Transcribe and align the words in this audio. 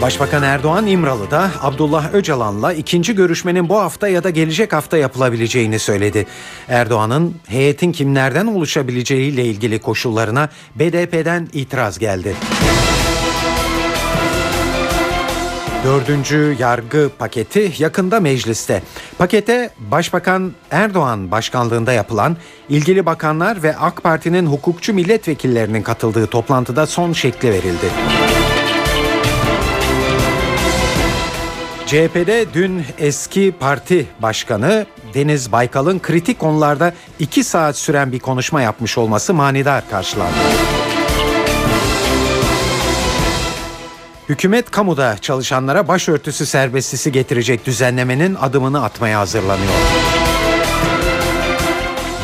Başbakan 0.00 0.42
Erdoğan 0.42 0.86
İmralı'da 0.86 1.50
Abdullah 1.62 2.14
Öcalan'la 2.14 2.72
ikinci 2.72 3.14
görüşmenin 3.14 3.68
bu 3.68 3.80
hafta 3.80 4.08
ya 4.08 4.24
da 4.24 4.30
gelecek 4.30 4.72
hafta 4.72 4.96
yapılabileceğini 4.96 5.78
söyledi. 5.78 6.26
Erdoğan'ın 6.68 7.34
heyetin 7.46 7.92
kimlerden 7.92 8.46
oluşabileceğiyle 8.46 9.44
ilgili 9.44 9.78
koşullarına 9.78 10.48
BDP'den 10.76 11.48
itiraz 11.52 11.98
geldi. 11.98 12.36
Dördüncü 15.84 16.56
yargı 16.58 17.10
paketi 17.18 17.72
yakında 17.78 18.20
mecliste. 18.20 18.82
Pakete 19.18 19.70
Başbakan 19.78 20.52
Erdoğan 20.70 21.30
başkanlığında 21.30 21.92
yapılan 21.92 22.36
ilgili 22.68 23.06
bakanlar 23.06 23.62
ve 23.62 23.76
AK 23.76 24.02
Parti'nin 24.02 24.46
hukukçu 24.46 24.94
milletvekillerinin 24.94 25.82
katıldığı 25.82 26.26
toplantıda 26.26 26.86
son 26.86 27.12
şekli 27.12 27.50
verildi. 27.50 27.86
CHP'de 31.90 32.46
dün 32.54 32.84
eski 32.98 33.54
parti 33.60 34.06
başkanı 34.22 34.86
Deniz 35.14 35.52
Baykal'ın 35.52 35.98
kritik 35.98 36.38
konularda 36.38 36.94
iki 37.18 37.44
saat 37.44 37.76
süren 37.76 38.12
bir 38.12 38.18
konuşma 38.18 38.62
yapmış 38.62 38.98
olması 38.98 39.34
manidar 39.34 39.90
karşılandı. 39.90 40.34
Hükümet 44.28 44.70
kamuda 44.70 45.18
çalışanlara 45.18 45.88
başörtüsü 45.88 46.46
serbestisi 46.46 47.12
getirecek 47.12 47.66
düzenlemenin 47.66 48.34
adımını 48.34 48.84
atmaya 48.84 49.18
hazırlanıyor. 49.18 49.74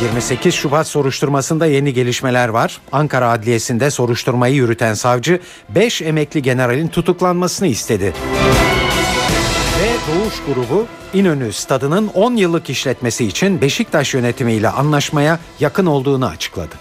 28 0.03 0.55
Şubat 0.55 0.87
soruşturmasında 0.87 1.67
yeni 1.67 1.93
gelişmeler 1.95 2.49
var. 2.49 2.81
Ankara 2.93 3.31
Adliyesi'nde 3.31 3.91
soruşturmayı 3.91 4.55
yürüten 4.55 4.95
savcı 4.95 5.41
5 5.69 6.03
emekli 6.03 6.43
generalin 6.43 6.89
tutuklanmasını 6.89 7.69
istedi. 7.69 8.13
Ve 8.43 8.76
Doğuş 10.27 10.43
grubu 10.55 10.87
İnönü 11.15 11.53
stadının 11.53 12.07
10 12.09 12.37
yıllık 12.37 12.71
işletmesi 12.71 13.25
için 13.25 13.61
Beşiktaş 13.61 14.15
yönetimiyle 14.15 14.69
anlaşmaya 14.69 15.41
yakın 15.61 15.87
olduğunu 15.87 16.27
açıkladı. 16.27 16.75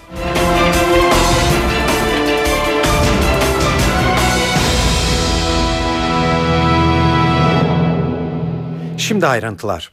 Şimdi 8.98 9.26
ayrıntılar. 9.26 9.92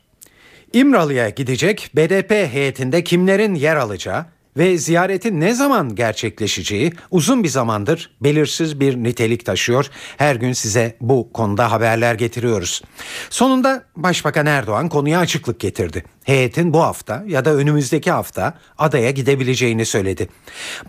İmralı'ya 0.74 1.30
gidecek 1.30 1.92
BDP 1.96 2.32
heyetinde 2.32 3.04
kimlerin 3.04 3.56
yer 3.56 3.76
alacağı 3.76 4.26
ve 4.58 4.78
ziyaretin 4.78 5.42
ne 5.42 5.54
zaman 5.54 5.96
gerçekleşeceği 5.96 6.94
uzun 7.12 7.44
bir 7.44 7.50
zamandır 7.50 8.10
belirsiz 8.22 8.80
bir 8.80 8.96
nitelik 8.96 9.46
taşıyor. 9.46 9.90
Her 10.18 10.36
gün 10.36 10.54
size 10.54 10.98
bu 11.02 11.34
konuda 11.34 11.72
haberler 11.72 12.16
getiriyoruz. 12.16 12.82
Sonunda 13.30 13.84
Başbakan 13.98 14.46
Erdoğan 14.46 14.90
konuya 14.90 15.20
açıklık 15.20 15.60
getirdi. 15.60 16.04
Heyetin 16.24 16.74
bu 16.74 16.82
hafta 16.82 17.24
ya 17.28 17.46
da 17.46 17.54
önümüzdeki 17.54 18.12
hafta 18.12 18.54
adaya 18.78 19.12
gidebileceğini 19.12 19.86
söyledi. 19.86 20.30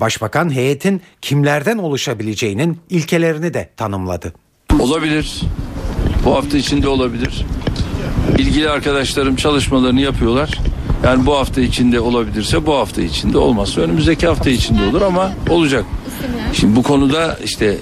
Başbakan 0.00 0.54
heyetin 0.54 1.02
kimlerden 1.20 1.78
oluşabileceğinin 1.78 2.80
ilkelerini 2.90 3.54
de 3.54 3.70
tanımladı. 3.76 4.32
Olabilir. 4.80 5.40
Bu 6.24 6.34
hafta 6.34 6.58
içinde 6.58 6.88
olabilir. 6.88 7.46
İlgili 8.38 8.70
arkadaşlarım 8.70 9.36
çalışmalarını 9.36 10.00
yapıyorlar. 10.00 10.58
Yani 11.04 11.26
bu 11.26 11.36
hafta 11.36 11.60
içinde 11.60 12.00
olabilirse 12.00 12.66
bu 12.66 12.74
hafta 12.74 13.02
içinde 13.02 13.38
olmazsa 13.38 13.80
önümüzdeki 13.80 14.26
hafta 14.26 14.50
içinde 14.50 14.82
olur 14.82 15.02
ama 15.02 15.32
olacak. 15.50 15.84
Şimdi 16.52 16.76
bu 16.76 16.82
konuda 16.82 17.38
işte 17.44 17.78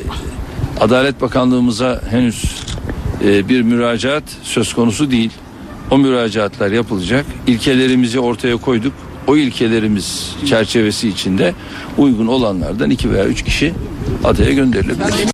Adalet 0.80 1.20
Bakanlığımıza 1.20 2.02
henüz 2.10 2.62
e, 3.24 3.48
bir 3.48 3.62
müracaat 3.62 4.24
söz 4.42 4.74
konusu 4.74 5.10
değil. 5.10 5.30
O 5.90 5.98
müracaatlar 5.98 6.70
yapılacak. 6.70 7.26
İlkelerimizi 7.46 8.20
ortaya 8.20 8.56
koyduk. 8.56 8.92
O 9.26 9.36
ilkelerimiz 9.36 10.36
çerçevesi 10.46 11.08
içinde 11.08 11.54
uygun 11.98 12.26
olanlardan 12.26 12.90
iki 12.90 13.10
veya 13.10 13.24
üç 13.24 13.44
kişi 13.44 13.74
adaya 14.24 14.52
gönderilebilir. 14.52 15.32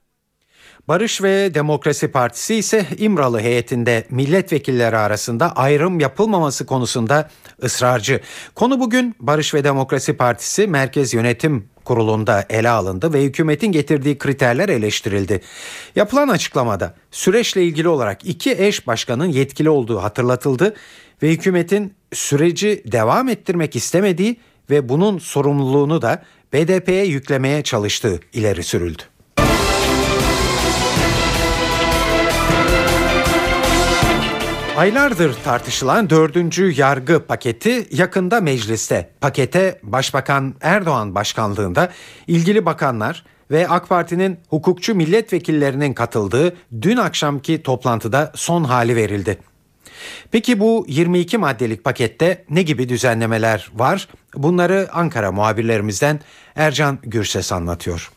Barış 0.89 1.23
ve 1.23 1.55
Demokrasi 1.55 2.09
Partisi 2.09 2.55
ise 2.55 2.87
İmralı 2.99 3.41
heyetinde 3.41 4.05
milletvekilleri 4.11 4.97
arasında 4.97 5.53
ayrım 5.57 6.01
yapılmaması 6.01 6.67
konusunda 6.67 7.31
ısrarcı. 7.63 8.21
Konu 8.55 8.81
bugün 8.81 9.17
Barış 9.21 9.55
ve 9.55 9.65
Demokrasi 9.65 10.17
Partisi 10.17 10.67
Merkez 10.67 11.15
Yönetim 11.15 11.69
Kurulu'nda 11.85 12.47
ele 12.51 12.69
alındı 12.69 13.13
ve 13.13 13.23
hükümetin 13.23 13.73
getirdiği 13.73 14.19
kriterler 14.19 14.69
eleştirildi. 14.69 15.41
Yapılan 15.97 16.29
açıklamada 16.29 16.95
süreçle 17.11 17.65
ilgili 17.65 17.89
olarak 17.89 18.27
iki 18.27 18.53
eş 18.53 18.87
başkanın 18.87 19.29
yetkili 19.29 19.71
olduğu 19.71 20.03
hatırlatıldı 20.03 20.75
ve 21.23 21.31
hükümetin 21.31 21.95
süreci 22.13 22.83
devam 22.93 23.29
ettirmek 23.29 23.77
istemediği 23.77 24.37
ve 24.71 24.89
bunun 24.89 25.19
sorumluluğunu 25.19 26.03
da 26.03 26.23
BDP'ye 26.53 27.05
yüklemeye 27.05 27.63
çalıştığı 27.63 28.21
ileri 28.33 28.63
sürüldü. 28.63 29.03
Aylardır 34.79 35.37
tartışılan 35.45 36.11
dördüncü 36.11 36.73
yargı 36.77 37.27
paketi 37.27 37.89
yakında 37.91 38.41
mecliste. 38.41 39.11
Pakete 39.21 39.81
Başbakan 39.83 40.55
Erdoğan 40.61 41.15
başkanlığında 41.15 41.93
ilgili 42.27 42.67
bakanlar 42.67 43.25
ve 43.51 43.69
AK 43.69 43.89
Parti'nin 43.89 44.39
hukukçu 44.49 44.95
milletvekillerinin 44.95 45.95
katıldığı 45.95 46.57
dün 46.83 46.97
akşamki 46.97 47.63
toplantıda 47.63 48.33
son 48.35 48.65
hali 48.65 48.97
verildi. 48.97 49.39
Peki 50.31 50.61
bu 50.61 50.85
22 50.89 51.39
maddelik 51.39 51.85
pakette 51.85 52.45
ne 52.51 52.63
gibi 52.63 52.89
düzenlemeler 52.89 53.71
var? 53.75 54.09
Bunları 54.35 54.89
Ankara 54.93 55.33
muhabirlerimizden 55.33 56.21
Ercan 56.57 56.99
Gürses 57.03 57.53
anlatıyor. 57.53 58.11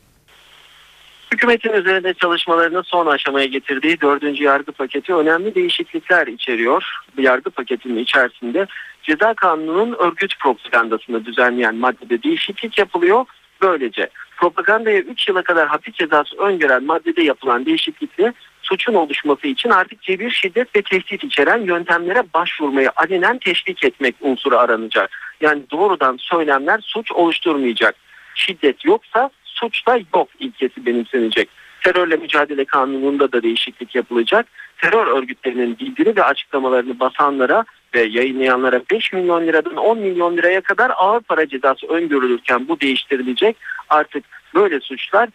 Hükümetin 1.34 1.74
üzerinde 1.74 2.14
çalışmalarını 2.14 2.84
son 2.84 3.08
aşamaya 3.08 3.46
getirdiği 3.46 4.02
dördüncü 4.02 4.44
yargı 4.44 4.72
paketi 4.72 5.16
önemli 5.16 5.56
değişiklikler 5.56 6.28
içeriyor. 6.28 6.84
Bu 7.18 7.22
yargı 7.22 7.50
paketinin 7.50 8.00
içerisinde 8.00 8.68
ceza 9.04 9.34
kanununun 9.34 9.96
örgüt 10.00 10.40
propagandasını 10.40 11.26
düzenleyen 11.26 11.76
maddede 11.76 12.24
değişiklik 12.24 12.78
yapılıyor. 12.78 13.26
Böylece 13.62 14.10
propagandaya 14.38 15.00
3 15.00 15.28
yıla 15.28 15.42
kadar 15.42 15.68
hapis 15.68 15.94
cezası 15.96 16.38
öngören 16.38 16.84
maddede 16.84 17.24
yapılan 17.24 17.66
değişiklikle 17.66 18.34
suçun 18.62 18.94
oluşması 18.94 19.48
için 19.48 19.70
artık 19.70 20.02
cebir, 20.02 20.32
şiddet 20.32 20.76
ve 20.76 20.82
tehdit 20.82 21.24
içeren 21.24 21.62
yöntemlere 21.62 22.24
başvurmayı 22.34 22.92
alenen 22.96 23.38
teşvik 23.38 23.84
etmek 23.84 24.16
unsuru 24.22 24.58
aranacak. 24.58 25.10
Yani 25.42 25.62
doğrudan 25.72 26.18
söylemler 26.20 26.80
suç 26.84 27.12
oluşturmayacak. 27.12 27.96
Şiddet 28.36 28.86
yoksa 28.86 29.30
suçta 29.62 30.00
yok 30.16 30.30
ilkesi 30.40 30.86
benimsenecek. 30.86 31.50
Terörle 31.84 32.16
mücadele 32.16 32.66
kanununda 32.66 33.32
da 33.32 33.44
değişiklik 33.44 33.96
yapılacak. 33.96 34.46
Terör 34.78 35.08
örgütlerinin 35.08 35.80
bildiri 35.80 36.16
ve 36.16 36.24
açıklamalarını 36.24 37.00
basanlara 37.00 37.66
ve 37.96 38.02
yayınlayanlara 38.02 38.82
5 38.92 39.14
milyon 39.14 39.48
liradan 39.48 39.76
10 39.76 39.98
milyon 39.98 40.38
liraya 40.38 40.62
kadar 40.62 40.92
ağır 40.96 41.22
para 41.22 41.48
cezası 41.48 41.88
öngörülürken 41.88 42.68
bu 42.68 42.82
değiştirilecek. 42.82 43.58
Artık 43.90 44.24
böyle 44.56 44.80
suçlar 44.80 45.30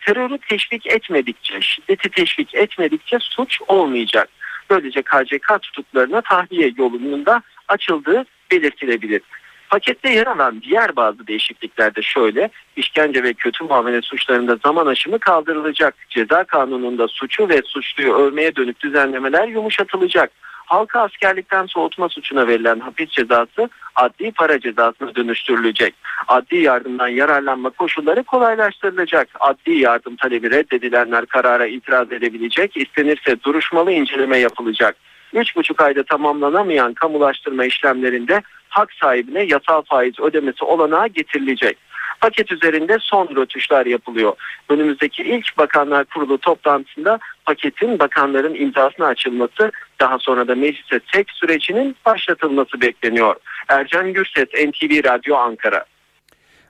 terörü 0.00 0.38
teşvik 0.38 0.86
etmedikçe, 0.86 1.60
şiddeti 1.60 2.08
teşvik 2.08 2.54
etmedikçe 2.54 3.18
suç 3.20 3.60
olmayacak. 3.68 4.28
Böylece 4.70 5.02
KCK 5.02 5.62
tutuklarına 5.62 6.20
tahliye 6.20 6.72
yolunun 6.78 7.26
da 7.26 7.42
açıldığı 7.68 8.24
belirtilebilir. 8.50 9.22
Pakette 9.72 10.10
yer 10.10 10.26
alan 10.26 10.62
diğer 10.62 10.96
bazı 10.96 11.26
değişiklikler 11.26 11.94
de 11.94 12.02
şöyle. 12.02 12.50
işkence 12.76 13.22
ve 13.22 13.32
kötü 13.32 13.64
muamele 13.64 14.02
suçlarında 14.02 14.56
zaman 14.64 14.86
aşımı 14.86 15.18
kaldırılacak. 15.18 15.94
Ceza 16.08 16.44
kanununda 16.44 17.08
suçu 17.08 17.48
ve 17.48 17.60
suçluyu 17.64 18.14
övmeye 18.14 18.56
dönük 18.56 18.80
düzenlemeler 18.80 19.48
yumuşatılacak. 19.48 20.30
Halka 20.66 21.00
askerlikten 21.00 21.66
soğutma 21.66 22.08
suçuna 22.08 22.46
verilen 22.46 22.80
hapis 22.80 23.10
cezası 23.10 23.68
adli 23.94 24.32
para 24.32 24.60
cezasına 24.60 25.14
dönüştürülecek. 25.14 25.94
Adli 26.28 26.62
yardımdan 26.62 27.08
yararlanma 27.08 27.70
koşulları 27.70 28.22
kolaylaştırılacak. 28.22 29.28
Adli 29.40 29.78
yardım 29.78 30.16
talebi 30.16 30.50
reddedilenler 30.50 31.26
karara 31.26 31.66
itiraz 31.66 32.12
edebilecek. 32.12 32.76
İstenirse 32.76 33.42
duruşmalı 33.42 33.92
inceleme 33.92 34.38
yapılacak. 34.38 34.96
3,5 35.34 35.84
ayda 35.84 36.02
tamamlanamayan 36.02 36.94
kamulaştırma 36.94 37.64
işlemlerinde 37.64 38.42
hak 38.72 38.92
sahibine 38.92 39.42
yasal 39.42 39.82
faiz 39.82 40.20
ödemesi 40.20 40.64
olanağı 40.64 41.06
getirilecek. 41.06 41.78
paket 42.20 42.52
üzerinde 42.52 42.98
son 43.00 43.36
rötuşlar 43.36 43.86
yapılıyor. 43.86 44.32
Önümüzdeki 44.68 45.22
ilk 45.22 45.58
Bakanlar 45.58 46.04
Kurulu 46.04 46.38
toplantısında 46.38 47.18
paketin 47.44 47.98
bakanların 47.98 48.54
imzasına 48.54 49.06
açılması 49.06 49.72
daha 50.00 50.18
sonra 50.18 50.48
da 50.48 50.54
meclise 50.54 51.00
tek 51.12 51.30
sürecinin 51.30 51.96
başlatılması 52.06 52.80
bekleniyor. 52.80 53.36
Ercan 53.68 54.12
Gürses 54.12 54.48
NTV 54.48 55.04
Radyo 55.04 55.36
Ankara. 55.36 55.84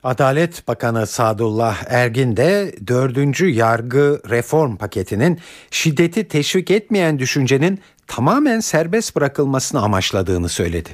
Adalet 0.03 0.67
Bakanı 0.67 1.07
Sadullah 1.07 1.77
Ergin 1.89 2.37
de 2.37 2.71
4. 2.87 3.41
yargı 3.41 4.21
reform 4.29 4.77
paketinin 4.77 5.39
şiddeti 5.71 6.27
teşvik 6.27 6.71
etmeyen 6.71 7.19
düşüncenin 7.19 7.79
tamamen 8.07 8.59
serbest 8.59 9.15
bırakılmasını 9.15 9.81
amaçladığını 9.81 10.49
söyledi. 10.49 10.89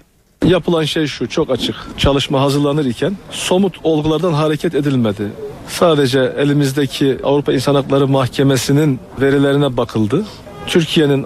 Yapılan 0.45 0.83
şey 0.83 1.07
şu 1.07 1.29
çok 1.29 1.51
açık. 1.51 1.75
Çalışma 1.97 2.41
hazırlanırken 2.41 3.17
somut 3.31 3.75
olgulardan 3.83 4.33
hareket 4.33 4.75
edilmedi. 4.75 5.23
Sadece 5.67 6.33
elimizdeki 6.37 7.17
Avrupa 7.23 7.53
İnsan 7.53 7.75
Hakları 7.75 8.07
Mahkemesi'nin 8.07 8.99
verilerine 9.21 9.77
bakıldı. 9.77 10.25
Türkiye'nin 10.67 11.25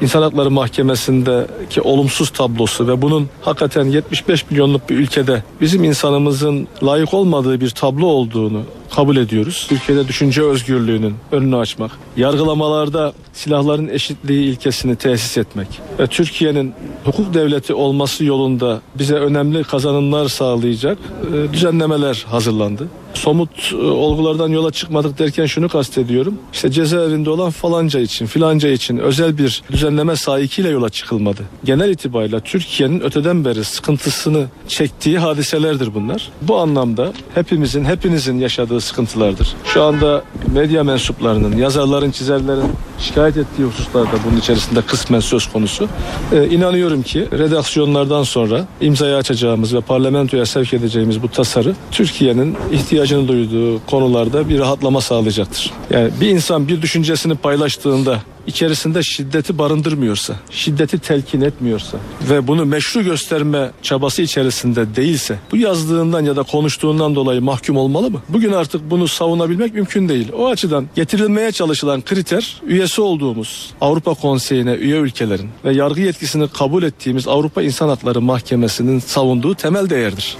İnsan 0.00 0.22
Hakları 0.22 0.50
Mahkemesi'ndeki 0.50 1.80
olumsuz 1.80 2.30
tablosu 2.30 2.88
ve 2.88 3.02
bunun 3.02 3.28
hakikaten 3.42 3.84
75 3.84 4.50
milyonluk 4.50 4.90
bir 4.90 4.96
ülkede 4.96 5.42
bizim 5.60 5.84
insanımızın 5.84 6.68
layık 6.82 7.14
olmadığı 7.14 7.60
bir 7.60 7.70
tablo 7.70 8.06
olduğunu 8.06 8.62
kabul 8.94 9.16
ediyoruz. 9.16 9.66
Türkiye'de 9.68 10.08
düşünce 10.08 10.42
özgürlüğünün 10.42 11.14
önünü 11.32 11.56
açmak, 11.56 11.90
yargılamalarda 12.16 13.12
silahların 13.32 13.88
eşitliği 13.88 14.44
ilkesini 14.44 14.96
tesis 14.96 15.38
etmek 15.38 15.68
ve 15.98 16.06
Türkiye'nin 16.06 16.74
hukuk 17.04 17.34
devleti 17.34 17.74
olması 17.74 18.24
yolunda 18.24 18.80
bize 18.98 19.14
önemli 19.14 19.64
kazanımlar 19.64 20.28
sağlayacak 20.28 20.98
e, 21.34 21.52
düzenlemeler 21.52 22.24
hazırlandı. 22.28 22.88
Somut 23.14 23.72
e, 23.72 23.76
olgulardan 23.76 24.48
yola 24.48 24.70
çıkmadık 24.70 25.18
derken 25.18 25.46
şunu 25.46 25.68
kastediyorum. 25.68 26.34
İşte 26.52 26.70
cezaevinde 26.70 27.30
olan 27.30 27.50
falanca 27.50 28.00
için, 28.00 28.26
filanca 28.26 28.68
için 28.68 28.98
özel 28.98 29.38
bir 29.38 29.62
düzenleme 29.72 30.16
sahikiyle 30.16 30.68
yola 30.68 30.88
çıkılmadı. 30.88 31.42
Genel 31.64 31.90
itibariyle 31.90 32.40
Türkiye'nin 32.40 33.00
öteden 33.00 33.44
beri 33.44 33.64
sıkıntısını 33.64 34.46
çektiği 34.68 35.18
hadiselerdir 35.18 35.94
bunlar. 35.94 36.28
Bu 36.42 36.58
anlamda 36.58 37.12
hepimizin, 37.34 37.84
hepinizin 37.84 38.38
yaşadığı 38.38 38.80
sıkıntılardır. 38.80 39.48
Şu 39.64 39.82
anda 39.82 40.22
medya 40.54 40.84
mensuplarının, 40.84 41.56
yazarların, 41.56 42.10
çizerlerin 42.10 42.72
şikayet 42.98 43.36
ettiği 43.36 43.64
hususlarda 43.64 44.16
bunun 44.26 44.36
içerisinde 44.36 44.82
kısmen 44.82 45.20
söz 45.20 45.52
konusu. 45.52 45.88
Ee, 46.32 46.48
inanıyorum 46.48 47.02
ki 47.02 47.28
redaksiyonlardan 47.32 48.22
sonra 48.22 48.66
imzaya 48.80 49.16
açacağımız 49.16 49.74
ve 49.74 49.80
parlamentoya 49.80 50.46
sevk 50.46 50.74
edeceğimiz 50.74 51.22
bu 51.22 51.28
tasarı 51.28 51.74
Türkiye'nin 51.90 52.56
ihtiyacını 53.02 53.28
duyduğu 53.28 53.86
konularda 53.86 54.48
bir 54.48 54.58
rahatlama 54.58 55.00
sağlayacaktır. 55.00 55.70
Yani 55.90 56.10
bir 56.20 56.28
insan 56.28 56.68
bir 56.68 56.82
düşüncesini 56.82 57.34
paylaştığında 57.34 58.18
içerisinde 58.46 59.02
şiddeti 59.02 59.58
barındırmıyorsa, 59.58 60.34
şiddeti 60.50 60.98
telkin 60.98 61.40
etmiyorsa 61.40 61.98
ve 62.30 62.46
bunu 62.46 62.64
meşru 62.64 63.02
gösterme 63.02 63.70
çabası 63.82 64.22
içerisinde 64.22 64.96
değilse 64.96 65.38
bu 65.52 65.56
yazdığından 65.56 66.24
ya 66.24 66.36
da 66.36 66.42
konuştuğundan 66.42 67.14
dolayı 67.14 67.42
mahkum 67.42 67.76
olmalı 67.76 68.10
mı? 68.10 68.22
Bugün 68.28 68.52
artık 68.52 68.90
bunu 68.90 69.08
savunabilmek 69.08 69.74
mümkün 69.74 70.08
değil. 70.08 70.28
O 70.38 70.48
açıdan 70.48 70.86
getirilmeye 70.94 71.52
çalışılan 71.52 72.02
kriter 72.02 72.60
üyesi 72.66 73.00
olduğumuz 73.00 73.70
Avrupa 73.80 74.14
Konseyi'ne 74.14 74.74
üye 74.74 74.96
ülkelerin 74.96 75.50
ve 75.64 75.74
yargı 75.74 76.00
yetkisini 76.00 76.48
kabul 76.48 76.82
ettiğimiz 76.82 77.28
Avrupa 77.28 77.62
İnsan 77.62 77.88
Hakları 77.88 78.20
Mahkemesi'nin 78.20 78.98
savunduğu 78.98 79.54
temel 79.54 79.90
değerdir. 79.90 80.36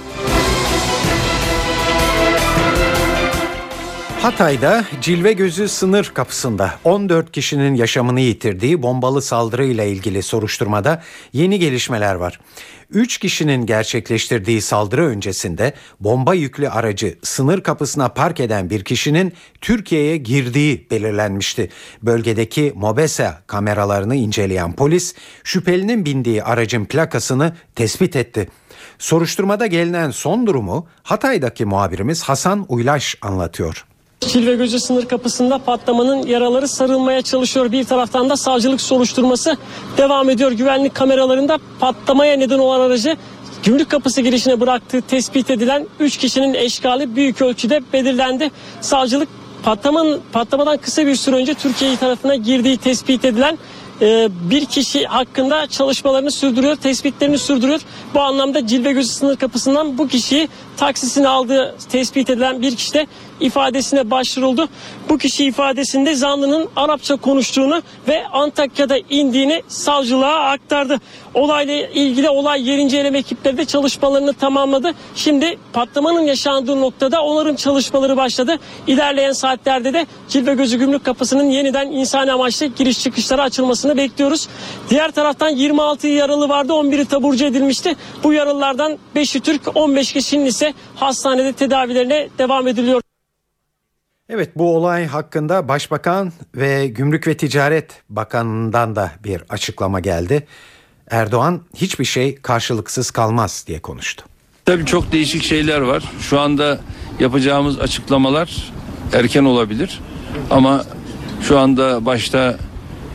Hatay'da 4.23 4.85
Cilve 5.01 5.33
Gözü 5.33 5.67
sınır 5.67 6.11
kapısında 6.13 6.71
14 6.83 7.31
kişinin 7.31 7.75
yaşamını 7.75 8.19
yitirdiği 8.19 8.83
bombalı 8.83 9.21
saldırıyla 9.21 9.83
ilgili 9.83 10.23
soruşturmada 10.23 11.03
yeni 11.33 11.59
gelişmeler 11.59 12.15
var. 12.15 12.39
3 12.89 13.17
kişinin 13.17 13.65
gerçekleştirdiği 13.65 14.61
saldırı 14.61 15.07
öncesinde 15.07 15.73
bomba 15.99 16.33
yüklü 16.33 16.69
aracı 16.69 17.17
sınır 17.23 17.61
kapısına 17.61 18.09
park 18.09 18.39
eden 18.39 18.69
bir 18.69 18.83
kişinin 18.83 19.33
Türkiye'ye 19.61 20.17
girdiği 20.17 20.87
belirlenmişti. 20.91 21.69
Bölgedeki 22.01 22.73
Mobesa 22.75 23.41
kameralarını 23.47 24.15
inceleyen 24.15 24.73
polis 24.73 25.15
şüphelinin 25.43 26.05
bindiği 26.05 26.43
aracın 26.43 26.85
plakasını 26.85 27.55
tespit 27.75 28.15
etti. 28.15 28.49
Soruşturmada 28.99 29.67
gelinen 29.67 30.11
son 30.11 30.47
durumu 30.47 30.87
Hatay'daki 31.03 31.65
muhabirimiz 31.65 32.23
Hasan 32.23 32.65
Uylaş 32.69 33.15
anlatıyor. 33.21 33.85
Çilve 34.27 34.55
Gözü 34.55 34.79
sınır 34.79 35.05
kapısında 35.05 35.57
patlamanın 35.57 36.27
yaraları 36.27 36.67
sarılmaya 36.67 37.21
çalışıyor. 37.21 37.71
Bir 37.71 37.83
taraftan 37.83 38.29
da 38.29 38.37
savcılık 38.37 38.81
soruşturması 38.81 39.57
devam 39.97 40.29
ediyor. 40.29 40.51
Güvenlik 40.51 40.95
kameralarında 40.95 41.59
patlamaya 41.79 42.37
neden 42.37 42.59
olan 42.59 42.79
aracı 42.79 43.17
gümrük 43.63 43.89
kapısı 43.89 44.21
girişine 44.21 44.59
bıraktığı 44.59 45.01
tespit 45.01 45.49
edilen 45.49 45.87
3 45.99 46.17
kişinin 46.17 46.53
eşkali 46.53 47.15
büyük 47.15 47.41
ölçüde 47.41 47.81
belirlendi. 47.93 48.51
Savcılık 48.81 49.29
patlamanın, 49.63 50.21
patlamadan 50.31 50.77
kısa 50.77 51.05
bir 51.05 51.15
süre 51.15 51.35
önce 51.35 51.53
Türkiye 51.53 51.97
tarafına 51.97 52.35
girdiği 52.35 52.77
tespit 52.77 53.25
edilen 53.25 53.57
e, 54.01 54.29
bir 54.49 54.65
kişi 54.65 55.05
hakkında 55.05 55.67
çalışmalarını 55.67 56.31
sürdürüyor, 56.31 56.75
tespitlerini 56.75 57.37
sürdürüyor. 57.37 57.81
Bu 58.13 58.21
anlamda 58.21 58.67
Cilve 58.67 58.91
Gözü 58.91 59.09
sınır 59.09 59.35
kapısından 59.35 59.97
bu 59.97 60.07
kişiyi 60.07 60.49
taksisini 60.77 61.27
aldığı 61.27 61.75
tespit 61.89 62.29
edilen 62.29 62.61
bir 62.61 62.75
kişi 62.75 62.93
de 62.93 63.07
ifadesine 63.39 64.11
başvuruldu. 64.11 64.69
Bu 65.09 65.17
kişi 65.17 65.45
ifadesinde 65.45 66.15
zanlının 66.15 66.69
Arapça 66.75 67.15
konuştuğunu 67.15 67.81
ve 68.07 68.27
Antakya'da 68.27 68.97
indiğini 69.09 69.63
savcılığa 69.67 70.39
aktardı. 70.39 70.99
Olayla 71.33 71.73
ilgili 71.73 72.29
olay 72.29 72.69
yerince 72.69 72.97
eleme 72.97 73.19
ekipleri 73.19 73.57
de 73.57 73.65
çalışmalarını 73.65 74.33
tamamladı. 74.33 74.93
Şimdi 75.15 75.57
patlamanın 75.73 76.21
yaşandığı 76.21 76.81
noktada 76.81 77.23
onarım 77.23 77.55
çalışmaları 77.55 78.17
başladı. 78.17 78.59
İlerleyen 78.87 79.31
saatlerde 79.31 79.93
de 79.93 80.05
Cilve 80.29 80.53
Gözü 80.55 80.77
Gümrük 80.77 81.05
Kapısı'nın 81.05 81.49
yeniden 81.49 81.91
insani 81.91 82.31
amaçlı 82.31 82.65
giriş 82.65 82.99
çıkışlara 83.03 83.41
açılmasını 83.43 83.97
bekliyoruz. 83.97 84.47
Diğer 84.89 85.11
taraftan 85.11 85.49
26 85.49 86.07
yaralı 86.07 86.49
vardı 86.49 86.73
11'i 86.73 87.05
taburcu 87.05 87.45
edilmişti. 87.45 87.95
Bu 88.23 88.33
yaralılardan 88.33 88.97
5'i 89.15 89.39
Türk 89.39 89.61
15 89.75 90.13
kişinin 90.13 90.45
ise 90.45 90.73
hastanede 90.95 91.53
tedavilerine 91.53 92.29
devam 92.37 92.67
ediliyor. 92.67 93.01
Evet 94.29 94.57
bu 94.57 94.75
olay 94.75 95.05
hakkında 95.05 95.67
Başbakan 95.67 96.33
ve 96.55 96.87
Gümrük 96.87 97.27
ve 97.27 97.37
Ticaret 97.37 98.01
Bakanı'ndan 98.09 98.95
da 98.95 99.11
bir 99.23 99.43
açıklama 99.49 99.99
geldi. 99.99 100.47
Erdoğan 101.09 101.61
hiçbir 101.75 102.05
şey 102.05 102.35
karşılıksız 102.35 103.11
kalmaz 103.11 103.63
diye 103.67 103.79
konuştu. 103.79 104.25
Tabii 104.65 104.85
çok 104.85 105.11
değişik 105.11 105.43
şeyler 105.43 105.81
var. 105.81 106.03
Şu 106.19 106.39
anda 106.39 106.79
yapacağımız 107.19 107.79
açıklamalar 107.79 108.73
erken 109.13 109.43
olabilir. 109.43 109.99
Ama 110.49 110.85
şu 111.41 111.59
anda 111.59 112.05
başta 112.05 112.57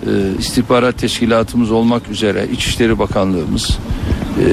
e, 0.06 0.10
istihbarat 0.38 0.98
teşkilatımız 0.98 1.70
olmak 1.70 2.08
üzere 2.08 2.46
İçişleri 2.52 2.98
Bakanlığımız, 2.98 3.78
e, 4.38 4.44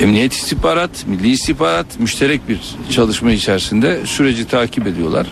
Emniyet 0.00 0.32
İstihbarat, 0.32 1.06
Milli 1.06 1.30
İstihbarat 1.30 2.00
müşterek 2.00 2.48
bir 2.48 2.60
çalışma 2.90 3.32
içerisinde 3.32 4.00
süreci 4.06 4.46
takip 4.46 4.86
ediyorlar. 4.86 5.26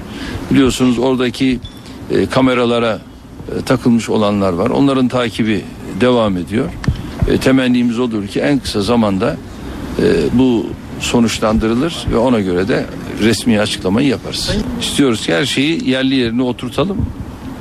Biliyorsunuz 0.50 0.98
oradaki 0.98 1.58
e, 2.10 2.26
kameralara 2.26 3.00
e, 3.58 3.62
takılmış 3.62 4.08
olanlar 4.08 4.52
var. 4.52 4.70
Onların 4.70 5.08
takibi 5.08 5.64
devam 6.00 6.37
ediyor. 6.37 6.68
E, 7.28 7.38
temennimiz 7.38 7.98
odur 7.98 8.26
ki 8.26 8.40
en 8.40 8.58
kısa 8.58 8.82
zamanda 8.82 9.37
e, 9.98 10.04
bu 10.32 10.66
sonuçlandırılır 11.00 12.06
ve 12.12 12.16
ona 12.16 12.40
göre 12.40 12.68
de 12.68 12.87
resmi 13.22 13.60
açıklamayı 13.60 14.08
yaparız. 14.08 14.50
İstiyoruz 14.80 15.26
ki 15.26 15.34
her 15.34 15.44
şeyi 15.44 15.90
yerli 15.90 16.14
yerine 16.14 16.42
oturtalım. 16.42 17.06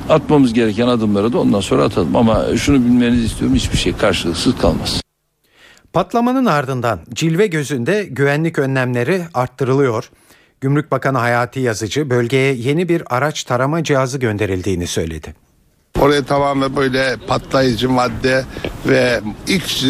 Atmamız 0.08 0.52
gereken 0.52 0.88
adımları 0.88 1.32
da 1.32 1.38
ondan 1.38 1.60
sonra 1.60 1.84
atalım. 1.84 2.16
Ama 2.16 2.44
şunu 2.56 2.76
bilmenizi 2.84 3.24
istiyorum 3.24 3.56
hiçbir 3.56 3.78
şey 3.78 3.92
karşılıksız 3.92 4.58
kalmaz. 4.58 5.07
Patlamanın 5.92 6.46
ardından 6.46 7.00
cilve 7.14 7.46
gözünde 7.46 8.04
güvenlik 8.04 8.58
önlemleri 8.58 9.22
arttırılıyor. 9.34 10.10
Gümrük 10.60 10.90
Bakanı 10.90 11.18
Hayati 11.18 11.60
Yazıcı 11.60 12.10
bölgeye 12.10 12.54
yeni 12.54 12.88
bir 12.88 13.02
araç 13.16 13.44
tarama 13.44 13.84
cihazı 13.84 14.18
gönderildiğini 14.18 14.86
söyledi. 14.86 15.34
Oraya 16.00 16.24
tamamen 16.24 16.76
böyle 16.76 17.16
patlayıcı 17.26 17.90
madde 17.90 18.44
ve 18.86 19.20
ilk 19.46 19.82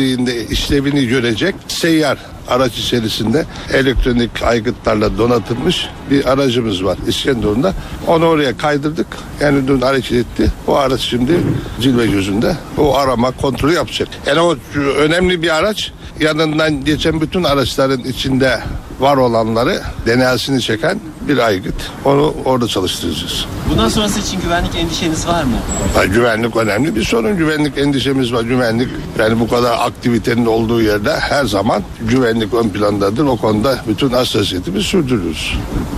işlevini 0.50 1.06
görecek 1.06 1.54
seyyar 1.68 2.18
araç 2.48 2.78
içerisinde 2.78 3.44
elektronik 3.72 4.42
aygıtlarla 4.42 5.18
donatılmış 5.18 5.88
bir 6.10 6.32
aracımız 6.32 6.84
var 6.84 6.98
İskenderun'da. 7.06 7.72
Onu 8.06 8.26
oraya 8.26 8.56
kaydırdık. 8.56 9.06
Yani 9.40 9.68
dün 9.68 9.80
hareket 9.80 10.12
etti. 10.12 10.52
O 10.66 10.76
araç 10.76 11.00
şimdi 11.00 11.32
cilve 11.80 12.06
gözünde. 12.06 12.56
O 12.78 12.96
arama 12.96 13.30
kontrolü 13.30 13.74
yapacak. 13.74 14.08
Yani 14.26 14.40
o 14.40 14.56
önemli 14.98 15.42
bir 15.42 15.56
araç. 15.56 15.92
Yanından 16.20 16.84
geçen 16.84 17.20
bütün 17.20 17.44
araçların 17.44 18.00
içinde 18.00 18.60
var 19.00 19.16
olanları 19.16 19.80
denelsini 20.06 20.60
çeken 20.60 21.00
bir 21.28 21.38
aygıt. 21.38 21.75
Onu 22.04 22.35
orada 22.44 22.68
çalıştıracağız. 22.68 23.47
Bundan 23.70 23.88
sonrası 23.88 24.20
için 24.20 24.40
güvenlik 24.40 24.75
endişeniz 24.75 25.26
var 25.26 25.42
mı? 25.44 25.56
Ha, 25.94 26.04
güvenlik 26.04 26.56
önemli 26.56 26.97
bir 26.97 27.04
sorun. 27.04 27.37
Güvenlik 27.37 27.78
endişemiz 27.78 28.32
var. 28.32 28.42
Güvenlik 28.42 28.88
yani 29.18 29.40
bu 29.40 29.49
kadar 29.49 29.73
aktivitenin 29.87 30.47
olduğu 30.47 30.82
yerde 30.82 31.12
her 31.20 31.44
zaman 31.44 31.82
güvenlik 32.00 32.54
ön 32.54 32.68
plandadır. 32.68 33.25
O 33.25 33.37
konuda 33.37 33.78
bütün 33.88 34.11
hassasiyetimizi 34.11 34.85
sürdürürüz. 34.85 35.54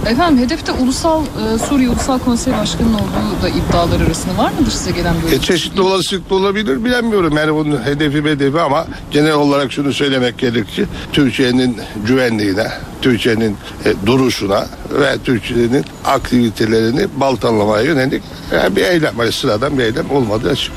Efendim 0.07 0.45
hedefte 0.45 0.73
Ulusal 0.73 1.23
e, 1.23 1.59
Suriye 1.59 1.89
Ulusal 1.89 2.19
Konseyi 2.19 2.57
Başkanı'nın 2.57 2.95
olduğu 2.95 3.43
da 3.43 3.49
iddialar 3.49 4.07
arasında 4.07 4.39
var 4.43 4.53
mıdır 4.59 4.71
size 4.71 4.91
gelen 4.91 5.15
böyle? 5.25 5.37
E, 5.37 5.41
çeşitli 5.41 5.81
olasılıklı 5.81 6.37
olabilir 6.37 6.85
bilemiyorum. 6.85 7.37
Yani 7.37 7.55
bunun 7.55 7.85
hedefi 7.85 8.25
hedefi 8.25 8.61
ama 8.61 8.87
genel 9.11 9.33
olarak 9.33 9.73
şunu 9.73 9.93
söylemek 9.93 10.39
gerekir 10.39 10.67
ki 10.67 10.87
Türkiye'nin 11.13 11.77
güvenliğine, 12.07 12.67
Türkiye'nin 13.03 13.57
e, 13.85 14.07
duruşuna 14.07 14.67
ve 14.91 15.17
Türkiye'nin 15.25 15.85
aktivitelerini 16.05 17.07
baltalamaya 17.17 17.85
yönelik 17.85 18.23
e, 18.53 18.77
bir 18.77 18.85
eylem. 18.85 19.15
Hani 19.17 19.33
sıradan 19.33 19.79
bir 19.79 19.85
eylem 19.85 20.11
olmadığı 20.11 20.50
açık. 20.50 20.73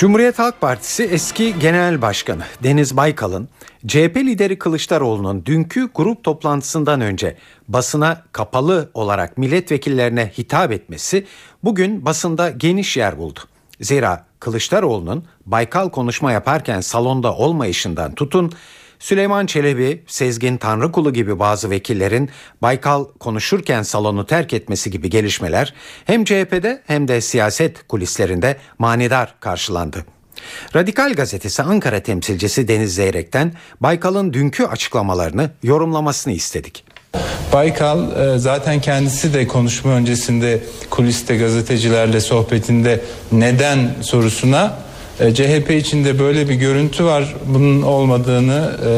Cumhuriyet 0.00 0.38
Halk 0.38 0.60
Partisi 0.60 1.04
eski 1.04 1.58
genel 1.58 2.02
başkanı 2.02 2.42
Deniz 2.62 2.96
Baykal'ın 2.96 3.48
CHP 3.86 4.16
lideri 4.16 4.58
Kılıçdaroğlu'nun 4.58 5.46
dünkü 5.46 5.88
grup 5.94 6.24
toplantısından 6.24 7.00
önce 7.00 7.36
basına 7.68 8.22
kapalı 8.32 8.90
olarak 8.94 9.38
milletvekillerine 9.38 10.32
hitap 10.38 10.72
etmesi 10.72 11.26
bugün 11.64 12.04
basında 12.04 12.50
geniş 12.50 12.96
yer 12.96 13.18
buldu. 13.18 13.40
Zira 13.80 14.26
Kılıçdaroğlu'nun 14.40 15.24
Baykal 15.46 15.90
konuşma 15.90 16.32
yaparken 16.32 16.80
salonda 16.80 17.34
olmayışından 17.34 18.14
tutun 18.14 18.52
Süleyman 18.98 19.46
Çelebi, 19.46 20.04
Sezgin 20.06 20.56
Tanrıkulu 20.56 21.12
gibi 21.12 21.38
bazı 21.38 21.70
vekillerin 21.70 22.30
Baykal 22.62 23.04
konuşurken 23.04 23.82
salonu 23.82 24.26
terk 24.26 24.52
etmesi 24.52 24.90
gibi 24.90 25.10
gelişmeler 25.10 25.74
hem 26.04 26.24
CHP'de 26.24 26.82
hem 26.86 27.08
de 27.08 27.20
siyaset 27.20 27.88
kulislerinde 27.88 28.56
manidar 28.78 29.34
karşılandı. 29.40 30.04
Radikal 30.76 31.12
Gazetesi 31.12 31.62
Ankara 31.62 32.00
temsilcisi 32.00 32.68
Deniz 32.68 32.94
Zeyrek'ten 32.94 33.52
Baykal'ın 33.80 34.32
dünkü 34.32 34.64
açıklamalarını 34.64 35.50
yorumlamasını 35.62 36.32
istedik. 36.32 36.84
Baykal 37.52 37.98
e, 38.34 38.38
zaten 38.38 38.80
kendisi 38.80 39.34
de 39.34 39.46
konuşma 39.46 39.92
öncesinde 39.92 40.60
kuliste 40.90 41.36
gazetecilerle 41.36 42.20
sohbetinde 42.20 43.00
neden 43.32 43.94
sorusuna 44.02 44.78
e, 45.20 45.34
CHP 45.34 45.70
içinde 45.70 46.18
böyle 46.18 46.48
bir 46.48 46.54
görüntü 46.54 47.04
var. 47.04 47.34
Bunun 47.46 47.82
olmadığını 47.82 48.70
e, 48.86 48.90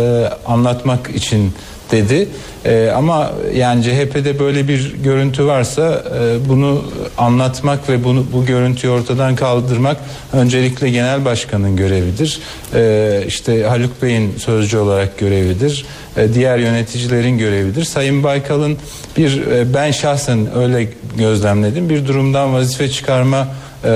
anlatmak 0.46 1.10
için 1.10 1.52
dedi. 1.92 2.28
E, 2.64 2.90
ama 2.96 3.32
yani 3.54 3.82
CHP'de 3.82 4.38
böyle 4.38 4.68
bir 4.68 4.94
görüntü 5.04 5.46
varsa 5.46 6.04
e, 6.20 6.48
bunu 6.48 6.84
anlatmak 7.18 7.88
ve 7.88 8.04
bunu 8.04 8.26
bu 8.32 8.46
görüntüyü 8.46 8.92
ortadan 8.92 9.36
kaldırmak 9.36 9.96
öncelikle 10.32 10.90
genel 10.90 11.24
başkanın 11.24 11.76
görevidir. 11.76 12.40
E, 12.74 13.24
işte 13.26 13.64
Haluk 13.64 14.02
Bey'in 14.02 14.34
sözcü 14.38 14.78
olarak 14.78 15.18
görevidir. 15.18 15.84
E, 16.16 16.34
diğer 16.34 16.58
yöneticilerin 16.58 17.38
görevidir. 17.38 17.84
Sayın 17.84 18.22
Baykal'ın 18.22 18.78
bir 19.16 19.46
e, 19.46 19.74
ben 19.74 19.90
şahsen 19.90 20.56
öyle 20.56 20.88
gözlemledim. 21.18 21.88
Bir 21.88 22.06
durumdan 22.06 22.52
vazife 22.54 22.88
çıkarma 22.88 23.48
e, 23.84 23.90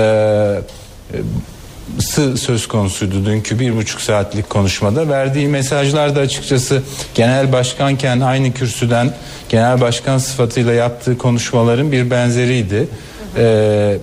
söz 2.37 2.67
konusuydu 2.67 3.25
dünkü 3.25 3.59
bir 3.59 3.75
buçuk 3.75 4.01
saatlik 4.01 4.49
konuşmada. 4.49 5.09
Verdiği 5.09 5.47
mesajlar 5.47 6.15
da 6.15 6.19
açıkçası 6.19 6.81
genel 7.15 7.51
başkanken 7.51 8.19
aynı 8.19 8.53
kürsüden 8.53 9.13
genel 9.49 9.81
başkan 9.81 10.17
sıfatıyla 10.17 10.73
yaptığı 10.73 11.17
konuşmaların 11.17 11.91
bir 11.91 12.11
benzeriydi. 12.11 12.87
Ee, 13.37 13.97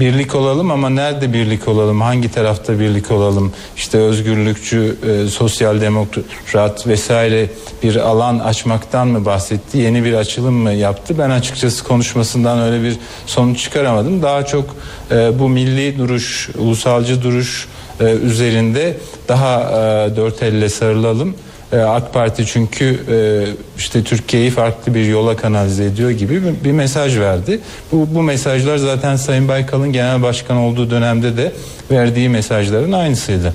birlik 0.00 0.34
olalım 0.34 0.70
ama 0.70 0.90
nerede 0.90 1.32
birlik 1.32 1.68
olalım, 1.68 2.00
hangi 2.00 2.32
tarafta 2.32 2.80
birlik 2.80 3.10
olalım, 3.10 3.52
işte 3.76 3.98
özgürlükçü, 3.98 4.96
e, 5.08 5.28
sosyal 5.28 5.80
demokrat 5.80 6.86
vesaire 6.86 7.46
bir 7.82 7.96
alan 7.96 8.38
açmaktan 8.38 9.08
mı 9.08 9.24
bahsetti, 9.24 9.78
yeni 9.78 10.04
bir 10.04 10.14
açılım 10.14 10.54
mı 10.54 10.72
yaptı? 10.72 11.14
Ben 11.18 11.30
açıkçası 11.30 11.84
konuşmasından 11.84 12.58
öyle 12.58 12.84
bir 12.84 12.96
sonuç 13.26 13.60
çıkaramadım. 13.60 14.22
Daha 14.22 14.46
çok 14.46 14.76
e, 15.10 15.38
bu 15.38 15.48
milli 15.48 15.98
duruş, 15.98 16.50
ulusalcı 16.58 17.22
duruş 17.22 17.68
e, 18.00 18.04
üzerinde 18.04 18.96
daha 19.28 19.60
e, 19.60 20.16
dört 20.16 20.42
elle 20.42 20.68
sarılalım. 20.68 21.34
E, 21.72 21.78
AK 21.78 22.14
Parti 22.14 22.46
çünkü 22.46 23.00
e, 23.10 23.16
işte 23.78 24.04
Türkiye'yi 24.04 24.50
farklı 24.50 24.94
bir 24.94 25.04
yola 25.04 25.36
kanalize 25.36 25.84
ediyor 25.84 26.10
gibi 26.10 26.42
bir, 26.44 26.64
bir 26.64 26.72
mesaj 26.72 27.18
verdi. 27.18 27.60
Bu, 27.92 28.14
bu 28.14 28.22
mesajlar 28.22 28.76
zaten 28.76 29.16
Sayın 29.16 29.48
Baykal'ın 29.48 29.92
genel 29.92 30.22
başkan 30.22 30.56
olduğu 30.56 30.90
dönemde 30.90 31.36
de 31.36 31.52
verdiği 31.90 32.28
mesajların 32.28 32.92
aynısıydı. 32.92 33.54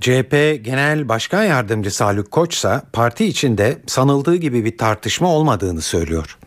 CHP 0.00 0.64
Genel 0.64 1.08
Başkan 1.08 1.44
Yardımcısı 1.44 2.04
Haluk 2.04 2.30
Koç 2.30 2.54
ise 2.54 2.80
parti 2.92 3.24
içinde 3.24 3.78
sanıldığı 3.86 4.36
gibi 4.36 4.64
bir 4.64 4.78
tartışma 4.78 5.28
olmadığını 5.28 5.82
söylüyor. 5.82 6.38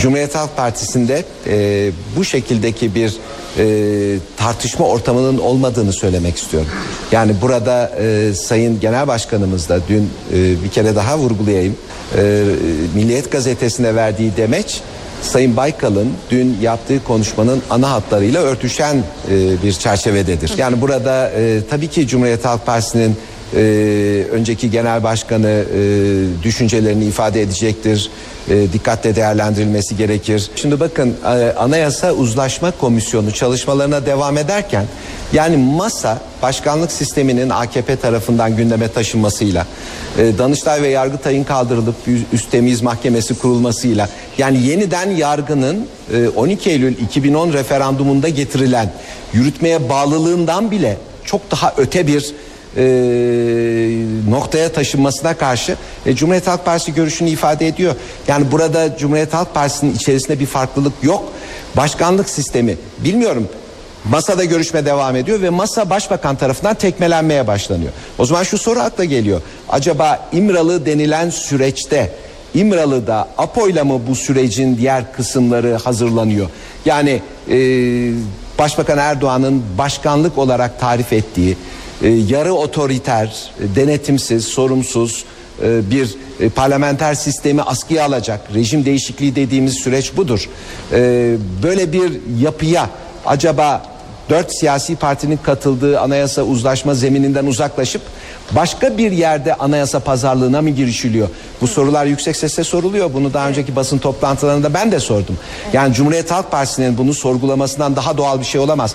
Cumhuriyet 0.00 0.34
Halk 0.34 0.56
Partisi'nde 0.56 1.24
e, 1.46 1.90
bu 2.16 2.24
şekildeki 2.24 2.94
bir 2.94 3.16
e, 3.60 4.18
tartışma 4.36 4.86
ortamının 4.86 5.38
olmadığını 5.38 5.92
söylemek 5.92 6.36
istiyorum. 6.36 6.68
Yani 7.12 7.34
burada 7.42 7.92
e, 8.00 8.34
Sayın 8.34 8.80
Genel 8.80 9.08
Başkanımız 9.08 9.68
da 9.68 9.80
dün 9.88 10.10
e, 10.34 10.64
bir 10.64 10.68
kere 10.68 10.96
daha 10.96 11.18
vurgulayayım. 11.18 11.76
E, 12.16 12.44
Milliyet 12.94 13.32
Gazetesi'ne 13.32 13.94
verdiği 13.94 14.36
demeç 14.36 14.80
Sayın 15.22 15.56
Baykal'ın 15.56 16.08
dün 16.30 16.56
yaptığı 16.62 17.04
konuşmanın 17.04 17.62
ana 17.70 17.90
hatlarıyla 17.90 18.42
örtüşen 18.42 18.96
e, 19.30 19.62
bir 19.62 19.72
çerçevededir. 19.72 20.58
Yani 20.58 20.80
burada 20.80 21.30
e, 21.30 21.60
tabii 21.70 21.88
ki 21.88 22.06
Cumhuriyet 22.08 22.44
Halk 22.44 22.66
Partisi'nin 22.66 23.16
e, 23.56 23.60
önceki 24.32 24.70
genel 24.70 25.02
başkanı 25.02 25.64
e, 25.76 26.42
düşüncelerini 26.42 27.04
ifade 27.04 27.42
edecektir. 27.42 28.10
E, 28.48 28.72
dikkatle 28.72 29.16
değerlendirilmesi 29.16 29.96
gerekir. 29.96 30.50
Şimdi 30.56 30.80
bakın 30.80 31.16
e, 31.24 31.28
Anayasa 31.58 32.12
Uzlaşma 32.12 32.70
Komisyonu 32.70 33.32
çalışmalarına 33.32 34.06
devam 34.06 34.38
ederken 34.38 34.84
yani 35.32 35.56
masa 35.56 36.18
başkanlık 36.42 36.92
sisteminin 36.92 37.50
AKP 37.50 37.96
tarafından 37.96 38.56
gündeme 38.56 38.88
taşınmasıyla 38.88 39.66
e, 40.18 40.38
Danıştay 40.38 40.82
ve 40.82 40.88
Yargıtay'ın 40.88 41.44
kaldırılıp 41.44 41.94
üst 42.32 42.50
temiz 42.50 42.82
mahkemesi 42.82 43.38
kurulmasıyla 43.38 44.08
yani 44.38 44.66
yeniden 44.66 45.10
yargının 45.10 45.86
e, 46.14 46.28
12 46.28 46.70
Eylül 46.70 46.98
2010 46.98 47.52
referandumunda 47.52 48.28
getirilen 48.28 48.92
yürütmeye 49.32 49.88
bağlılığından 49.88 50.70
bile 50.70 50.96
çok 51.24 51.50
daha 51.50 51.74
öte 51.76 52.06
bir 52.06 52.34
e, 52.76 52.82
noktaya 54.28 54.72
taşınmasına 54.72 55.34
karşı 55.34 55.76
e, 56.06 56.14
Cumhuriyet 56.14 56.46
Halk 56.46 56.64
Partisi 56.64 56.94
görüşünü 56.94 57.30
ifade 57.30 57.66
ediyor. 57.66 57.94
Yani 58.28 58.52
burada 58.52 58.96
Cumhuriyet 58.98 59.34
Halk 59.34 59.54
Partisi'nin 59.54 59.94
içerisinde 59.94 60.40
bir 60.40 60.46
farklılık 60.46 60.92
yok. 61.02 61.32
Başkanlık 61.76 62.28
sistemi 62.28 62.76
bilmiyorum 62.98 63.48
Masada 64.04 64.44
görüşme 64.44 64.86
devam 64.86 65.16
ediyor 65.16 65.42
ve 65.42 65.50
masa 65.50 65.90
başbakan 65.90 66.36
tarafından 66.36 66.74
tekmelenmeye 66.74 67.46
başlanıyor. 67.46 67.92
O 68.18 68.24
zaman 68.24 68.42
şu 68.42 68.58
soru 68.58 68.80
akla 68.80 69.04
geliyor. 69.04 69.42
Acaba 69.68 70.28
İmralı 70.32 70.86
denilen 70.86 71.30
süreçte 71.30 72.12
İmralı'da 72.54 73.28
APO'yla 73.38 73.84
mı 73.84 74.00
bu 74.08 74.14
sürecin 74.14 74.76
diğer 74.76 75.12
kısımları 75.12 75.74
hazırlanıyor? 75.74 76.48
Yani 76.84 77.22
e, 77.50 77.56
Başbakan 78.58 78.98
Erdoğan'ın 78.98 79.62
başkanlık 79.78 80.38
olarak 80.38 80.80
tarif 80.80 81.12
ettiği 81.12 81.56
e, 82.02 82.08
yarı 82.08 82.54
otoriter, 82.54 83.50
e, 83.60 83.76
denetimsiz, 83.76 84.44
sorumsuz 84.44 85.24
e, 85.62 85.90
bir 85.90 86.14
e, 86.40 86.48
parlamenter 86.48 87.14
sistemi 87.14 87.62
askıya 87.62 88.04
alacak 88.04 88.40
rejim 88.54 88.84
değişikliği 88.84 89.36
dediğimiz 89.36 89.74
süreç 89.74 90.16
budur. 90.16 90.48
E, 90.92 90.98
böyle 91.62 91.92
bir 91.92 92.12
yapıya 92.40 92.90
acaba 93.26 93.82
dört 94.30 94.52
siyasi 94.52 94.96
partinin 94.96 95.36
katıldığı 95.36 96.00
anayasa 96.00 96.42
uzlaşma 96.42 96.94
zemininden 96.94 97.46
uzaklaşıp 97.46 98.02
başka 98.52 98.98
bir 98.98 99.12
yerde 99.12 99.54
anayasa 99.54 100.00
pazarlığına 100.00 100.62
mı 100.62 100.70
girişiliyor? 100.70 101.28
Bu 101.60 101.66
sorular 101.66 102.06
yüksek 102.06 102.36
sesle 102.36 102.64
soruluyor. 102.64 103.14
Bunu 103.14 103.34
daha 103.34 103.48
önceki 103.48 103.76
basın 103.76 103.98
toplantılarında 103.98 104.74
ben 104.74 104.92
de 104.92 105.00
sordum. 105.00 105.38
Yani 105.72 105.94
Cumhuriyet 105.94 106.30
Halk 106.30 106.50
Partisi'nin 106.50 106.98
bunu 106.98 107.14
sorgulamasından 107.14 107.96
daha 107.96 108.16
doğal 108.16 108.40
bir 108.40 108.44
şey 108.44 108.60
olamaz. 108.60 108.94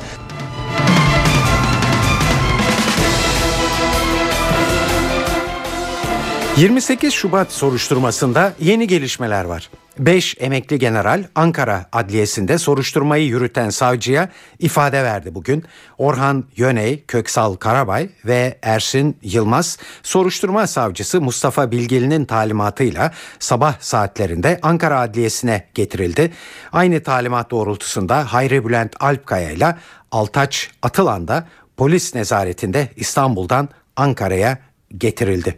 28 6.57 7.13
Şubat 7.13 7.51
soruşturmasında 7.51 8.53
yeni 8.59 8.87
gelişmeler 8.87 9.45
var. 9.45 9.69
5 9.99 10.35
emekli 10.39 10.79
general 10.79 11.23
Ankara 11.35 11.85
Adliyesi'nde 11.91 12.57
soruşturmayı 12.57 13.25
yürüten 13.27 13.69
savcıya 13.69 14.29
ifade 14.59 15.03
verdi 15.03 15.35
bugün. 15.35 15.63
Orhan 15.97 16.43
Yöney, 16.55 17.03
Köksal 17.07 17.55
Karabay 17.55 18.09
ve 18.25 18.59
Ersin 18.61 19.17
Yılmaz 19.21 19.77
soruşturma 20.03 20.67
savcısı 20.67 21.21
Mustafa 21.21 21.71
Bilgili'nin 21.71 22.25
talimatıyla 22.25 23.11
sabah 23.39 23.79
saatlerinde 23.79 24.59
Ankara 24.61 24.99
Adliyesi'ne 24.99 25.67
getirildi. 25.73 26.33
Aynı 26.71 27.03
talimat 27.03 27.51
doğrultusunda 27.51 28.33
Hayri 28.33 28.65
Bülent 28.65 28.95
Alpkaya 28.99 29.51
ile 29.51 29.75
Altaç 30.11 30.69
Atılan 30.81 31.27
da 31.27 31.47
polis 31.77 32.15
nezaretinde 32.15 32.89
İstanbul'dan 32.95 33.69
Ankara'ya 33.95 34.57
getirildi. 34.97 35.57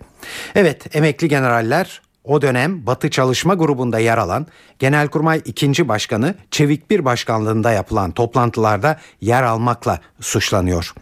Evet 0.56 0.96
emekli 0.96 1.28
generaller 1.28 2.02
o 2.24 2.42
dönem 2.42 2.86
Batı 2.86 3.10
Çalışma 3.10 3.54
Grubu'nda 3.54 4.00
yer 4.00 4.18
alan 4.18 4.48
Genelkurmay 4.80 5.42
2. 5.46 5.88
Başkanı 5.88 6.36
Çevik 6.52 6.90
Bir 6.90 7.06
Başkanlığında 7.06 7.72
yapılan 7.72 8.12
toplantılarda 8.12 9.00
yer 9.22 9.44
almakla 9.44 10.00
suçlanıyor. 10.22 10.94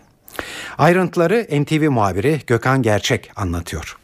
Ayrıntıları 0.77 1.48
NTV 1.62 1.89
muhabiri 1.89 2.41
Gökhan 2.48 2.82
Gerçek 2.82 3.32
anlatıyor. 3.36 3.98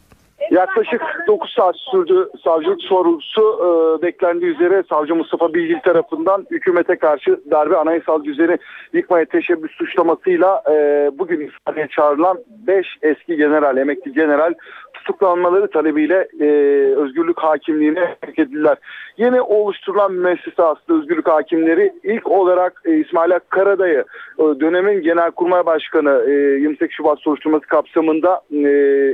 Yaklaşık 0.52 1.02
9 1.28 1.54
saat 1.54 1.76
sürdü 1.78 2.30
savcılık 2.44 2.82
sorgusu 2.82 3.42
e, 3.42 4.02
beklendiği 4.02 4.52
üzere 4.52 4.84
savcı 4.90 5.16
Mustafa 5.16 5.54
Bilgil 5.54 5.80
tarafından 5.80 6.46
hükümete 6.52 6.96
karşı 6.96 7.40
darbe 7.52 7.78
anayasal 7.78 8.24
düzeni 8.24 8.58
yıkmaya 8.94 9.26
teşebbüs 9.26 9.72
suçlamasıyla 9.72 10.64
e, 10.72 11.10
bugün 11.20 11.40
ifadeye 11.40 11.88
çağrılan 11.88 12.38
5 12.68 12.88
eski 13.02 13.36
general, 13.36 13.78
emekli 13.78 14.14
general 14.14 14.54
tutuklanmaları 15.02 15.68
talebiyle 15.68 16.28
e, 16.40 16.46
özgürlük 16.96 17.40
hakimliğine 17.40 18.16
sevk 18.26 18.40
edildiler. 18.40 18.78
Yeni 19.18 19.42
oluşturulan 19.42 20.14
müessese 20.14 20.64
aslında 20.64 21.00
özgürlük 21.00 21.28
hakimleri 21.28 21.94
ilk 22.04 22.28
olarak 22.28 22.82
e, 22.86 22.98
İsmail 22.98 23.32
Karadayı 23.50 24.04
e, 24.40 24.44
dönemin 24.44 25.02
Genelkurmay 25.02 25.66
Başkanı 25.66 26.24
e, 26.28 26.32
28 26.32 26.96
Şubat 26.98 27.20
soruşturması 27.20 27.68
kapsamında 27.68 28.42
e, 28.52 28.70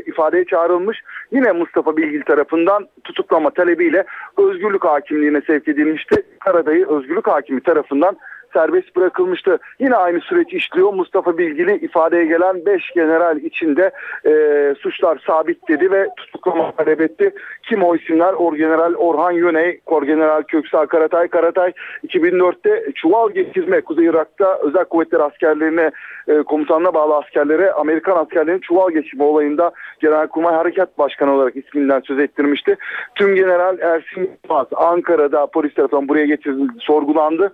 ifadeye 0.05 0.45
çağrılmış. 0.45 0.97
Yine 1.31 1.51
Mustafa 1.51 1.97
Bilgil 1.97 2.21
tarafından 2.21 2.87
tutuklama 3.03 3.49
talebiyle 3.49 4.05
özgürlük 4.37 4.85
hakimliğine 4.85 5.41
sevk 5.47 5.67
edilmişti. 5.67 6.23
Karadayı 6.39 6.87
özgürlük 6.87 7.27
hakimi 7.27 7.61
tarafından 7.61 8.17
serbest 8.53 8.95
bırakılmıştı. 8.95 9.57
Yine 9.79 9.95
aynı 9.95 10.21
süreç 10.21 10.53
işliyor. 10.53 10.93
Mustafa 10.93 11.37
Bilgili 11.37 11.75
ifadeye 11.75 12.25
gelen 12.25 12.65
5 12.65 12.91
general 12.95 13.37
içinde 13.37 13.91
e, 14.25 14.31
suçlar 14.79 15.23
sabit 15.27 15.67
dedi 15.69 15.91
ve 15.91 16.07
tutuklama 16.17 16.71
talep 16.71 17.01
etti. 17.01 17.33
Kim 17.63 17.83
o 17.83 17.95
isimler? 17.95 18.33
Orgeneral 18.33 18.93
Orhan 18.93 19.31
Yöney, 19.31 19.79
Korgeneral 19.85 20.41
Köksal 20.41 20.85
Karatay. 20.85 21.27
Karatay 21.27 21.71
2004'te 22.07 22.91
çuval 22.95 23.29
geçirme 23.29 23.81
Kuzey 23.81 24.05
Irak'ta 24.05 24.59
özel 24.63 24.85
kuvvetler 24.85 25.19
askerlerine 25.19 25.91
e, 26.27 26.43
komutanına 26.43 26.93
bağlı 26.93 27.15
askerlere 27.15 27.71
Amerikan 27.71 28.17
askerlerinin 28.17 28.61
çuval 28.61 28.91
geçirme 28.91 29.23
olayında 29.23 29.71
Genelkurmay 29.99 30.55
Harekat 30.55 30.97
Başkanı 30.97 31.33
olarak 31.33 31.55
isminden 31.55 31.99
söz 31.99 32.19
ettirmişti. 32.19 32.75
Tüm 33.15 33.35
General 33.35 33.79
Ersin 33.79 34.37
Yılmaz 34.43 34.67
Ankara'da 34.75 35.45
polis 35.45 35.73
tarafından 35.73 36.07
buraya 36.07 36.25
getirildi, 36.25 36.73
sorgulandı. 36.79 37.53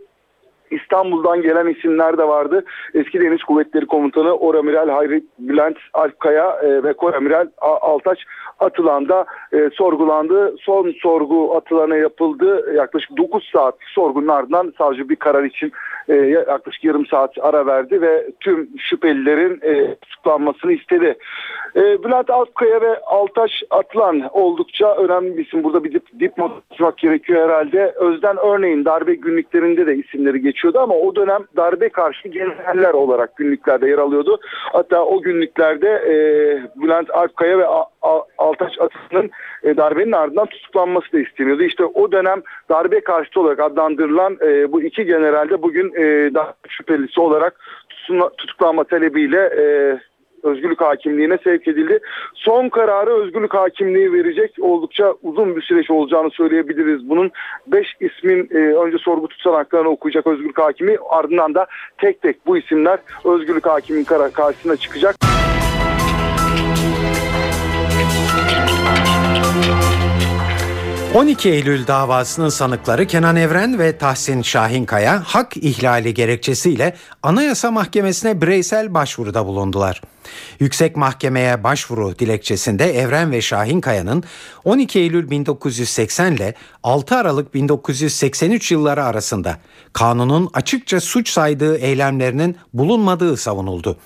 İstanbul'dan 0.75 1.41
gelen 1.41 1.67
isimler 1.67 2.17
de 2.17 2.27
vardı. 2.27 2.65
Eski 2.93 3.21
Deniz 3.21 3.43
Kuvvetleri 3.43 3.85
Komutanı 3.85 4.37
Oramiral 4.37 4.89
Hayri 4.89 5.23
Bülent 5.39 5.77
Alpkaya 5.93 6.59
e, 6.63 6.83
ve 6.83 6.93
Koramiral 6.93 7.47
Altaç 7.61 8.19
Atılan 8.59 9.09
da 9.09 9.25
e, 9.53 9.69
sorgulandı. 9.73 10.55
Son 10.61 10.93
sorgu 11.01 11.55
Atılan'a 11.55 11.97
yapıldı. 11.97 12.73
Yaklaşık 12.75 13.17
9 13.17 13.49
saat 13.53 13.75
sorgunun 13.95 14.27
ardından 14.27 14.73
savcı 14.77 15.09
bir 15.09 15.15
karar 15.15 15.43
için 15.43 15.71
e, 16.09 16.13
yaklaşık 16.47 16.83
yarım 16.83 17.05
saat 17.05 17.37
ara 17.41 17.65
verdi 17.65 18.01
ve 18.01 18.31
tüm 18.39 18.69
şüphelilerin 18.77 19.59
e, 19.61 19.95
tutuklanmasını 19.95 20.73
istedi. 20.73 21.17
E, 21.75 22.03
Bülent 22.03 22.29
Altkaya 22.29 22.81
ve 22.81 22.99
Altaş 22.99 23.63
Atlan 23.69 24.29
oldukça 24.31 24.95
önemli 24.95 25.37
bir 25.37 25.45
isim. 25.45 25.63
Burada 25.63 25.83
bir 25.83 25.93
dip, 25.93 26.19
dipnot 26.19 26.69
tutmak 26.69 26.97
gerekiyor 26.97 27.49
herhalde. 27.49 27.93
Özden 27.95 28.37
örneğin 28.37 28.85
darbe 28.85 29.15
günlüklerinde 29.15 29.87
de 29.87 29.95
isimleri 29.95 30.41
geçiyordu 30.41 30.79
ama 30.79 30.95
o 30.95 31.15
dönem 31.15 31.41
darbe 31.55 31.89
karşı 31.89 32.27
generaller 32.27 32.93
olarak 32.93 33.35
günlüklerde 33.35 33.89
yer 33.89 33.97
alıyordu. 33.97 34.39
Hatta 34.71 35.05
o 35.05 35.21
günlüklerde 35.21 35.89
e, 35.89 36.13
Bülent 36.81 37.09
Altkaya 37.11 37.57
ve 37.57 37.67
A, 37.67 37.85
A, 38.01 38.21
Altaş 38.37 38.73
Atlan'ın 38.79 39.29
e, 39.63 39.77
darbenin 39.77 40.11
ardından 40.11 40.45
tutuklanması 40.45 41.13
da 41.13 41.19
isteniyordu. 41.19 41.63
İşte 41.63 41.85
o 41.85 42.11
dönem 42.11 42.41
darbe 42.69 43.01
karşıtı 43.01 43.41
olarak 43.41 43.59
adlandırılan 43.59 44.37
e, 44.41 44.71
bu 44.71 44.81
iki 44.81 45.05
general 45.05 45.49
de 45.49 45.61
bugün 45.61 45.93
e, 45.95 46.33
darbe 46.33 46.53
şüphelisi 46.69 47.21
olarak 47.21 47.59
tutuklanma 48.37 48.83
talebiyle 48.83 49.39
e, 49.39 49.63
özgürlük 50.43 50.81
hakimliğine 50.81 51.37
sevk 51.43 51.67
edildi. 51.67 51.99
Son 52.33 52.69
kararı 52.69 53.13
özgürlük 53.13 53.53
hakimliği 53.53 54.13
verecek 54.13 54.55
oldukça 54.61 55.13
uzun 55.23 55.55
bir 55.55 55.61
süreç 55.61 55.91
olacağını 55.91 56.29
söyleyebiliriz. 56.31 57.09
Bunun 57.09 57.31
5 57.67 57.87
ismin 57.99 58.49
e, 58.51 58.57
önce 58.57 58.97
sorgu 58.97 59.27
tutanaklarını 59.27 59.89
okuyacak 59.89 60.27
özgürlük 60.27 60.57
hakimi 60.57 60.97
ardından 61.09 61.55
da 61.55 61.67
tek 61.97 62.21
tek 62.21 62.45
bu 62.45 62.57
isimler 62.57 62.99
özgürlük 63.25 63.65
hakiminin 63.65 64.03
karşısına 64.33 64.75
çıkacak. 64.75 65.22
12 71.15 71.49
Eylül 71.49 71.87
davasının 71.87 72.49
sanıkları 72.49 73.07
Kenan 73.07 73.35
Evren 73.35 73.79
ve 73.79 73.97
Tahsin 73.97 74.41
Şahinkaya 74.41 75.23
hak 75.25 75.57
ihlali 75.57 76.13
gerekçesiyle 76.13 76.95
Anayasa 77.23 77.71
Mahkemesi'ne 77.71 78.41
bireysel 78.41 78.93
başvuruda 78.93 79.45
bulundular. 79.45 80.01
Yüksek 80.59 80.95
Mahkemeye 80.95 81.63
başvuru 81.63 82.19
dilekçesinde 82.19 82.99
Evren 82.99 83.31
ve 83.31 83.41
Şahinkaya'nın 83.41 84.23
12 84.63 84.99
Eylül 84.99 85.29
1980 85.29 86.33
ile 86.33 86.53
6 86.83 87.15
Aralık 87.15 87.53
1983 87.53 88.71
yılları 88.71 89.03
arasında 89.03 89.57
kanunun 89.93 90.49
açıkça 90.53 91.01
suç 91.01 91.29
saydığı 91.29 91.77
eylemlerinin 91.77 92.57
bulunmadığı 92.73 93.37
savunuldu. 93.37 93.97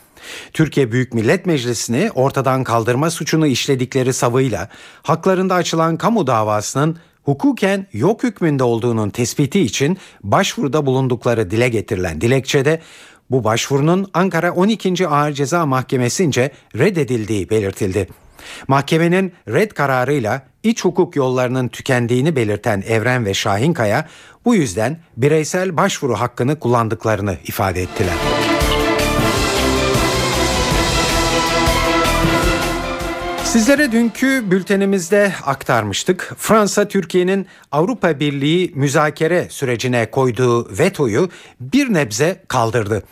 Türkiye 0.54 0.92
Büyük 0.92 1.14
Millet 1.14 1.46
Meclisi'ni 1.46 2.12
ortadan 2.16 2.64
kaldırma 2.64 3.10
suçunu 3.10 3.48
işledikleri 3.48 4.14
savıyla 4.14 4.70
haklarında 5.04 5.56
açılan 5.56 5.98
kamu 5.98 6.28
davasının 6.28 6.98
hukuken 7.24 7.88
yok 7.94 8.24
hükmünde 8.24 8.64
olduğunun 8.64 9.10
tespiti 9.10 9.60
için 9.60 9.98
başvuruda 10.24 10.86
bulundukları 10.86 11.52
dile 11.52 11.70
getirilen 11.70 12.22
dilekçede 12.22 12.82
bu 13.32 13.44
başvurunun 13.44 14.10
Ankara 14.14 14.52
12. 14.52 15.08
Ağır 15.08 15.32
Ceza 15.32 15.66
Mahkemesi'nce 15.66 16.52
reddedildiği 16.76 17.50
belirtildi. 17.50 18.08
Mahkemenin 18.68 19.34
red 19.48 19.72
kararıyla 19.72 20.42
iç 20.64 20.86
hukuk 20.86 21.16
yollarının 21.16 21.68
tükendiğini 21.68 22.36
belirten 22.36 22.84
Evren 22.88 23.26
ve 23.26 23.34
Şahinkaya 23.34 24.08
bu 24.46 24.56
yüzden 24.56 25.00
bireysel 25.18 25.78
başvuru 25.78 26.16
hakkını 26.16 26.60
kullandıklarını 26.60 27.38
ifade 27.46 27.82
ettiler. 27.82 28.16
Sizlere 33.58 33.92
dünkü 33.92 34.52
bültenimizde 34.52 35.34
aktarmıştık. 35.46 36.34
Fransa 36.38 36.88
Türkiye'nin 36.88 37.48
Avrupa 37.72 38.20
Birliği 38.20 38.72
müzakere 38.76 39.48
sürecine 39.50 40.12
koyduğu 40.12 40.78
vetoyu 40.80 41.30
bir 41.60 41.94
nebze 41.94 42.44
kaldırdı. 42.48 43.04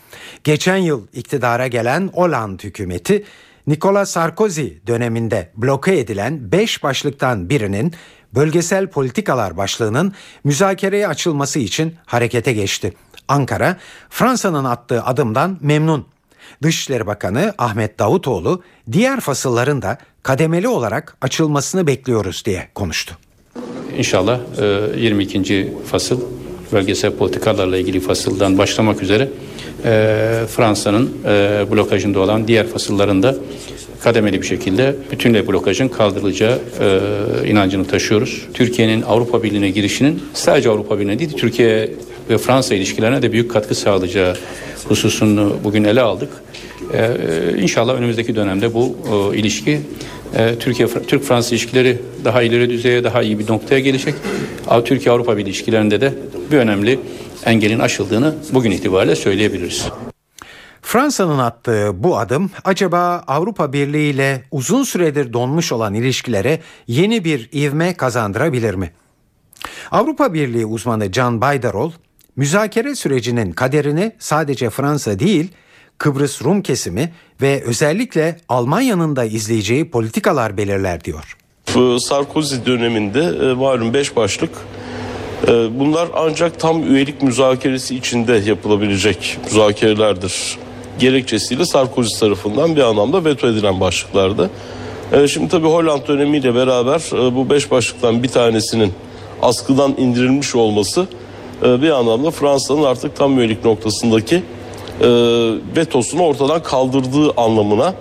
Geçen 0.44 0.76
yıl 0.76 1.06
iktidara 1.12 1.66
gelen 1.66 2.10
Hollande 2.14 2.64
hükümeti 2.64 3.24
Nicolas 3.66 4.10
Sarkozy 4.10 4.68
döneminde 4.86 5.52
bloke 5.56 5.98
edilen 5.98 6.52
5 6.52 6.82
başlıktan 6.82 7.50
birinin 7.50 7.94
bölgesel 8.34 8.86
politikalar 8.86 9.56
başlığının 9.56 10.12
müzakereye 10.44 11.08
açılması 11.08 11.58
için 11.58 11.94
harekete 12.06 12.52
geçti. 12.52 12.92
Ankara 13.28 13.76
Fransa'nın 14.10 14.64
attığı 14.64 15.04
adımdan 15.04 15.58
memnun 15.60 16.06
Dışişleri 16.62 17.06
Bakanı 17.06 17.54
Ahmet 17.58 17.98
Davutoğlu 17.98 18.62
diğer 18.92 19.20
fasılların 19.20 19.82
da 19.82 19.98
kademeli 20.22 20.68
olarak 20.68 21.16
açılmasını 21.20 21.86
bekliyoruz 21.86 22.42
diye 22.44 22.68
konuştu. 22.74 23.14
İnşallah 23.98 24.40
22. 24.98 25.54
E, 25.54 25.68
fasıl 25.86 26.20
bölgesel 26.72 27.12
politikalarla 27.12 27.76
ilgili 27.76 28.00
fasıldan 28.00 28.58
başlamak 28.58 29.02
üzere 29.02 29.28
e, 29.84 30.42
Fransa'nın 30.56 31.12
e, 31.24 31.64
blokajında 31.72 32.20
olan 32.20 32.48
diğer 32.48 32.66
fasıllarında 32.66 33.36
kademeli 34.00 34.42
bir 34.42 34.46
şekilde 34.46 34.96
bütünle 35.12 35.46
blokajın 35.48 35.88
kaldırılacağı 35.88 36.58
inancını 37.46 37.86
taşıyoruz. 37.86 38.46
Türkiye'nin 38.54 39.02
Avrupa 39.02 39.42
Birliği'ne 39.42 39.70
girişinin 39.70 40.22
sadece 40.34 40.70
Avrupa 40.70 40.98
Birliği'ne 40.98 41.18
değil 41.18 41.32
Türkiye 41.36 41.90
ve 42.30 42.38
Fransa 42.38 42.74
ilişkilerine 42.74 43.22
de 43.22 43.32
büyük 43.32 43.50
katkı 43.50 43.74
sağlayacağı 43.74 44.36
hususunu 44.88 45.56
bugün 45.64 45.84
ele 45.84 46.00
aldık. 46.00 46.30
E, 46.92 47.16
inşallah 47.58 47.94
önümüzdeki 47.94 48.36
dönemde 48.36 48.74
bu 48.74 48.96
e, 49.32 49.36
ilişki 49.38 49.80
e, 50.34 50.58
Türkiye 50.58 50.88
Türk 50.88 51.22
Fransız 51.22 51.52
ilişkileri 51.52 51.98
daha 52.24 52.42
ileri 52.42 52.70
düzeye 52.70 53.04
daha 53.04 53.22
iyi 53.22 53.38
bir 53.38 53.50
noktaya 53.50 53.80
gelecek. 53.80 54.14
Türkiye 54.84 55.12
Avrupa 55.12 55.40
ilişkilerinde 55.40 56.00
de 56.00 56.14
bir 56.50 56.58
önemli 56.58 57.00
engelin 57.44 57.78
aşıldığını 57.78 58.34
bugün 58.52 58.70
itibariyle 58.70 59.16
söyleyebiliriz. 59.16 59.86
Fransa'nın 60.82 61.38
attığı 61.38 61.90
bu 61.94 62.18
adım 62.18 62.50
acaba 62.64 63.24
Avrupa 63.26 63.72
Birliği 63.72 64.10
ile 64.10 64.42
uzun 64.50 64.82
süredir 64.82 65.32
donmuş 65.32 65.72
olan 65.72 65.94
ilişkilere 65.94 66.60
yeni 66.86 67.24
bir 67.24 67.48
ivme 67.52 67.94
kazandırabilir 67.94 68.74
mi? 68.74 68.92
Avrupa 69.90 70.34
Birliği 70.34 70.66
uzmanı 70.66 71.12
Can 71.12 71.40
Baydarol, 71.40 71.92
müzakere 72.36 72.94
sürecinin 72.94 73.52
kaderini 73.52 74.12
sadece 74.18 74.70
Fransa 74.70 75.18
değil, 75.18 75.48
Kıbrıs 75.98 76.42
Rum 76.42 76.62
kesimi 76.62 77.12
ve 77.42 77.62
özellikle 77.64 78.36
Almanya'nın 78.48 79.16
da 79.16 79.24
izleyeceği 79.24 79.90
politikalar 79.90 80.56
belirler 80.56 81.04
diyor. 81.04 81.36
Sarkozy 82.00 82.56
döneminde 82.66 83.20
e, 83.20 83.54
malum 83.54 83.94
beş 83.94 84.16
başlık 84.16 84.50
e, 85.48 85.78
bunlar 85.78 86.08
ancak 86.14 86.60
tam 86.60 86.94
üyelik 86.94 87.22
müzakeresi 87.22 87.96
içinde 87.96 88.32
yapılabilecek 88.32 89.38
müzakerelerdir 89.44 90.58
gerekçesiyle 90.98 91.66
Sarkozy 91.66 92.18
tarafından 92.18 92.76
bir 92.76 92.80
anlamda 92.80 93.24
veto 93.24 93.48
edilen 93.48 93.80
başlıklardı. 93.80 94.50
E, 95.12 95.28
şimdi 95.28 95.48
tabii 95.48 95.66
Hollanda 95.66 96.06
dönemiyle 96.06 96.54
beraber 96.54 97.02
bu 97.12 97.50
beş 97.50 97.70
başlıktan 97.70 98.22
bir 98.22 98.28
tanesinin 98.28 98.92
askıdan 99.42 99.94
indirilmiş 99.98 100.54
olması 100.54 101.06
bir 101.62 101.90
anlamda 101.90 102.30
Fransa'nın 102.30 102.82
artık 102.82 103.16
tam 103.16 103.38
üyelik 103.38 103.64
noktasındaki 103.64 104.42
vetosunu 105.76 106.22
ortadan 106.22 106.62
kaldırdığı 106.62 107.32
anlamına 107.36 107.94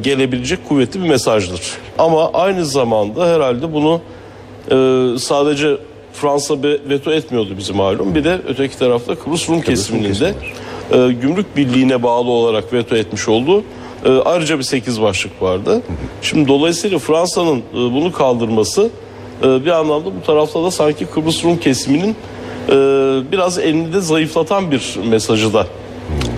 gelebilecek 0.00 0.68
kuvvetli 0.68 1.02
bir 1.02 1.08
mesajdır. 1.08 1.60
Ama 1.98 2.30
aynı 2.32 2.66
zamanda 2.66 3.26
herhalde 3.26 3.72
bunu 3.72 4.00
sadece 5.18 5.76
Fransa 6.12 6.62
veto 6.62 7.12
etmiyordu 7.12 7.50
bizim 7.58 7.76
malum. 7.76 8.14
Bir 8.14 8.24
de 8.24 8.40
öteki 8.48 8.78
tarafta 8.78 9.14
Kıbrıs 9.14 9.48
Rum 9.48 9.60
kesiminin 9.60 10.14
de 10.14 10.34
e, 10.92 11.12
gümrük 11.12 11.56
birliğine 11.56 12.02
bağlı 12.02 12.30
olarak 12.30 12.72
veto 12.72 12.96
etmiş 12.96 13.28
olduğu 13.28 13.62
e, 14.04 14.10
ayrıca 14.24 14.58
bir 14.58 14.64
sekiz 14.64 15.02
başlık 15.02 15.42
vardı. 15.42 15.82
Şimdi 16.22 16.48
dolayısıyla 16.48 16.98
Fransa'nın 16.98 17.58
e, 17.58 17.74
bunu 17.74 18.12
kaldırması 18.12 18.90
e, 19.42 19.64
bir 19.64 19.70
anlamda 19.70 20.06
bu 20.06 20.26
tarafta 20.26 20.64
da 20.64 20.70
sanki 20.70 21.06
Kıbrıs 21.06 21.44
Rum 21.44 21.56
kesiminin 21.56 22.16
e, 22.68 22.72
biraz 23.32 23.58
elini 23.58 23.92
de 23.92 24.00
zayıflatan 24.00 24.70
bir 24.70 24.96
mesajı 25.08 25.54
da 25.54 25.66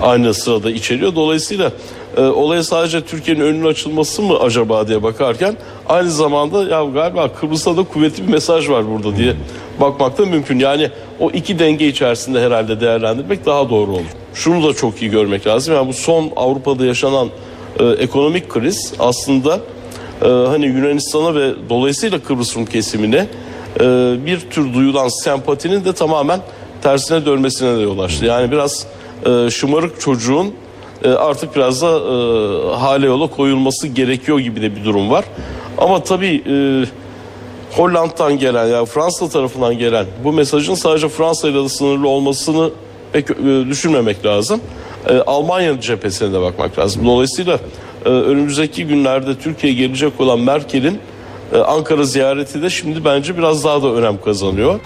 aynı 0.03 0.35
sırada 0.35 0.71
içeriyor. 0.71 1.15
Dolayısıyla 1.15 1.73
e, 2.17 2.21
olaya 2.21 2.63
sadece 2.63 3.01
Türkiye'nin 3.01 3.41
önünün 3.41 3.67
açılması 3.67 4.23
mı 4.23 4.39
acaba 4.39 4.89
diye 4.89 5.03
bakarken 5.03 5.57
aynı 5.89 6.11
zamanda 6.11 6.63
ya 6.63 6.85
galiba 6.85 7.33
Kıbrıs'ta 7.33 7.77
da 7.77 7.83
kuvvetli 7.83 8.27
bir 8.27 8.33
mesaj 8.33 8.69
var 8.69 8.91
burada 8.91 9.17
diye 9.17 9.35
bakmak 9.81 10.19
da 10.19 10.27
mümkün. 10.27 10.59
Yani 10.59 10.91
o 11.21 11.31
iki 11.31 11.59
denge 11.59 11.89
içerisinde 11.89 12.41
herhalde 12.41 12.81
değerlendirmek 12.81 13.47
daha 13.47 13.71
doğru 13.71 13.93
olur. 13.93 14.15
Şunu 14.35 14.69
da 14.69 14.75
çok 14.75 15.03
iyi 15.03 15.11
görmek 15.11 15.47
lazım. 15.47 15.75
Yani 15.75 15.89
bu 15.89 15.93
son 15.93 16.31
Avrupa'da 16.37 16.87
yaşanan 16.87 17.29
e, 17.81 17.85
ekonomik 17.85 18.49
kriz 18.49 18.93
aslında 18.99 19.61
e, 20.23 20.29
hani 20.29 20.67
Yunanistan'a 20.67 21.35
ve 21.35 21.53
dolayısıyla 21.69 22.19
Kıbrıs 22.19 22.57
Rum 22.57 22.67
kesimine 22.67 23.27
e, 23.81 23.85
bir 24.27 24.41
tür 24.41 24.75
duyulan 24.75 25.09
sempatinin 25.09 25.85
de 25.85 25.93
tamamen 25.93 26.41
tersine 26.83 27.27
dönmesine 27.27 27.77
de 27.77 27.81
yol 27.81 27.99
açtı. 27.99 28.25
Yani 28.25 28.51
biraz 28.51 28.87
e, 29.27 29.51
şımarık 29.51 30.01
çocuğun 30.01 30.55
e, 31.05 31.09
artık 31.09 31.57
biraz 31.57 31.83
da 31.83 31.89
e, 31.89 32.77
hale 32.77 33.07
yola 33.07 33.27
koyulması 33.27 33.89
gerekiyor 33.89 34.39
gibi 34.39 34.63
de 34.63 34.77
bir 34.77 34.85
durum 34.85 35.11
var. 35.11 35.25
Ama 35.79 36.03
tabii 36.03 36.43
e, 36.49 36.55
Hollanda'dan 37.77 38.39
gelen 38.39 38.67
yani 38.67 38.87
Fransa 38.87 39.29
tarafından 39.29 39.79
gelen 39.79 40.07
bu 40.25 40.33
mesajın 40.33 40.75
sadece 40.75 41.09
Fransa 41.09 41.49
ile 41.49 41.69
sınırlı 41.69 42.09
olmasını 42.09 42.71
pek 43.13 43.31
e, 43.31 43.35
düşünmemek 43.69 44.27
lazım. 44.27 44.61
E, 45.09 45.17
Almanya 45.17 45.81
cephesine 45.81 46.33
de 46.33 46.41
bakmak 46.41 46.79
lazım. 46.79 47.07
Dolayısıyla 47.07 47.59
e, 48.05 48.09
önümüzdeki 48.09 48.87
günlerde 48.87 49.39
Türkiye'ye 49.39 49.79
gelecek 49.79 50.21
olan 50.21 50.41
Merkel'in 50.41 50.99
Ankara 51.67 52.05
ziyareti 52.05 52.63
de 52.63 52.71
şimdi 52.71 53.05
bence 53.05 53.39
biraz 53.39 53.65
daha 53.65 53.83
da 53.83 53.95
önem 53.95 54.21
kazanıyor. 54.21 54.81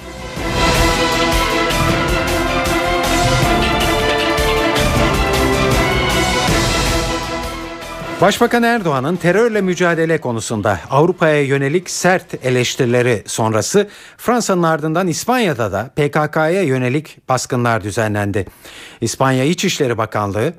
Başbakan 8.21 8.62
Erdoğan'ın 8.62 9.16
terörle 9.16 9.61
mücadele 9.61 10.18
konusunda 10.18 10.81
Avrupa'ya 10.90 11.42
yönelik 11.42 11.90
sert 11.90 12.44
eleştirileri 12.47 13.23
sonrası 13.27 13.88
Fransa'nın 14.16 14.62
ardından 14.62 15.09
İspanya'da 15.09 15.73
da 15.73 15.90
PKK'ya 15.97 16.62
yönelik 16.62 17.29
baskınlar 17.29 17.85
düzenlendi. 17.85 18.47
İspanya 19.01 19.44
İçişleri 19.44 19.99
Bakanlığı 19.99 20.53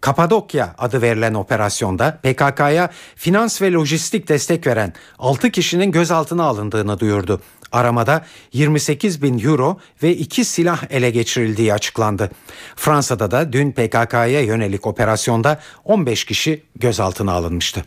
Kapadokya 0.00 0.74
adı 0.78 1.02
verilen 1.02 1.34
operasyonda 1.34 2.18
PKK'ya 2.22 2.90
finans 3.16 3.62
ve 3.62 3.72
lojistik 3.72 4.28
destek 4.28 4.66
veren 4.66 4.92
6 5.18 5.50
kişinin 5.50 5.92
gözaltına 5.92 6.44
alındığını 6.44 7.00
duyurdu. 7.00 7.40
Aramada 7.72 8.24
28 8.52 9.22
bin 9.22 9.38
euro 9.38 9.78
ve 10.02 10.16
iki 10.16 10.44
silah 10.44 10.84
ele 10.90 11.10
geçirildiği 11.10 11.74
açıklandı. 11.74 12.30
Fransa'da 12.76 13.30
da 13.30 13.52
dün 13.52 13.72
PKK'ya 13.72 14.40
yönelik 14.40 14.86
operasyonda 14.86 15.60
15 15.84 16.24
kişi 16.24 16.62
gözaltına 16.76 17.32
alınmıştı. 17.32 17.84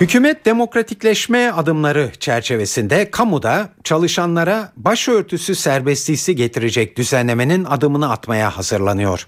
Hükümet 0.00 0.44
demokratikleşme 0.44 1.50
adımları 1.52 2.10
çerçevesinde 2.20 3.10
kamuda 3.10 3.68
çalışanlara 3.84 4.72
başörtüsü 4.76 5.54
serbestisi 5.54 6.36
getirecek 6.36 6.96
düzenlemenin 6.96 7.64
adımını 7.64 8.10
atmaya 8.10 8.56
hazırlanıyor. 8.56 9.26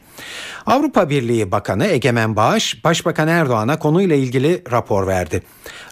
Avrupa 0.66 1.10
Birliği 1.10 1.52
Bakanı 1.52 1.86
Egemen 1.86 2.36
Bağış, 2.36 2.84
Başbakan 2.84 3.28
Erdoğan'a 3.28 3.78
konuyla 3.78 4.16
ilgili 4.16 4.62
rapor 4.72 5.06
verdi. 5.06 5.42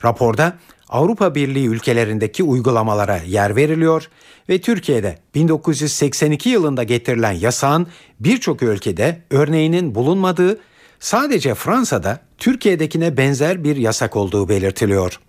Raporda 0.04 0.56
Avrupa 0.88 1.34
Birliği 1.34 1.66
ülkelerindeki 1.66 2.42
uygulamalara 2.42 3.16
yer 3.16 3.56
veriliyor 3.56 4.08
ve 4.48 4.60
Türkiye'de 4.60 5.18
1982 5.34 6.48
yılında 6.48 6.82
getirilen 6.82 7.32
yasağın 7.32 7.86
birçok 8.20 8.62
ülkede 8.62 9.22
örneğinin 9.30 9.94
bulunmadığı 9.94 10.58
sadece 11.00 11.54
Fransa'da 11.54 12.27
Türkiye'dekine 12.38 13.16
benzer 13.16 13.64
bir 13.64 13.76
yasak 13.76 14.16
olduğu 14.16 14.48
belirtiliyor. 14.48 15.20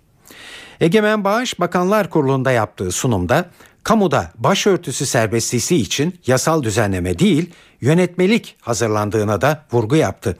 Egemen 0.80 1.24
Bağış 1.24 1.60
Bakanlar 1.60 2.10
Kurulu'nda 2.10 2.50
yaptığı 2.50 2.90
sunumda 2.90 3.50
kamuda 3.82 4.32
başörtüsü 4.38 5.06
serbestisi 5.06 5.76
için 5.76 6.18
yasal 6.26 6.62
düzenleme 6.62 7.18
değil 7.18 7.50
yönetmelik 7.80 8.56
hazırlandığına 8.60 9.40
da 9.40 9.64
vurgu 9.72 9.96
yaptı. 9.96 10.36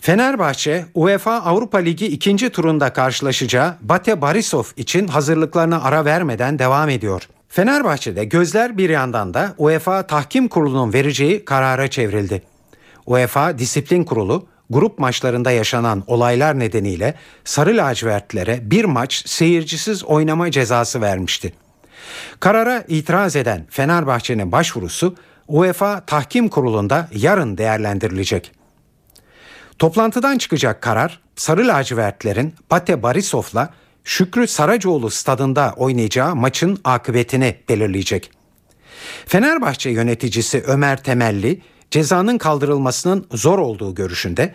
Fenerbahçe 0.00 0.84
UEFA 0.94 1.32
Avrupa 1.32 1.78
Ligi 1.78 2.06
ikinci 2.06 2.50
turunda 2.50 2.92
karşılaşacağı 2.92 3.74
Bate 3.80 4.20
Barisov 4.20 4.64
için 4.76 5.08
hazırlıklarına 5.08 5.82
ara 5.82 6.04
vermeden 6.04 6.58
devam 6.58 6.88
ediyor. 6.88 7.28
Fenerbahçe'de 7.48 8.24
gözler 8.24 8.78
bir 8.78 8.90
yandan 8.90 9.34
da 9.34 9.54
UEFA 9.58 10.06
Tahkim 10.06 10.48
Kurulu'nun 10.48 10.92
vereceği 10.92 11.44
karara 11.44 11.88
çevrildi. 11.88 12.42
UEFA 13.06 13.58
Disiplin 13.58 14.04
Kurulu 14.04 14.46
grup 14.70 14.98
maçlarında 14.98 15.50
yaşanan 15.50 16.04
olaylar 16.06 16.58
nedeniyle 16.58 17.14
Sarı 17.44 17.76
Lacivertlere 17.76 18.70
bir 18.70 18.84
maç 18.84 19.28
seyircisiz 19.28 20.04
oynama 20.04 20.50
cezası 20.50 21.00
vermişti. 21.00 21.52
Karara 22.40 22.84
itiraz 22.88 23.36
eden 23.36 23.66
Fenerbahçe'nin 23.70 24.52
başvurusu 24.52 25.14
UEFA 25.48 26.00
Tahkim 26.00 26.48
Kurulu'nda 26.48 27.08
yarın 27.14 27.58
değerlendirilecek. 27.58 28.52
Toplantıdan 29.78 30.38
çıkacak 30.38 30.82
karar 30.82 31.20
Sarı 31.36 31.68
Lacivertlerin 31.68 32.54
Bate 32.70 33.02
Barisov'la 33.02 33.70
Şükrü 34.04 34.46
Saracoğlu 34.46 35.10
stadında 35.10 35.74
oynayacağı 35.76 36.36
maçın 36.36 36.80
akıbetini 36.84 37.56
belirleyecek. 37.68 38.30
Fenerbahçe 39.26 39.90
yöneticisi 39.90 40.62
Ömer 40.66 41.02
Temelli 41.02 41.60
cezanın 41.90 42.38
kaldırılmasının 42.38 43.26
zor 43.32 43.58
olduğu 43.58 43.94
görüşünde 43.94 44.54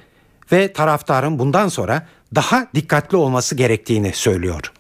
ve 0.52 0.74
taraftarın 0.74 1.40
bundan 1.40 1.68
sonra 1.68 2.08
daha 2.36 2.68
dikkatli 2.76 3.18
olması 3.18 3.56
gerektiğini 3.56 4.14
söylüyor. 4.14 4.72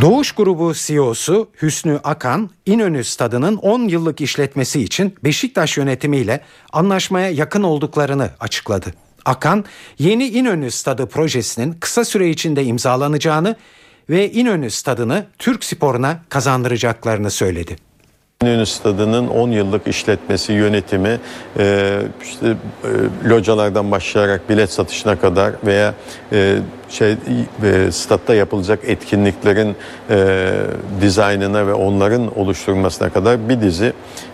Doğuş 0.00 0.32
Grubu 0.32 0.74
CEO'su 0.74 1.48
Hüsnü 1.62 2.00
Akan, 2.04 2.50
İnönü 2.66 3.04
Stadı'nın 3.04 3.56
10 3.56 3.88
yıllık 3.88 4.20
işletmesi 4.20 4.82
için 4.82 5.14
Beşiktaş 5.24 5.76
yönetimiyle 5.76 6.40
anlaşmaya 6.72 7.30
yakın 7.30 7.62
olduklarını 7.62 8.30
açıkladı. 8.40 8.86
Akan, 9.24 9.64
yeni 9.98 10.28
İnönü 10.28 10.70
Stadı 10.70 11.06
projesinin 11.06 11.72
kısa 11.72 12.04
süre 12.04 12.30
içinde 12.30 12.64
imzalanacağını 12.64 13.56
ve 14.10 14.32
İnönü 14.32 14.70
Stadı'nı 14.70 15.26
Türk 15.38 15.64
sporuna 15.64 16.20
kazandıracaklarını 16.28 17.30
söyledi. 17.30 17.76
İnönü 18.42 18.66
Stadı'nın 18.66 19.28
10 19.28 19.50
yıllık 19.50 19.86
işletmesi, 19.86 20.52
yönetimi, 20.52 21.20
e, 21.58 21.98
işte 22.22 22.56
e, 22.84 23.28
localardan 23.28 23.90
başlayarak 23.90 24.48
bilet 24.48 24.72
satışına 24.72 25.20
kadar 25.20 25.52
veya 25.66 25.94
e, 26.32 26.58
şey 26.88 27.16
e, 27.62 27.92
statta 27.92 28.34
yapılacak 28.34 28.78
etkinliklerin 28.82 29.76
e, 30.10 30.46
dizaynına 31.00 31.66
ve 31.66 31.74
onların 31.74 32.38
oluşturulmasına 32.38 33.10
kadar 33.10 33.48
bir 33.48 33.60
dizi 33.60 33.92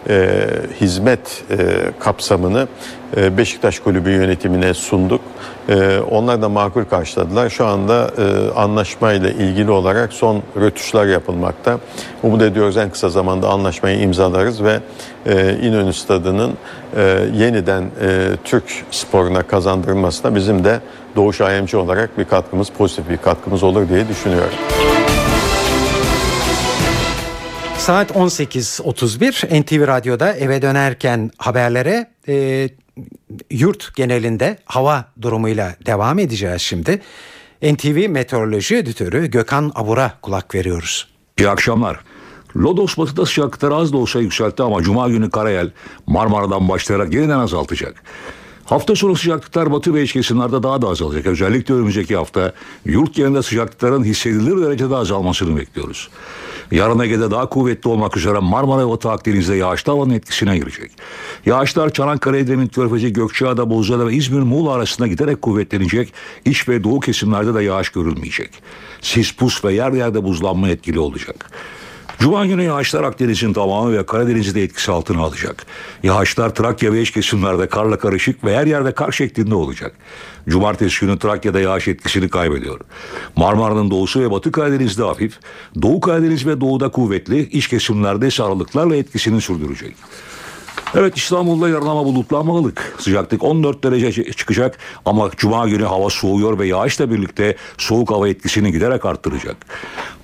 e, 0.08 0.46
hizmet 0.80 1.44
e, 1.50 1.56
kapsamını 1.98 2.68
e, 3.16 3.36
Beşiktaş 3.36 3.78
Kulübü 3.78 4.10
yönetimine 4.10 4.74
sunduk. 4.74 5.20
E, 5.68 5.98
onlar 6.10 6.42
da 6.42 6.48
makul 6.48 6.84
karşıladılar. 6.84 7.50
Şu 7.50 7.66
anda 7.66 8.10
e, 8.18 8.58
anlaşmayla 8.58 9.30
ilgili 9.30 9.70
olarak 9.70 10.12
son 10.12 10.42
rötuşlar 10.56 11.06
yapılmakta. 11.06 11.78
Umut 12.22 12.42
ediyoruz 12.42 12.76
en 12.76 12.90
kısa 12.90 13.08
zamanda 13.08 13.48
anlaşmayı 13.48 14.00
imzalarız 14.00 14.62
ve 14.64 14.80
e, 15.26 15.56
İnönü 15.62 15.92
Stadı'nın 15.92 16.52
e, 16.96 17.28
yeniden 17.34 17.82
e, 17.82 18.28
Türk 18.44 18.64
sporuna 18.90 19.42
kazandırılmasına 19.42 20.34
bizim 20.34 20.64
de 20.64 20.80
Doğuş 21.16 21.40
IMC 21.40 21.76
olarak 21.76 22.18
bir 22.18 22.24
katkımız, 22.24 22.70
pozitif 22.70 23.08
bir 23.08 23.16
katkımız 23.16 23.62
olur 23.62 23.88
diye 23.88 24.08
düşünüyorum. 24.08 24.54
Saat 27.78 28.10
18.31 28.10 29.62
NTV 29.62 29.86
Radyo'da 29.86 30.32
eve 30.32 30.62
dönerken 30.62 31.30
haberlere 31.38 32.06
e, 32.28 32.68
yurt 33.50 33.96
genelinde 33.96 34.58
hava 34.64 35.04
durumuyla 35.22 35.74
devam 35.86 36.18
edeceğiz 36.18 36.62
şimdi. 36.62 37.00
NTV 37.62 38.08
Meteoroloji 38.08 38.76
Editörü 38.76 39.26
Gökhan 39.30 39.72
Abur'a 39.74 40.12
kulak 40.22 40.54
veriyoruz. 40.54 41.08
İyi 41.38 41.48
akşamlar. 41.48 42.00
Lodos 42.56 42.98
batıda 42.98 43.26
sıcaklıkları 43.26 43.74
az 43.74 43.92
da 43.92 43.96
olsa 43.96 44.20
yükseltti 44.20 44.62
ama 44.62 44.82
Cuma 44.82 45.08
günü 45.08 45.30
Karayel 45.30 45.70
Marmara'dan 46.06 46.68
başlayarak 46.68 47.14
yeniden 47.14 47.38
azaltacak. 47.38 48.02
Hafta 48.64 48.96
sonu 48.96 49.16
sıcaklıklar 49.16 49.72
batı 49.72 49.94
ve 49.94 50.02
iç 50.02 50.12
kesimlerde 50.12 50.62
daha 50.62 50.82
da 50.82 50.88
azalacak. 50.88 51.26
Özellikle 51.26 51.74
önümüzdeki 51.74 52.16
hafta 52.16 52.52
yurt 52.84 53.14
genelinde 53.14 53.42
sıcaklıkların 53.42 54.04
hissedilir 54.04 54.66
derecede 54.66 54.96
azalmasını 54.96 55.56
bekliyoruz. 55.56 56.08
Yarın 56.70 56.98
Ege'de 56.98 57.30
daha 57.30 57.48
kuvvetli 57.48 57.90
olmak 57.90 58.16
üzere 58.16 58.38
Marmara 58.38 58.86
ve 58.86 58.90
Batı 58.90 59.10
Akdeniz'de 59.10 59.54
yağışlı 59.54 59.92
havanın 59.92 60.10
etkisine 60.10 60.58
girecek. 60.58 60.90
Yağışlar 61.46 61.92
Çanakkale, 61.92 62.38
Edremit, 62.38 62.74
Körfezi, 62.74 63.12
Gökçeada, 63.12 63.70
Bozcaada 63.70 64.06
ve 64.06 64.14
İzmir, 64.14 64.40
Muğla 64.40 64.72
arasında 64.72 65.08
giderek 65.08 65.42
kuvvetlenecek. 65.42 66.12
İç 66.44 66.68
ve 66.68 66.84
doğu 66.84 67.00
kesimlerde 67.00 67.54
de 67.54 67.62
yağış 67.62 67.88
görülmeyecek. 67.88 68.50
Sis, 69.00 69.32
pus 69.32 69.64
ve 69.64 69.72
yer 69.72 69.92
yerde 69.92 70.24
buzlanma 70.24 70.68
etkili 70.68 70.98
olacak. 70.98 71.50
Cuma 72.18 72.46
günü 72.46 72.62
yağışlar 72.62 73.04
Akdeniz'in 73.04 73.52
tamamı 73.52 73.98
ve 73.98 74.06
Karadeniz'i 74.06 74.54
de 74.54 74.62
etkisi 74.62 74.92
altına 74.92 75.22
alacak. 75.22 75.66
Yağışlar 76.02 76.54
Trakya 76.54 76.92
ve 76.92 77.02
iç 77.02 77.10
kesimlerde 77.10 77.68
karla 77.68 77.98
karışık 77.98 78.44
ve 78.44 78.56
her 78.56 78.66
yerde 78.66 78.92
kar 78.92 79.12
şeklinde 79.12 79.54
olacak. 79.54 79.96
Cumartesi 80.48 81.00
günü 81.00 81.18
Trakya'da 81.18 81.60
yağış 81.60 81.88
etkisini 81.88 82.28
kaybediyor. 82.28 82.80
Marmara'nın 83.36 83.90
doğusu 83.90 84.20
ve 84.20 84.30
batı 84.30 84.52
Karadeniz'de 84.52 85.02
hafif, 85.02 85.38
Doğu 85.82 86.00
Karadeniz 86.00 86.46
ve 86.46 86.60
doğuda 86.60 86.88
kuvvetli, 86.88 87.48
iç 87.48 87.68
kesimlerde 87.68 88.26
ise 88.26 88.42
aralıklarla 88.42 88.96
etkisini 88.96 89.40
sürdürecek. 89.40 89.96
Evet 90.96 91.16
İstanbul'da 91.16 91.68
yarın 91.68 91.86
ama 91.86 92.04
bulutlanmalık. 92.04 92.94
Sıcaklık 92.98 93.44
14 93.44 93.84
derece 93.84 94.32
çıkacak 94.32 94.78
ama 95.04 95.30
cuma 95.36 95.68
günü 95.68 95.84
hava 95.84 96.10
soğuyor 96.10 96.58
ve 96.58 96.66
yağışla 96.66 97.10
birlikte 97.10 97.56
soğuk 97.78 98.10
hava 98.10 98.28
etkisini 98.28 98.72
giderek 98.72 99.04
arttıracak. 99.04 99.56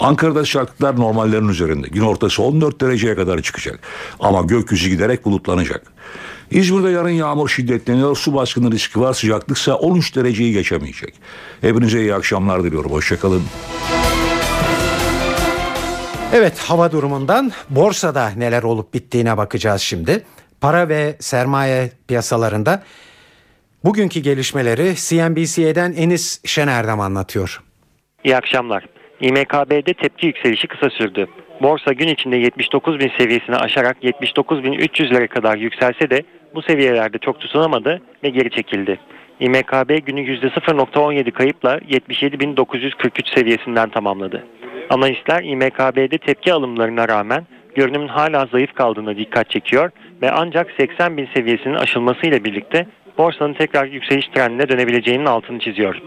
Ankara'da 0.01 0.45
sıcaklıklar 0.45 0.97
normallerin 0.97 1.49
üzerinde. 1.49 1.89
Gün 1.89 2.03
ortası 2.03 2.43
14 2.43 2.81
dereceye 2.81 3.15
kadar 3.15 3.43
çıkacak 3.43 3.81
ama 4.21 4.43
gökyüzü 4.43 4.91
giderek 4.91 5.25
bulutlanacak. 5.25 5.83
İzmir'de 6.51 6.91
yarın 6.91 7.09
yağmur 7.09 7.49
şiddetleniyor, 7.49 8.17
su 8.17 8.35
baskını 8.35 8.71
riski 8.71 9.01
var, 9.01 9.15
sıcaklıksa 9.15 9.75
13 9.75 10.17
dereceyi 10.17 10.53
geçemeyecek. 10.53 11.15
Hepinize 11.61 12.01
iyi 12.01 12.15
akşamlar 12.15 12.65
diliyorum, 12.65 12.93
hoşçakalın. 12.93 13.43
Evet 16.33 16.59
hava 16.59 16.93
durumundan 16.93 17.53
borsada 17.71 18.31
neler 18.37 18.63
olup 18.63 18.95
bittiğine 18.95 19.37
bakacağız 19.37 19.83
şimdi. 19.83 20.25
Para 20.61 20.89
ve 20.89 21.17
sermaye 21.21 21.91
piyasalarında 22.09 22.83
bugünkü 23.85 24.21
gelişmeleri 24.21 24.95
CNBC'den 24.97 25.93
Enis 25.93 26.41
Şenerdem 26.45 27.01
anlatıyor. 27.01 27.63
İyi 28.25 28.37
akşamlar. 28.37 28.87
İMKB'de 29.21 29.95
tepki 29.95 30.27
yükselişi 30.27 30.67
kısa 30.67 30.91
sürdü. 30.91 31.27
Borsa 31.63 31.93
gün 31.93 32.09
içinde 32.09 32.37
79 32.37 33.01
bin 33.01 33.11
seviyesini 33.19 33.57
aşarak 33.57 33.97
79 34.05 34.65
bin 34.65 34.73
300'lere 34.73 35.29
kadar 35.29 35.57
yükselse 35.57 36.11
de 36.11 36.23
bu 36.55 36.63
seviyelerde 36.63 37.19
çok 37.19 37.41
tutunamadı 37.41 38.03
ve 38.25 38.29
geri 38.29 38.51
çekildi. 38.51 39.01
İMKB 39.41 40.07
günü 40.07 40.21
%0.17 40.21 41.31
kayıpla 41.31 41.79
77.943 41.79 43.35
seviyesinden 43.35 43.91
tamamladı. 43.91 44.47
Analistler 44.91 45.43
İMKB'de 45.43 46.19
tepki 46.19 46.53
alımlarına 46.53 47.09
rağmen 47.09 47.47
görünümün 47.75 48.09
hala 48.09 48.47
zayıf 48.47 48.75
kaldığına 48.75 49.17
dikkat 49.17 49.51
çekiyor 49.51 49.91
ve 50.23 50.31
ancak 50.31 50.71
80 50.79 51.17
bin 51.17 51.29
seviyesinin 51.35 51.75
aşılmasıyla 51.75 52.45
birlikte 52.45 52.87
borsanın 53.19 53.55
tekrar 53.55 53.87
yükseliş 53.87 54.27
trendine 54.27 54.69
dönebileceğinin 54.69 55.27
altını 55.27 55.59
çiziyor. 55.59 56.03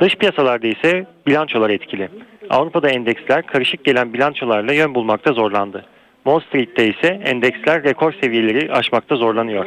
Dış 0.00 0.14
piyasalarda 0.16 0.66
ise 0.66 1.06
bilançolar 1.26 1.70
etkili. 1.70 2.08
Avrupa'da 2.50 2.88
endeksler 2.90 3.46
karışık 3.46 3.84
gelen 3.84 4.12
bilançolarla 4.12 4.72
yön 4.72 4.94
bulmakta 4.94 5.32
zorlandı. 5.32 5.84
Wall 6.24 6.40
Street'te 6.40 6.88
ise 6.88 7.20
endeksler 7.24 7.84
rekor 7.84 8.12
seviyeleri 8.12 8.72
aşmakta 8.72 9.16
zorlanıyor. 9.16 9.66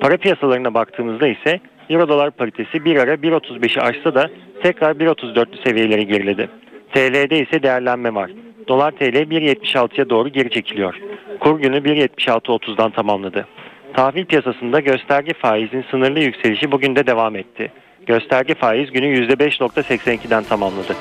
Para 0.00 0.16
piyasalarına 0.16 0.74
baktığımızda 0.74 1.28
ise 1.28 1.60
Euro 1.90 2.08
dolar 2.08 2.30
paritesi 2.30 2.84
bir 2.84 2.96
ara 2.96 3.14
1.35'i 3.14 3.80
aşsa 3.80 4.14
da 4.14 4.30
tekrar 4.62 4.94
1.34'lü 4.94 5.68
seviyeleri 5.68 6.06
geriledi. 6.06 6.48
TL'de 6.94 7.38
ise 7.38 7.62
değerlenme 7.62 8.14
var. 8.14 8.30
Dolar 8.68 8.90
TL 8.92 9.16
1.76'ya 9.16 10.10
doğru 10.10 10.28
geri 10.28 10.50
çekiliyor. 10.50 10.94
Kur 11.40 11.60
günü 11.60 11.76
1.76.30'dan 11.76 12.90
tamamladı. 12.90 13.46
Tahvil 13.94 14.24
piyasasında 14.24 14.80
gösterge 14.80 15.32
faizin 15.32 15.84
sınırlı 15.90 16.20
yükselişi 16.20 16.72
bugün 16.72 16.96
de 16.96 17.06
devam 17.06 17.36
etti. 17.36 17.72
Gösterge 18.06 18.54
faiz 18.54 18.90
günü 18.90 19.06
%5.82'den 19.06 20.44
tamamladı. 20.44 20.96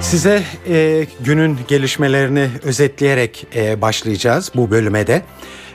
Size 0.00 0.42
e, 0.68 1.06
günün 1.20 1.58
gelişmelerini 1.68 2.48
özetleyerek 2.64 3.46
e, 3.56 3.80
başlayacağız 3.80 4.52
bu 4.54 4.70
bölüme 4.70 5.06
de. 5.06 5.22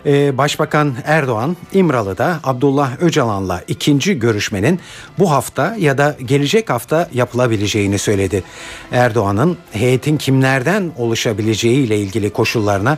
E, 0.08 0.38
Başbakan 0.38 0.96
Erdoğan 1.06 1.58
İmralı'da 1.72 2.40
Abdullah 2.44 3.02
Öcalan'la 3.02 3.64
ikinci 3.68 4.20
görüşmenin 4.20 4.80
bu 5.20 5.32
hafta 5.32 5.76
ya 5.80 5.98
da 5.98 6.16
gelecek 6.26 6.70
hafta 6.70 7.10
yapılabileceğini 7.14 8.00
söyledi. 8.00 8.44
Erdoğan'ın 8.92 9.58
heyetin 9.72 10.18
kimlerden 10.18 10.92
oluşabileceği 10.98 11.86
ile 11.86 11.98
ilgili 11.98 12.30
koşullarına 12.30 12.98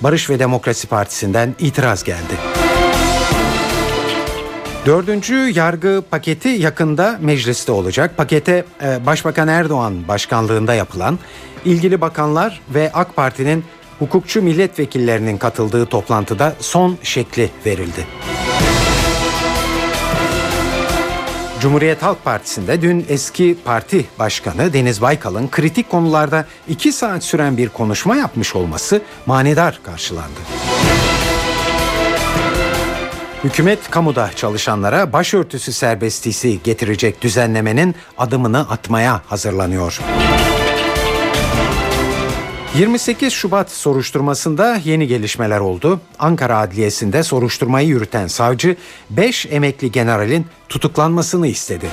Barış 0.00 0.30
ve 0.30 0.38
Demokrasi 0.38 0.86
Partisi'nden 0.86 1.54
itiraz 1.58 2.04
geldi. 2.04 2.34
Dördüncü 4.86 5.34
yargı 5.34 6.02
paketi 6.10 6.48
yakında 6.48 7.18
mecliste 7.20 7.72
olacak. 7.72 8.16
Pakete 8.16 8.64
e, 8.82 9.06
Başbakan 9.06 9.48
Erdoğan 9.48 10.08
başkanlığında 10.08 10.74
yapılan 10.74 11.18
ilgili 11.64 12.00
bakanlar 12.00 12.60
ve 12.74 12.90
AK 12.94 13.16
Parti'nin 13.16 13.64
hukukçu 13.98 14.42
milletvekillerinin 14.42 15.38
katıldığı 15.38 15.86
toplantıda 15.86 16.54
son 16.60 16.98
şekli 17.02 17.50
verildi. 17.66 18.06
Cumhuriyet 21.60 22.02
Halk 22.02 22.24
Partisi'nde 22.24 22.82
dün 22.82 23.06
eski 23.08 23.56
parti 23.64 24.04
başkanı 24.18 24.72
Deniz 24.72 25.02
Baykal'ın 25.02 25.48
kritik 25.48 25.90
konularda 25.90 26.46
iki 26.68 26.92
saat 26.92 27.24
süren 27.24 27.56
bir 27.56 27.68
konuşma 27.68 28.16
yapmış 28.16 28.56
olması 28.56 29.02
manidar 29.26 29.80
karşılandı. 29.82 30.40
Hükümet 33.44 33.90
kamuda 33.90 34.30
çalışanlara 34.36 35.12
başörtüsü 35.12 35.72
serbestisi 35.72 36.62
getirecek 36.62 37.22
düzenlemenin 37.22 37.94
adımını 38.18 38.58
atmaya 38.58 39.22
hazırlanıyor. 39.26 40.00
28 42.78 43.32
Şubat 43.32 43.70
soruşturmasında 43.70 44.80
yeni 44.84 45.06
gelişmeler 45.06 45.60
oldu. 45.60 46.00
Ankara 46.18 46.58
Adliyesi'nde 46.58 47.22
soruşturmayı 47.22 47.88
yürüten 47.88 48.26
savcı 48.26 48.76
5 49.10 49.46
emekli 49.46 49.92
generalin 49.92 50.46
tutuklanmasını 50.68 51.46
istedi. 51.46 51.86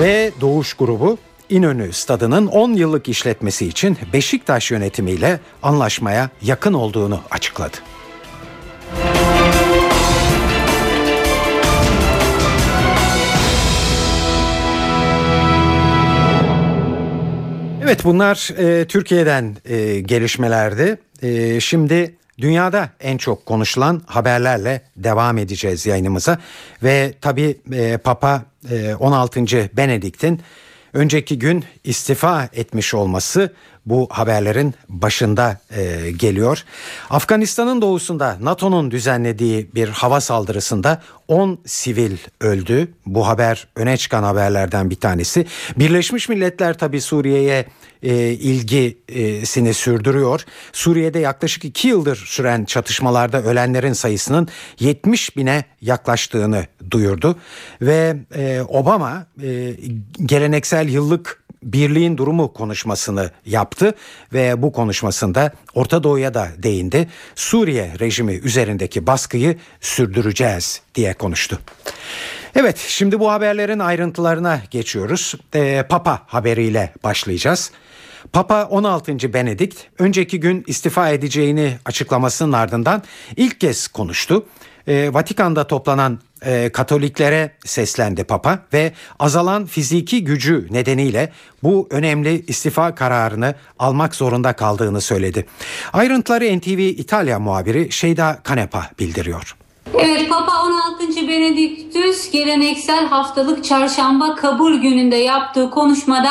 Ve 0.00 0.32
Doğuş 0.40 0.74
grubu 0.74 1.18
İnönü 1.48 1.92
stadının 1.92 2.46
10 2.46 2.72
yıllık 2.72 3.08
işletmesi 3.08 3.66
için 3.66 3.98
Beşiktaş 4.12 4.70
yönetimiyle 4.70 5.40
anlaşmaya 5.62 6.30
yakın 6.42 6.72
olduğunu 6.72 7.20
açıkladı. 7.30 7.76
Evet 17.86 18.04
bunlar 18.04 18.50
e, 18.58 18.84
Türkiye'den 18.84 19.56
e, 19.64 20.00
gelişmelerdi. 20.00 20.98
E, 21.22 21.60
şimdi 21.60 22.14
dünyada 22.38 22.90
en 23.00 23.16
çok 23.18 23.46
konuşulan 23.46 24.02
haberlerle 24.06 24.82
devam 24.96 25.38
edeceğiz 25.38 25.86
yayınımıza. 25.86 26.38
Ve 26.82 27.14
tabi 27.20 27.56
e, 27.72 27.96
Papa 27.96 28.44
e, 28.70 28.94
16. 28.94 29.40
Benedikt'in 29.76 30.40
önceki 30.92 31.38
gün 31.38 31.64
istifa 31.84 32.48
etmiş 32.52 32.94
olması 32.94 33.52
bu 33.86 34.08
haberlerin 34.10 34.74
başında 34.88 35.60
e, 35.70 36.10
geliyor. 36.10 36.64
Afganistan'ın 37.10 37.82
doğusunda 37.82 38.36
NATO'nun 38.40 38.90
düzenlediği 38.90 39.70
bir 39.74 39.88
hava 39.88 40.20
saldırısında 40.20 41.02
10 41.28 41.58
sivil 41.66 42.16
öldü. 42.40 42.88
Bu 43.06 43.26
haber 43.26 43.68
öne 43.76 43.96
çıkan 43.96 44.22
haberlerden 44.22 44.90
bir 44.90 44.96
tanesi. 44.96 45.46
Birleşmiş 45.76 46.28
Milletler 46.28 46.78
tabi 46.78 47.00
Suriye'ye 47.00 47.66
e, 48.02 48.32
ilgisini 48.32 49.74
sürdürüyor. 49.74 50.44
Suriye'de 50.72 51.18
yaklaşık 51.18 51.64
2 51.64 51.88
yıldır 51.88 52.16
süren 52.16 52.64
çatışmalarda 52.64 53.42
ölenlerin 53.42 53.92
sayısının 53.92 54.48
70 54.80 55.36
bine 55.36 55.64
yaklaştığını 55.80 56.66
duyurdu. 56.90 57.36
Ve 57.82 58.16
e, 58.34 58.60
Obama 58.68 59.26
e, 59.42 59.74
geleneksel 60.26 60.88
yıllık 60.88 61.45
birliğin 61.72 62.16
durumu 62.16 62.52
konuşmasını 62.52 63.30
yaptı 63.46 63.94
ve 64.32 64.62
bu 64.62 64.72
konuşmasında 64.72 65.52
Orta 65.74 66.02
Doğu'ya 66.02 66.34
da 66.34 66.48
değindi. 66.58 67.08
Suriye 67.34 67.92
rejimi 68.00 68.32
üzerindeki 68.32 69.06
baskıyı 69.06 69.56
sürdüreceğiz 69.80 70.82
diye 70.94 71.14
konuştu. 71.14 71.58
Evet 72.54 72.78
şimdi 72.78 73.20
bu 73.20 73.30
haberlerin 73.30 73.78
ayrıntılarına 73.78 74.60
geçiyoruz. 74.70 75.34
Ee, 75.54 75.84
Papa 75.88 76.22
haberiyle 76.26 76.92
başlayacağız. 77.04 77.70
Papa 78.32 78.64
16. 78.64 79.32
Benedikt 79.32 79.80
önceki 79.98 80.40
gün 80.40 80.64
istifa 80.66 81.08
edeceğini 81.08 81.78
açıklamasının 81.84 82.52
ardından 82.52 83.02
ilk 83.36 83.60
kez 83.60 83.88
konuştu. 83.88 84.46
Ee, 84.88 85.14
Vatikan'da 85.14 85.66
toplanan 85.66 86.18
e, 86.42 86.70
Katoliklere 86.72 87.50
seslendi 87.64 88.24
Papa 88.24 88.58
ve 88.72 88.92
azalan 89.18 89.66
fiziki 89.66 90.24
gücü 90.24 90.68
nedeniyle 90.70 91.32
bu 91.62 91.88
önemli 91.90 92.44
istifa 92.46 92.94
kararını 92.94 93.54
almak 93.78 94.14
zorunda 94.14 94.52
kaldığını 94.52 95.00
söyledi. 95.00 95.46
Ayrıntıları 95.92 96.58
NTV 96.58 96.78
İtalya 96.78 97.38
muhabiri 97.38 97.92
Şeyda 97.92 98.38
Kanepa 98.44 98.90
bildiriyor. 98.98 99.56
Evet 99.98 100.28
Papa 100.28 100.52
16. 100.62 101.28
Benediktüs 101.28 102.30
geleneksel 102.30 103.06
haftalık 103.06 103.64
çarşamba 103.64 104.34
kabul 104.34 104.74
gününde 104.74 105.16
yaptığı 105.16 105.70
konuşmada 105.70 106.30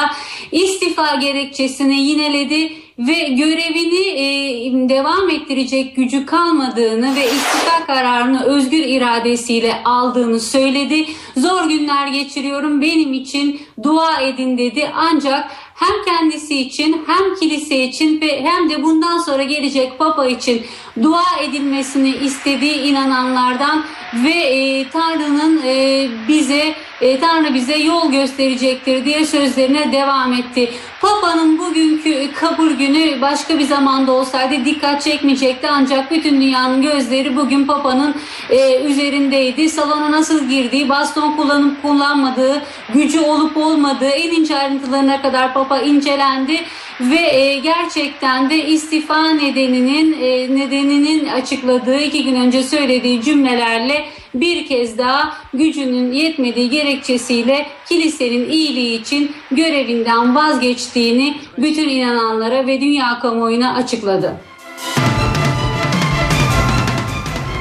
istifa 0.52 1.16
gerekçesini 1.16 2.02
yineledi 2.02 2.85
ve 3.00 3.14
görevini 3.30 4.08
e, 4.08 4.90
devam 4.90 5.30
ettirecek 5.30 5.96
gücü 5.96 6.26
kalmadığını 6.26 7.16
ve 7.16 7.26
istifa 7.26 7.86
kararını 7.86 8.44
özgür 8.44 8.84
iradesiyle 8.84 9.84
aldığını 9.86 10.40
söyledi. 10.40 11.06
Zor 11.38 11.64
günler 11.70 12.08
geçiriyorum 12.08 12.82
benim 12.82 13.14
için 13.14 13.62
dua 13.84 14.22
edin 14.22 14.58
dedi 14.58 14.92
ancak 14.96 15.52
hem 15.76 16.06
kendisi 16.06 16.60
için 16.62 17.06
hem 17.08 17.36
kilise 17.36 17.84
için 17.84 18.22
ve 18.22 18.44
hem 18.44 18.70
de 18.70 18.84
bundan 18.84 19.18
sonra 19.18 19.44
gelecek 19.44 20.00
papa 20.00 20.26
için 20.26 20.66
dua 21.04 21.40
edilmesini 21.44 22.10
istediği 22.10 22.82
inananlardan 22.82 23.84
ve 24.24 24.30
e, 24.30 24.90
Tanrı'nın 24.90 25.62
e, 25.66 26.08
bize 26.28 26.76
e, 27.02 27.20
Tanrı 27.20 27.54
bize 27.54 27.78
yol 27.78 28.12
gösterecektir 28.12 29.06
diye 29.06 29.26
sözlerine 29.26 29.92
devam 29.92 30.34
etti. 30.34 30.72
Papa'nın 31.02 31.60
bugünkü 31.60 32.34
kabul 32.34 32.72
günü 32.72 33.22
başka 33.22 33.60
bir 33.60 33.64
zamanda 33.64 34.12
olsaydı 34.12 34.66
dikkat 34.66 35.02
çekmeyecekti 35.02 35.68
ancak 35.70 36.12
bütün 36.12 36.42
dünyanın 36.42 36.82
gözleri 36.82 37.36
bugün 37.36 37.66
Papa'nın 37.66 38.16
e, 38.50 38.84
üzerindeydi. 38.84 39.70
Salona 39.70 40.12
nasıl 40.12 40.50
girdiği, 40.50 40.90
baston 40.90 41.32
kullanıp 41.32 41.82
kullanmadığı, 41.82 42.62
gücü 42.94 43.20
olup 43.20 43.58
olmadığı 43.58 44.10
en 44.10 44.32
ince 44.32 44.58
ayrıntılarına 44.58 45.22
kadar 45.22 45.54
Papa 45.54 45.80
incelendi 45.80 46.60
ve 47.00 47.20
e, 47.20 47.60
gerçekten 47.60 48.50
de 48.50 48.66
istifa 48.66 49.30
nedeninin 49.30 50.14
e, 50.22 50.56
nedeninin 50.56 51.28
açıkladığı 51.28 52.00
iki 52.00 52.24
gün 52.24 52.36
önce 52.36 52.64
söylediği 52.64 53.22
cümlelerle 53.22 54.06
bir 54.42 54.68
kez 54.68 54.98
daha 54.98 55.34
gücünün 55.54 56.12
yetmediği 56.12 56.70
gerekçesiyle 56.70 57.68
kilisenin 57.90 58.50
iyiliği 58.50 59.02
için 59.02 59.36
görevinden 59.52 60.36
vazgeçtiğini 60.36 61.38
bütün 61.58 61.90
inananlara 61.90 62.68
ve 62.68 62.82
dünya 62.82 63.20
kamuoyuna 63.20 63.76
açıkladı. 63.76 64.36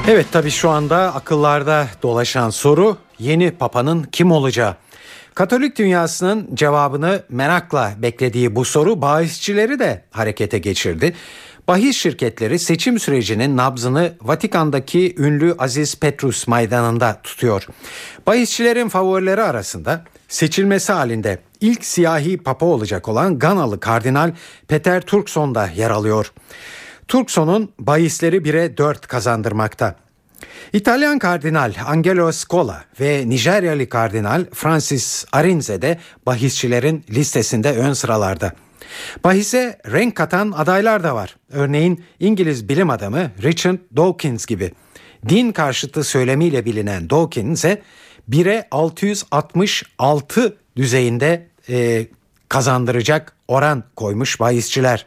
Evet 0.07 0.25
tabi 0.31 0.51
şu 0.51 0.69
anda 0.69 0.97
akıllarda 0.97 1.87
dolaşan 2.03 2.49
soru 2.49 2.97
yeni 3.19 3.51
papanın 3.51 4.03
kim 4.03 4.31
olacağı. 4.31 4.75
Katolik 5.35 5.77
dünyasının 5.77 6.49
cevabını 6.53 7.23
merakla 7.29 7.93
beklediği 7.97 8.55
bu 8.55 8.65
soru 8.65 9.01
bahisçileri 9.01 9.79
de 9.79 10.03
harekete 10.11 10.57
geçirdi. 10.57 11.13
Bahis 11.67 11.97
şirketleri 11.97 12.59
seçim 12.59 12.99
sürecinin 12.99 13.57
nabzını 13.57 14.13
Vatikan'daki 14.21 15.15
ünlü 15.17 15.55
Aziz 15.59 15.95
Petrus 15.95 16.47
meydanında 16.47 17.19
tutuyor. 17.23 17.67
Bahisçilerin 18.27 18.89
favorileri 18.89 19.41
arasında 19.41 20.03
seçilmesi 20.27 20.91
halinde 20.91 21.39
ilk 21.61 21.85
siyahi 21.85 22.37
papa 22.37 22.65
olacak 22.65 23.07
olan 23.07 23.39
Ganalı 23.39 23.79
Kardinal 23.79 24.31
Peter 24.67 25.01
Turkson 25.01 25.55
da 25.55 25.69
yer 25.75 25.89
alıyor. 25.89 26.31
Turkson'un 27.07 27.71
bahisleri 27.79 28.37
1'e 28.37 28.77
4 28.77 29.07
kazandırmakta. 29.07 29.95
İtalyan 30.73 31.19
kardinal 31.19 31.73
Angelo 31.85 32.31
Scola 32.31 32.83
ve 32.99 33.23
Nijeryalı 33.29 33.89
kardinal 33.89 34.45
Francis 34.53 35.25
Arinze 35.31 35.81
de 35.81 35.99
bahisçilerin 36.25 37.05
listesinde 37.09 37.71
ön 37.71 37.93
sıralarda. 37.93 38.53
Bahise 39.23 39.79
renk 39.91 40.15
katan 40.15 40.51
adaylar 40.51 41.03
da 41.03 41.15
var. 41.15 41.35
Örneğin 41.51 42.03
İngiliz 42.19 42.69
bilim 42.69 42.89
adamı 42.89 43.31
Richard 43.43 43.77
Dawkins 43.97 44.45
gibi. 44.45 44.71
Din 45.29 45.51
karşıtı 45.51 46.03
söylemiyle 46.03 46.65
bilinen 46.65 47.09
Dawkins'e 47.09 47.81
1'e 48.29 48.67
666 48.71 50.57
düzeyinde 50.75 51.47
e, 51.69 52.07
kazandıracak 52.49 53.33
oran 53.47 53.83
koymuş 53.95 54.39
bahisçiler. 54.39 55.05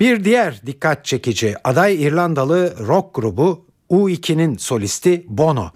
Bir 0.00 0.24
diğer 0.24 0.60
dikkat 0.66 1.04
çekici 1.04 1.54
aday 1.64 2.02
İrlandalı 2.02 2.74
rock 2.86 3.14
grubu 3.14 3.66
U2'nin 3.90 4.56
solisti 4.56 5.24
Bono. 5.28 5.70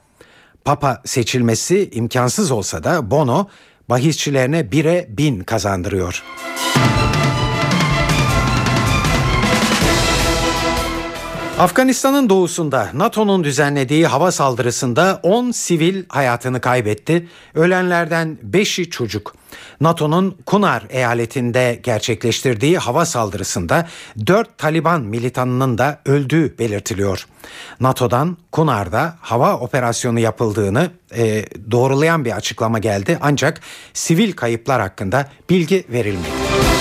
Papa 0.64 1.02
seçilmesi 1.04 1.90
imkansız 1.92 2.50
olsa 2.50 2.84
da 2.84 3.10
Bono 3.10 3.48
bahisçilerine 3.88 4.60
1'e 4.60 5.06
1000 5.08 5.40
kazandırıyor. 5.40 6.22
Afganistan'ın 11.58 12.28
doğusunda 12.28 12.88
NATO'nun 12.94 13.44
düzenlediği 13.44 14.06
hava 14.06 14.32
saldırısında 14.32 15.20
10 15.22 15.50
sivil 15.50 16.04
hayatını 16.08 16.60
kaybetti. 16.60 17.28
Ölenlerden 17.54 18.38
5'i 18.50 18.90
çocuk. 18.90 19.34
NATO'nun 19.80 20.36
Kunar 20.46 20.82
eyaletinde 20.90 21.80
gerçekleştirdiği 21.82 22.78
hava 22.78 23.04
saldırısında 23.04 23.88
4 24.26 24.58
Taliban 24.58 25.00
militanının 25.00 25.78
da 25.78 26.00
öldüğü 26.06 26.58
belirtiliyor. 26.58 27.26
NATO'dan 27.80 28.36
Kunar'da 28.52 29.16
hava 29.20 29.56
operasyonu 29.56 30.20
yapıldığını 30.20 30.90
e, 31.16 31.44
doğrulayan 31.70 32.24
bir 32.24 32.36
açıklama 32.36 32.78
geldi 32.78 33.18
ancak 33.20 33.60
sivil 33.92 34.32
kayıplar 34.32 34.80
hakkında 34.80 35.28
bilgi 35.50 35.84
verilmedi. 35.88 36.71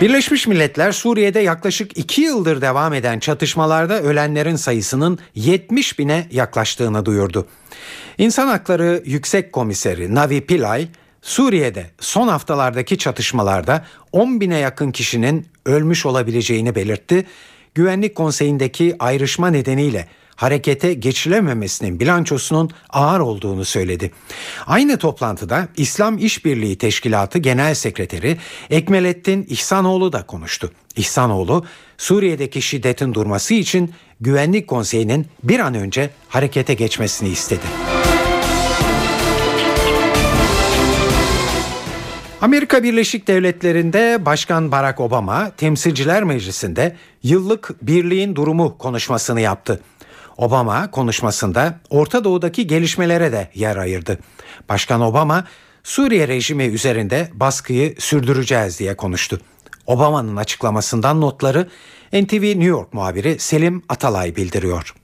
Birleşmiş 0.00 0.46
Milletler 0.46 0.92
Suriye'de 0.92 1.40
yaklaşık 1.40 1.98
2 1.98 2.20
yıldır 2.20 2.60
devam 2.60 2.94
eden 2.94 3.18
çatışmalarda 3.18 4.00
ölenlerin 4.00 4.56
sayısının 4.56 5.18
70 5.34 5.98
bine 5.98 6.26
yaklaştığını 6.30 7.06
duyurdu. 7.06 7.46
İnsan 8.18 8.48
Hakları 8.48 9.02
Yüksek 9.04 9.52
Komiseri 9.52 10.14
Navi 10.14 10.40
Pillay, 10.40 10.88
Suriye'de 11.22 11.86
son 12.00 12.28
haftalardaki 12.28 12.98
çatışmalarda 12.98 13.84
10 14.12 14.40
bine 14.40 14.58
yakın 14.58 14.90
kişinin 14.90 15.46
ölmüş 15.66 16.06
olabileceğini 16.06 16.74
belirtti. 16.74 17.26
Güvenlik 17.74 18.14
Konseyi'ndeki 18.14 18.96
ayrışma 18.98 19.50
nedeniyle 19.50 20.08
harekete 20.38 20.94
geçilememesinin 20.94 22.00
bilançosunun 22.00 22.70
ağır 22.90 23.20
olduğunu 23.20 23.64
söyledi. 23.64 24.10
Aynı 24.66 24.98
toplantıda 24.98 25.68
İslam 25.76 26.18
İşbirliği 26.18 26.78
Teşkilatı 26.78 27.38
Genel 27.38 27.74
Sekreteri 27.74 28.38
Ekmelettin 28.70 29.46
İhsanoğlu 29.48 30.12
da 30.12 30.26
konuştu. 30.26 30.72
İhsanoğlu, 30.96 31.64
Suriye'deki 31.98 32.62
şiddetin 32.62 33.14
durması 33.14 33.54
için 33.54 33.94
Güvenlik 34.20 34.68
Konseyi'nin 34.68 35.26
bir 35.42 35.60
an 35.60 35.74
önce 35.74 36.10
harekete 36.28 36.74
geçmesini 36.74 37.28
istedi. 37.28 37.62
Amerika 42.40 42.82
Birleşik 42.82 43.28
Devletleri'nde 43.28 44.24
Başkan 44.26 44.72
Barack 44.72 45.00
Obama 45.00 45.50
Temsilciler 45.50 46.24
Meclisi'nde 46.24 46.96
yıllık 47.22 47.70
birliğin 47.82 48.36
durumu 48.36 48.78
konuşmasını 48.78 49.40
yaptı. 49.40 49.80
Obama 50.38 50.90
konuşmasında 50.90 51.74
Orta 51.90 52.24
Doğu'daki 52.24 52.66
gelişmelere 52.66 53.32
de 53.32 53.48
yer 53.54 53.76
ayırdı. 53.76 54.18
Başkan 54.68 55.00
Obama 55.00 55.44
Suriye 55.84 56.28
rejimi 56.28 56.64
üzerinde 56.64 57.28
baskıyı 57.32 57.94
sürdüreceğiz 57.98 58.78
diye 58.78 58.96
konuştu. 58.96 59.40
Obama'nın 59.86 60.36
açıklamasından 60.36 61.20
notları 61.20 61.68
NTV 62.12 62.42
New 62.42 62.64
York 62.64 62.94
muhabiri 62.94 63.38
Selim 63.38 63.82
Atalay 63.88 64.36
bildiriyor. 64.36 64.94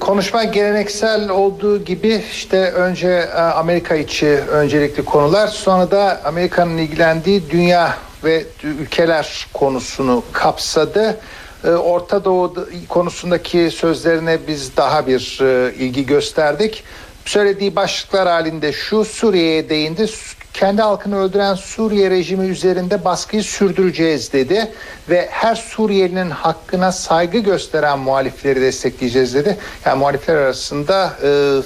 Konuşma 0.00 0.44
geleneksel 0.44 1.28
olduğu 1.28 1.84
gibi 1.84 2.22
işte 2.32 2.70
önce 2.70 3.08
e, 3.08 3.32
Amerika 3.34 3.94
içi 3.94 4.26
öncelikli 4.26 5.04
konular 5.04 5.46
sonra 5.46 5.90
da 5.90 6.20
Amerika'nın 6.24 6.78
ilgilendiği 6.78 7.50
dünya 7.50 7.98
ve 8.24 8.44
ülkeler 8.64 9.46
konusunu 9.52 10.22
kapsadı. 10.32 11.20
E, 11.64 11.70
Orta 11.70 12.24
Doğu 12.24 12.54
konusundaki 12.88 13.70
sözlerine 13.70 14.38
biz 14.48 14.76
daha 14.76 15.06
bir 15.06 15.38
e, 15.42 15.74
ilgi 15.74 16.06
gösterdik. 16.06 16.84
Söylediği 17.24 17.76
başlıklar 17.76 18.28
halinde 18.28 18.72
şu 18.72 19.04
Suriye'ye 19.04 19.68
değindi 19.68 20.06
kendi 20.54 20.82
halkını 20.82 21.18
öldüren 21.18 21.54
Suriye 21.54 22.10
rejimi 22.10 22.46
üzerinde 22.46 23.04
baskıyı 23.04 23.42
sürdüreceğiz 23.42 24.32
dedi 24.32 24.72
ve 25.08 25.28
her 25.30 25.54
Suriyelinin 25.54 26.30
hakkına 26.30 26.92
saygı 26.92 27.38
gösteren 27.38 27.98
muhalifleri 27.98 28.60
destekleyeceğiz 28.60 29.34
dedi. 29.34 29.56
Yani 29.86 29.98
muhalifler 29.98 30.36
arasında 30.36 31.12
e, 31.22 31.60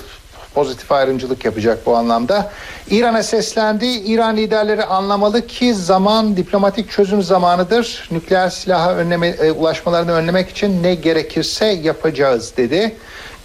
pozitif 0.55 0.93
ayrımcılık 0.93 1.45
yapacak 1.45 1.87
bu 1.87 1.97
anlamda. 1.97 2.51
İran'a 2.91 3.23
seslendi. 3.23 3.87
İran 3.87 4.37
liderleri 4.37 4.85
anlamalı 4.85 5.47
ki 5.47 5.75
zaman 5.75 6.37
diplomatik 6.37 6.91
çözüm 6.91 7.23
zamanıdır. 7.23 8.09
Nükleer 8.11 8.49
silaha 8.49 8.95
önleme, 8.95 9.29
e, 9.29 9.51
ulaşmalarını 9.51 10.13
önlemek 10.13 10.51
için 10.51 10.83
ne 10.83 10.95
gerekirse 10.95 11.67
yapacağız 11.67 12.57
dedi. 12.57 12.97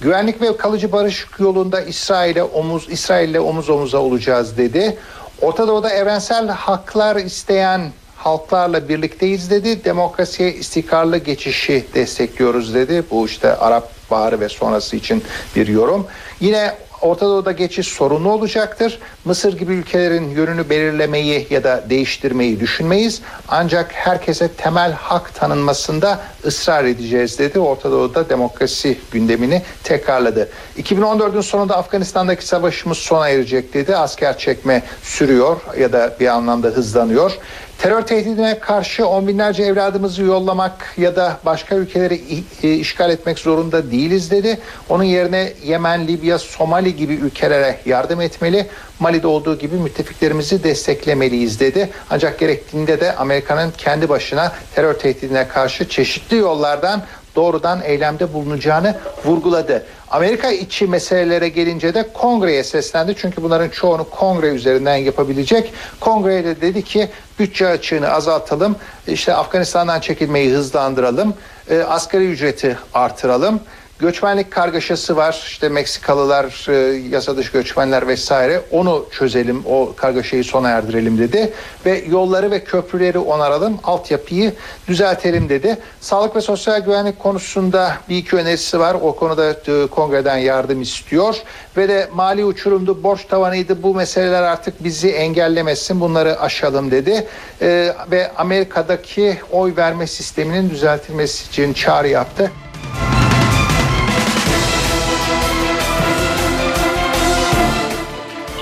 Güvenlik 0.01 0.41
ve 0.41 0.57
kalıcı 0.57 0.91
barış 0.91 1.27
yolunda 1.39 1.81
İsrail'e 1.81 2.43
omuz 2.43 2.87
İsrail'le 2.89 3.39
omuz 3.39 3.69
omuza 3.69 3.97
olacağız 3.97 4.57
dedi. 4.57 4.97
Orta 5.41 5.67
Doğu'da 5.67 5.89
evrensel 5.89 6.47
haklar 6.47 7.15
isteyen 7.15 7.91
halklarla 8.15 8.89
birlikteyiz 8.89 9.51
dedi. 9.51 9.85
Demokrasiye 9.85 10.53
istikrarlı 10.53 11.17
geçişi 11.17 11.85
destekliyoruz 11.93 12.73
dedi. 12.73 13.03
Bu 13.11 13.25
işte 13.25 13.55
Arap 13.55 13.89
Baharı 14.11 14.39
ve 14.39 14.49
sonrası 14.49 14.95
için 14.95 15.23
bir 15.55 15.67
yorum. 15.67 16.07
Yine 16.39 16.73
Orta 17.01 17.25
Doğu'da 17.25 17.51
geçiş 17.51 17.87
sorunlu 17.87 18.31
olacaktır. 18.31 18.99
Mısır 19.25 19.57
gibi 19.57 19.73
ülkelerin 19.73 20.29
yönünü 20.29 20.69
belirlemeyi 20.69 21.47
ya 21.49 21.63
da 21.63 21.83
değiştirmeyi 21.89 22.59
düşünmeyiz. 22.59 23.21
Ancak 23.47 23.91
herkese 23.93 24.47
temel 24.47 24.91
hak 24.91 25.35
tanınmasında 25.35 26.19
ısrar 26.45 26.83
edeceğiz 26.83 27.39
dedi. 27.39 27.59
Orta 27.59 27.91
Doğu'da 27.91 28.29
demokrasi 28.29 28.97
gündemini 29.11 29.61
tekrarladı. 29.83 30.49
2014'ün 30.77 31.41
sonunda 31.41 31.77
Afganistan'daki 31.77 32.47
savaşımız 32.47 32.97
sona 32.97 33.29
erecek 33.29 33.73
dedi. 33.73 33.95
Asker 33.95 34.37
çekme 34.37 34.83
sürüyor 35.03 35.57
ya 35.79 35.93
da 35.93 36.15
bir 36.19 36.27
anlamda 36.27 36.67
hızlanıyor. 36.67 37.37
Terör 37.79 38.01
tehdidine 38.01 38.59
karşı 38.59 39.07
on 39.07 39.27
binlerce 39.27 39.63
evladımızı 39.63 40.23
yollamak 40.23 40.93
ya 40.97 41.15
da 41.15 41.37
başka 41.45 41.75
ülkeleri 41.75 42.21
e, 42.63 42.73
işgal 42.73 43.09
etmek 43.09 43.39
zorunda 43.39 43.91
değiliz 43.91 44.31
dedi. 44.31 44.59
Onun 44.89 45.03
yerine 45.03 45.53
Yemen, 45.65 46.07
Libya, 46.07 46.39
Somali 46.39 46.95
gibi 46.95 47.13
ülkelere 47.13 47.79
yardım 47.85 48.21
etmeli. 48.21 48.67
Mali'de 48.99 49.27
olduğu 49.27 49.57
gibi 49.57 49.75
müttefiklerimizi 49.75 50.63
desteklemeliyiz 50.63 51.59
dedi. 51.59 51.89
Ancak 52.09 52.39
gerektiğinde 52.39 52.99
de 52.99 53.15
Amerika'nın 53.15 53.71
kendi 53.77 54.09
başına 54.09 54.51
terör 54.75 54.93
tehdidine 54.93 55.47
karşı 55.47 55.89
çeşitli 55.89 56.37
yollardan 56.37 57.01
doğrudan 57.35 57.81
eylemde 57.83 58.33
bulunacağını 58.33 58.97
vurguladı. 59.25 59.85
Amerika 60.11 60.51
içi 60.51 60.87
meselelere 60.87 61.49
gelince 61.49 61.93
de 61.93 62.13
kongreye 62.13 62.63
seslendi. 62.63 63.15
Çünkü 63.17 63.43
bunların 63.43 63.69
çoğunu 63.69 64.09
kongre 64.09 64.47
üzerinden 64.47 64.95
yapabilecek. 64.95 65.73
Kongreye 65.99 66.43
de 66.43 66.61
dedi 66.61 66.83
ki 66.83 67.09
bütçe 67.39 67.67
açığını 67.67 68.09
azaltalım. 68.09 68.75
İşte 69.07 69.33
Afganistan'dan 69.33 69.99
çekilmeyi 69.99 70.51
hızlandıralım. 70.51 71.33
E, 71.69 71.79
asgari 71.79 72.25
ücreti 72.25 72.77
artıralım. 72.93 73.59
Göçmenlik 73.99 74.51
kargaşası 74.51 75.15
var. 75.15 75.43
İşte 75.47 75.69
Meksikalılar, 75.69 76.69
e, 76.69 76.73
yasa 77.09 77.37
dışı 77.37 77.51
göçmenler 77.51 78.07
vesaire. 78.07 78.61
Onu 78.71 79.05
çözelim, 79.11 79.63
o 79.65 79.93
kargaşayı 79.95 80.43
sona 80.43 80.69
erdirelim 80.69 81.17
dedi. 81.17 81.53
Ve 81.85 82.03
yolları 82.07 82.51
ve 82.51 82.63
köprüleri 82.63 83.17
onaralım, 83.17 83.79
altyapıyı 83.83 84.53
düzeltelim 84.87 85.49
dedi. 85.49 85.77
Sağlık 86.01 86.35
ve 86.35 86.41
sosyal 86.41 86.79
güvenlik 86.79 87.19
konusunda 87.19 87.93
bir 88.09 88.17
iki 88.17 88.35
önerisi 88.35 88.79
var. 88.79 88.93
O 89.01 89.15
konuda 89.15 89.49
e, 89.49 89.87
kongreden 89.87 90.37
yardım 90.37 90.81
istiyor. 90.81 91.35
Ve 91.77 91.89
de 91.89 92.09
mali 92.13 92.45
uçurumdu, 92.45 93.03
borç 93.03 93.25
tavanıydı. 93.25 93.83
Bu 93.83 93.95
meseleler 93.95 94.43
artık 94.43 94.83
bizi 94.83 95.09
engellemesin, 95.09 96.01
bunları 96.01 96.39
aşalım 96.39 96.91
dedi. 96.91 97.27
E, 97.61 97.93
ve 98.11 98.31
Amerika'daki 98.37 99.37
oy 99.51 99.73
verme 99.77 100.07
sisteminin 100.07 100.69
düzeltilmesi 100.69 101.47
için 101.47 101.73
çağrı 101.73 102.07
yaptı. 102.07 102.51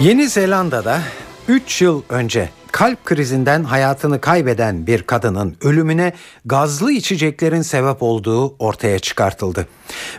Yeni 0.01 0.29
Zelanda'da 0.29 1.01
3 1.47 1.81
yıl 1.81 2.01
önce 2.09 2.49
kalp 2.71 3.05
krizinden 3.05 3.63
hayatını 3.63 4.21
kaybeden 4.21 4.87
bir 4.87 5.03
kadının 5.03 5.57
ölümüne 5.61 6.13
gazlı 6.45 6.91
içeceklerin 6.91 7.61
sebep 7.61 8.03
olduğu 8.03 8.55
ortaya 8.59 8.99
çıkartıldı. 8.99 9.67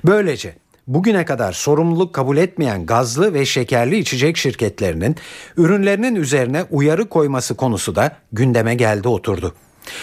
Böylece 0.04 0.54
bugüne 0.86 1.24
kadar 1.24 1.52
sorumluluk 1.52 2.14
kabul 2.14 2.36
etmeyen 2.36 2.86
gazlı 2.86 3.34
ve 3.34 3.46
şekerli 3.46 3.98
içecek 3.98 4.36
şirketlerinin 4.36 5.16
ürünlerinin 5.56 6.14
üzerine 6.14 6.64
uyarı 6.70 7.08
koyması 7.08 7.54
konusu 7.54 7.96
da 7.96 8.16
gündeme 8.32 8.74
geldi 8.74 9.08
oturdu. 9.08 9.54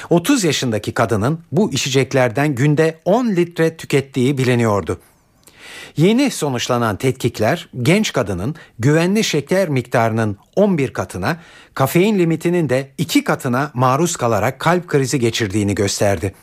30 0.10 0.44
yaşındaki 0.44 0.92
kadının 0.92 1.40
bu 1.52 1.72
içeceklerden 1.72 2.56
günde 2.56 3.00
10 3.06 3.28
litre 3.28 3.78
tükettiği 3.78 4.38
biliniyordu. 4.38 5.00
Yeni 5.98 6.32
sonuçlanan 6.32 6.96
tetkikler 6.96 7.70
genç 7.82 8.14
kadının 8.14 8.56
güvenli 8.80 9.24
şeker 9.24 9.70
miktarının 9.70 10.38
11 10.56 10.94
katına, 10.94 11.38
kafein 11.74 12.20
limitinin 12.20 12.70
de 12.70 12.92
2 12.98 13.24
katına 13.24 13.72
maruz 13.74 14.16
kalarak 14.16 14.60
kalp 14.60 14.88
krizi 14.88 15.20
geçirdiğini 15.20 15.76
gösterdi. 15.76 16.34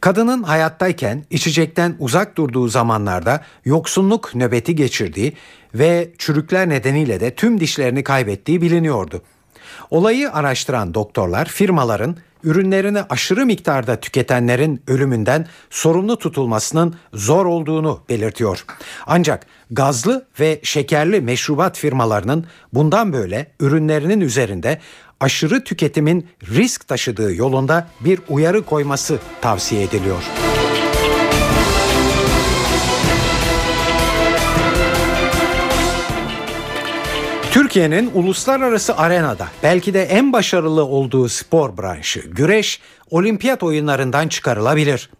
Kadının 0.00 0.42
hayattayken 0.42 1.24
içecekten 1.30 1.96
uzak 1.98 2.36
durduğu 2.36 2.68
zamanlarda 2.68 3.44
yoksunluk 3.64 4.34
nöbeti 4.34 4.76
geçirdiği 4.76 5.32
ve 5.74 6.10
çürükler 6.18 6.68
nedeniyle 6.68 7.20
de 7.20 7.34
tüm 7.34 7.60
dişlerini 7.60 8.04
kaybettiği 8.04 8.62
biliniyordu. 8.62 9.22
Olayı 9.90 10.32
araştıran 10.32 10.94
doktorlar 10.94 11.48
firmaların 11.48 12.16
ürünlerini 12.44 13.02
aşırı 13.02 13.46
miktarda 13.46 14.00
tüketenlerin 14.00 14.82
ölümünden 14.86 15.46
sorumlu 15.70 16.18
tutulmasının 16.18 16.94
zor 17.14 17.46
olduğunu 17.46 18.00
belirtiyor. 18.08 18.64
Ancak 19.06 19.46
gazlı 19.70 20.26
ve 20.40 20.60
şekerli 20.62 21.20
meşrubat 21.20 21.78
firmalarının 21.78 22.46
bundan 22.72 23.12
böyle 23.12 23.52
ürünlerinin 23.60 24.20
üzerinde 24.20 24.80
aşırı 25.20 25.64
tüketimin 25.64 26.28
risk 26.42 26.88
taşıdığı 26.88 27.34
yolunda 27.34 27.88
bir 28.00 28.20
uyarı 28.28 28.62
koyması 28.62 29.18
tavsiye 29.40 29.82
ediliyor. 29.82 30.49
Türkiye'nin 37.50 38.10
uluslararası 38.14 38.96
arenada 38.96 39.48
belki 39.62 39.94
de 39.94 40.02
en 40.02 40.32
başarılı 40.32 40.84
olduğu 40.84 41.28
spor 41.28 41.78
branşı 41.78 42.20
güreş 42.20 42.80
olimpiyat 43.10 43.62
oyunlarından 43.62 44.28
çıkarılabilir. 44.28 45.10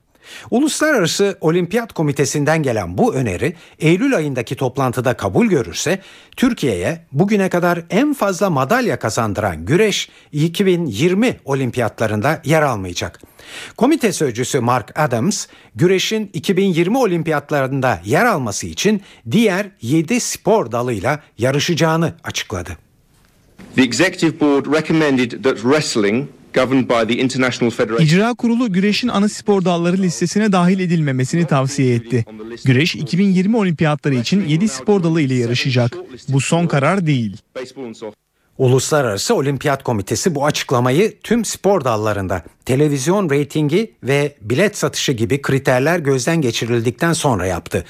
Uluslararası 0.50 1.38
Olimpiyat 1.40 1.92
Komitesi'nden 1.92 2.62
gelen 2.62 2.98
bu 2.98 3.14
öneri 3.14 3.54
Eylül 3.78 4.16
ayındaki 4.16 4.54
toplantıda 4.54 5.16
kabul 5.16 5.46
görürse 5.46 6.00
Türkiye'ye 6.36 7.06
bugüne 7.12 7.48
kadar 7.48 7.82
en 7.90 8.14
fazla 8.14 8.50
madalya 8.50 8.98
kazandıran 8.98 9.64
güreş 9.64 10.08
2020 10.32 11.36
olimpiyatlarında 11.44 12.42
yer 12.44 12.62
almayacak. 12.62 13.20
Komite 13.76 14.12
sözcüsü 14.12 14.60
Mark 14.60 14.98
Adams, 14.98 15.46
güreşin 15.74 16.30
2020 16.32 16.98
olimpiyatlarında 16.98 18.00
yer 18.04 18.24
alması 18.24 18.66
için 18.66 19.02
diğer 19.30 19.66
7 19.82 20.20
spor 20.20 20.72
dalıyla 20.72 21.22
yarışacağını 21.38 22.14
açıkladı. 22.24 22.76
The 23.76 23.82
executive 23.82 24.40
board 24.40 24.66
recommended 24.66 25.44
that 25.44 25.56
wrestling 25.56 26.28
governed 26.54 26.88
by 26.88 27.14
the 27.14 27.20
International 27.22 27.70
Federation 27.70 28.06
İcra 28.06 28.34
Kurulu 28.34 28.72
güreşin 28.72 29.08
ana 29.08 29.28
spor 29.28 29.64
dalları 29.64 29.96
listesine 29.96 30.52
dahil 30.52 30.80
edilmemesini 30.80 31.46
tavsiye 31.46 31.94
etti. 31.94 32.24
Güreş 32.64 32.94
2020 32.94 33.56
olimpiyatları 33.56 34.14
için 34.14 34.48
7 34.48 34.68
spor 34.68 35.02
dalı 35.02 35.20
ile 35.20 35.34
yarışacak. 35.34 35.96
Bu 36.28 36.40
son 36.40 36.66
karar 36.66 37.06
değil. 37.06 37.36
Uluslararası 38.60 39.34
Olimpiyat 39.34 39.82
Komitesi 39.82 40.34
bu 40.34 40.46
açıklamayı 40.46 41.20
tüm 41.20 41.44
spor 41.44 41.84
dallarında 41.84 42.42
televizyon 42.64 43.30
reytingi 43.30 43.94
ve 44.02 44.36
bilet 44.40 44.78
satışı 44.78 45.12
gibi 45.12 45.42
kriterler 45.42 45.98
gözden 45.98 46.40
geçirildikten 46.40 47.12
sonra 47.12 47.46
yaptı. 47.46 47.84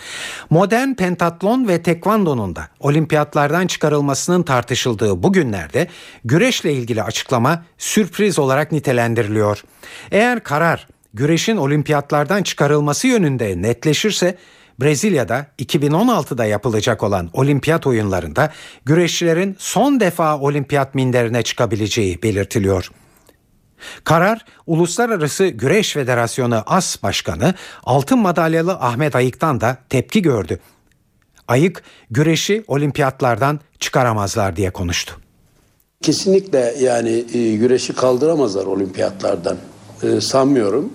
Modern 0.50 0.94
pentatlon 0.94 1.68
ve 1.68 1.82
tekvandonun 1.82 2.56
da 2.56 2.68
olimpiyatlardan 2.80 3.66
çıkarılmasının 3.66 4.42
tartışıldığı 4.42 5.22
bu 5.22 5.32
günlerde 5.32 5.86
güreşle 6.24 6.72
ilgili 6.72 7.02
açıklama 7.02 7.64
sürpriz 7.78 8.38
olarak 8.38 8.72
nitelendiriliyor. 8.72 9.64
Eğer 10.10 10.42
karar 10.42 10.88
güreşin 11.14 11.56
olimpiyatlardan 11.56 12.42
çıkarılması 12.42 13.06
yönünde 13.08 13.62
netleşirse 13.62 14.38
Brezilya'da 14.80 15.46
2016'da 15.58 16.44
yapılacak 16.44 17.02
olan 17.02 17.30
olimpiyat 17.32 17.86
oyunlarında 17.86 18.50
güreşçilerin 18.84 19.56
son 19.58 20.00
defa 20.00 20.38
olimpiyat 20.38 20.94
minderine 20.94 21.42
çıkabileceği 21.42 22.22
belirtiliyor. 22.22 22.90
Karar 24.04 24.44
Uluslararası 24.66 25.46
Güreş 25.46 25.92
Federasyonu 25.92 26.62
AS 26.66 27.02
Başkanı 27.02 27.54
altın 27.84 28.18
madalyalı 28.18 28.72
Ahmet 28.72 29.16
Ayık'tan 29.16 29.60
da 29.60 29.78
tepki 29.88 30.22
gördü. 30.22 30.60
Ayık 31.48 31.82
güreşi 32.10 32.64
olimpiyatlardan 32.68 33.60
çıkaramazlar 33.78 34.56
diye 34.56 34.70
konuştu. 34.70 35.20
Kesinlikle 36.02 36.74
yani 36.80 37.24
e, 37.34 37.56
güreşi 37.56 37.92
kaldıramazlar 37.92 38.66
olimpiyatlardan. 38.66 39.56
E, 40.02 40.20
sanmıyorum. 40.20 40.92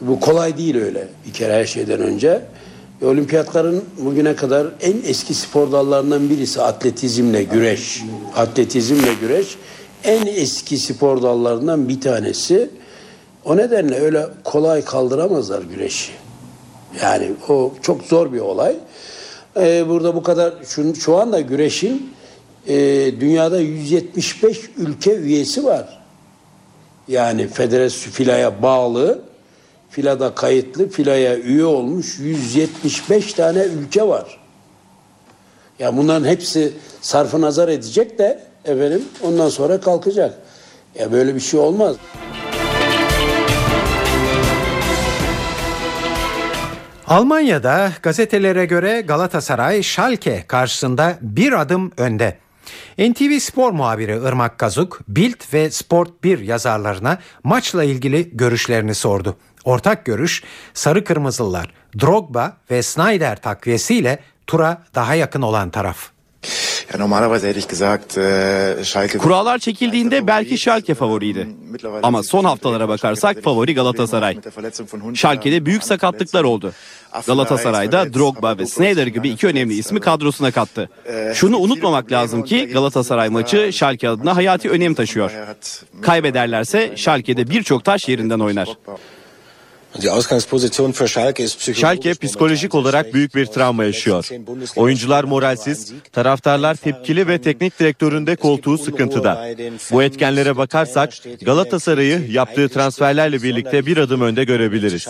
Bu 0.00 0.20
kolay 0.20 0.58
değil 0.58 0.76
öyle 0.76 1.08
bir 1.26 1.32
kere 1.32 1.52
her 1.52 1.66
şeyden 1.66 2.00
önce. 2.00 2.42
Olimpiyatların 3.02 3.84
bugüne 3.98 4.36
kadar 4.36 4.66
en 4.80 4.96
eski 5.06 5.34
spor 5.34 5.72
dallarından 5.72 6.30
birisi 6.30 6.62
atletizmle 6.62 7.42
güreş. 7.42 8.02
Atletizmle 8.36 9.14
güreş 9.20 9.56
en 10.04 10.26
eski 10.26 10.78
spor 10.78 11.22
dallarından 11.22 11.88
bir 11.88 12.00
tanesi. 12.00 12.70
O 13.44 13.56
nedenle 13.56 14.00
öyle 14.00 14.26
kolay 14.44 14.84
kaldıramazlar 14.84 15.62
güreşi. 15.62 16.12
Yani 17.02 17.30
o 17.48 17.72
çok 17.82 18.02
zor 18.02 18.32
bir 18.32 18.40
olay. 18.40 18.76
Ee, 19.56 19.88
burada 19.88 20.14
bu 20.14 20.22
kadar 20.22 20.54
şu, 20.64 20.94
şu 20.94 21.16
anda 21.16 21.40
güreşin 21.40 22.12
e, 22.66 22.76
dünyada 23.20 23.60
175 23.60 24.60
ülke 24.76 25.14
üyesi 25.14 25.64
var. 25.64 25.98
Yani 27.08 27.48
federasyon 27.48 28.12
filaya 28.12 28.62
bağlı, 28.62 29.22
filada 29.90 30.34
kayıtlı, 30.34 30.88
filaya 30.88 31.38
üye 31.38 31.64
olmuş 31.64 32.18
175 32.18 33.32
tane 33.32 33.62
ülke 33.62 34.08
var. 34.08 34.40
Ya 35.78 35.96
bunların 35.96 36.28
hepsi 36.28 36.72
sarfı 37.00 37.40
nazar 37.40 37.68
edecek 37.68 38.18
de 38.18 38.40
efendim 38.64 39.04
ondan 39.22 39.48
sonra 39.48 39.80
kalkacak. 39.80 40.38
Ya 40.98 41.12
böyle 41.12 41.34
bir 41.34 41.40
şey 41.40 41.60
olmaz. 41.60 41.96
Almanya'da 47.06 47.92
gazetelere 48.02 48.66
göre 48.66 49.00
Galatasaray 49.00 49.82
Schalke 49.82 50.44
karşısında 50.48 51.18
bir 51.20 51.60
adım 51.60 51.92
önde. 51.96 52.38
NTV 52.98 53.38
Spor 53.38 53.72
muhabiri 53.72 54.12
Irmak 54.12 54.58
Kazuk, 54.58 55.00
Bild 55.08 55.52
ve 55.52 55.70
Sport 55.70 56.24
1 56.24 56.38
yazarlarına 56.38 57.18
maçla 57.44 57.84
ilgili 57.84 58.36
görüşlerini 58.36 58.94
sordu. 58.94 59.36
Ortak 59.68 60.04
görüş 60.04 60.42
Sarı 60.74 61.04
Kırmızılılar, 61.04 61.70
Drogba 62.00 62.56
ve 62.70 62.82
Snyder 62.82 63.42
takviyesiyle 63.42 64.18
tura 64.46 64.82
daha 64.94 65.14
yakın 65.14 65.42
olan 65.42 65.70
taraf. 65.70 66.10
Äh, 68.18 68.84
Schalke... 68.84 69.18
Kurallar 69.18 69.58
çekildiğinde 69.58 70.26
belki 70.26 70.58
Schalke 70.58 70.94
favoriydi. 70.94 71.48
Ama 72.02 72.22
son 72.22 72.44
haftalara 72.44 72.88
bakarsak 72.88 73.42
favori 73.42 73.74
Galatasaray. 73.74 74.38
Schalke'de 75.14 75.66
büyük 75.66 75.84
sakatlıklar 75.84 76.44
oldu. 76.44 76.72
Galatasaray'da 77.26 78.14
Drogba 78.14 78.58
ve 78.58 78.66
Sneijder 78.66 79.06
gibi 79.06 79.28
iki 79.28 79.46
önemli 79.46 79.74
ismi 79.74 80.00
kadrosuna 80.00 80.50
kattı. 80.50 80.90
Şunu 81.34 81.56
unutmamak 81.56 82.12
lazım 82.12 82.44
ki 82.44 82.66
Galatasaray 82.66 83.28
maçı 83.28 83.72
Schalke 83.72 84.08
adına 84.08 84.36
hayati 84.36 84.70
önem 84.70 84.94
taşıyor. 84.94 85.32
Kaybederlerse 86.02 86.96
Schalke'de 86.96 87.50
birçok 87.50 87.84
taş 87.84 88.08
yerinden 88.08 88.38
oynar. 88.38 88.68
Schalke 91.74 92.14
psikolojik 92.14 92.74
olarak 92.74 93.14
büyük 93.14 93.34
bir 93.34 93.46
travma 93.46 93.84
yaşıyor. 93.84 94.28
Oyuncular 94.76 95.24
moralsiz, 95.24 95.92
taraftarlar 96.12 96.74
tepkili 96.74 97.28
ve 97.28 97.40
teknik 97.40 97.80
direktöründe 97.80 98.36
koltuğu 98.36 98.78
sıkıntıda. 98.78 99.48
Bu 99.92 100.02
etkenlere 100.02 100.56
bakarsak 100.56 101.12
Galatasaray'ı 101.42 102.30
yaptığı 102.30 102.68
transferlerle 102.68 103.42
birlikte 103.42 103.86
bir 103.86 103.96
adım 103.96 104.20
önde 104.20 104.44
görebiliriz. 104.44 105.08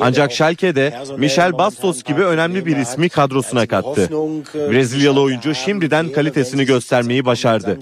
Ancak 0.00 0.32
Schalke'de 0.32 0.98
Michel 1.16 1.58
Bastos 1.58 2.02
gibi 2.02 2.22
önemli 2.22 2.66
bir 2.66 2.76
ismi 2.76 3.08
kadrosuna 3.08 3.66
kattı. 3.66 4.08
Brezilyalı 4.54 5.20
oyuncu 5.20 5.54
şimdiden 5.54 6.12
kalitesini 6.12 6.64
göstermeyi 6.64 7.24
başardı. 7.24 7.78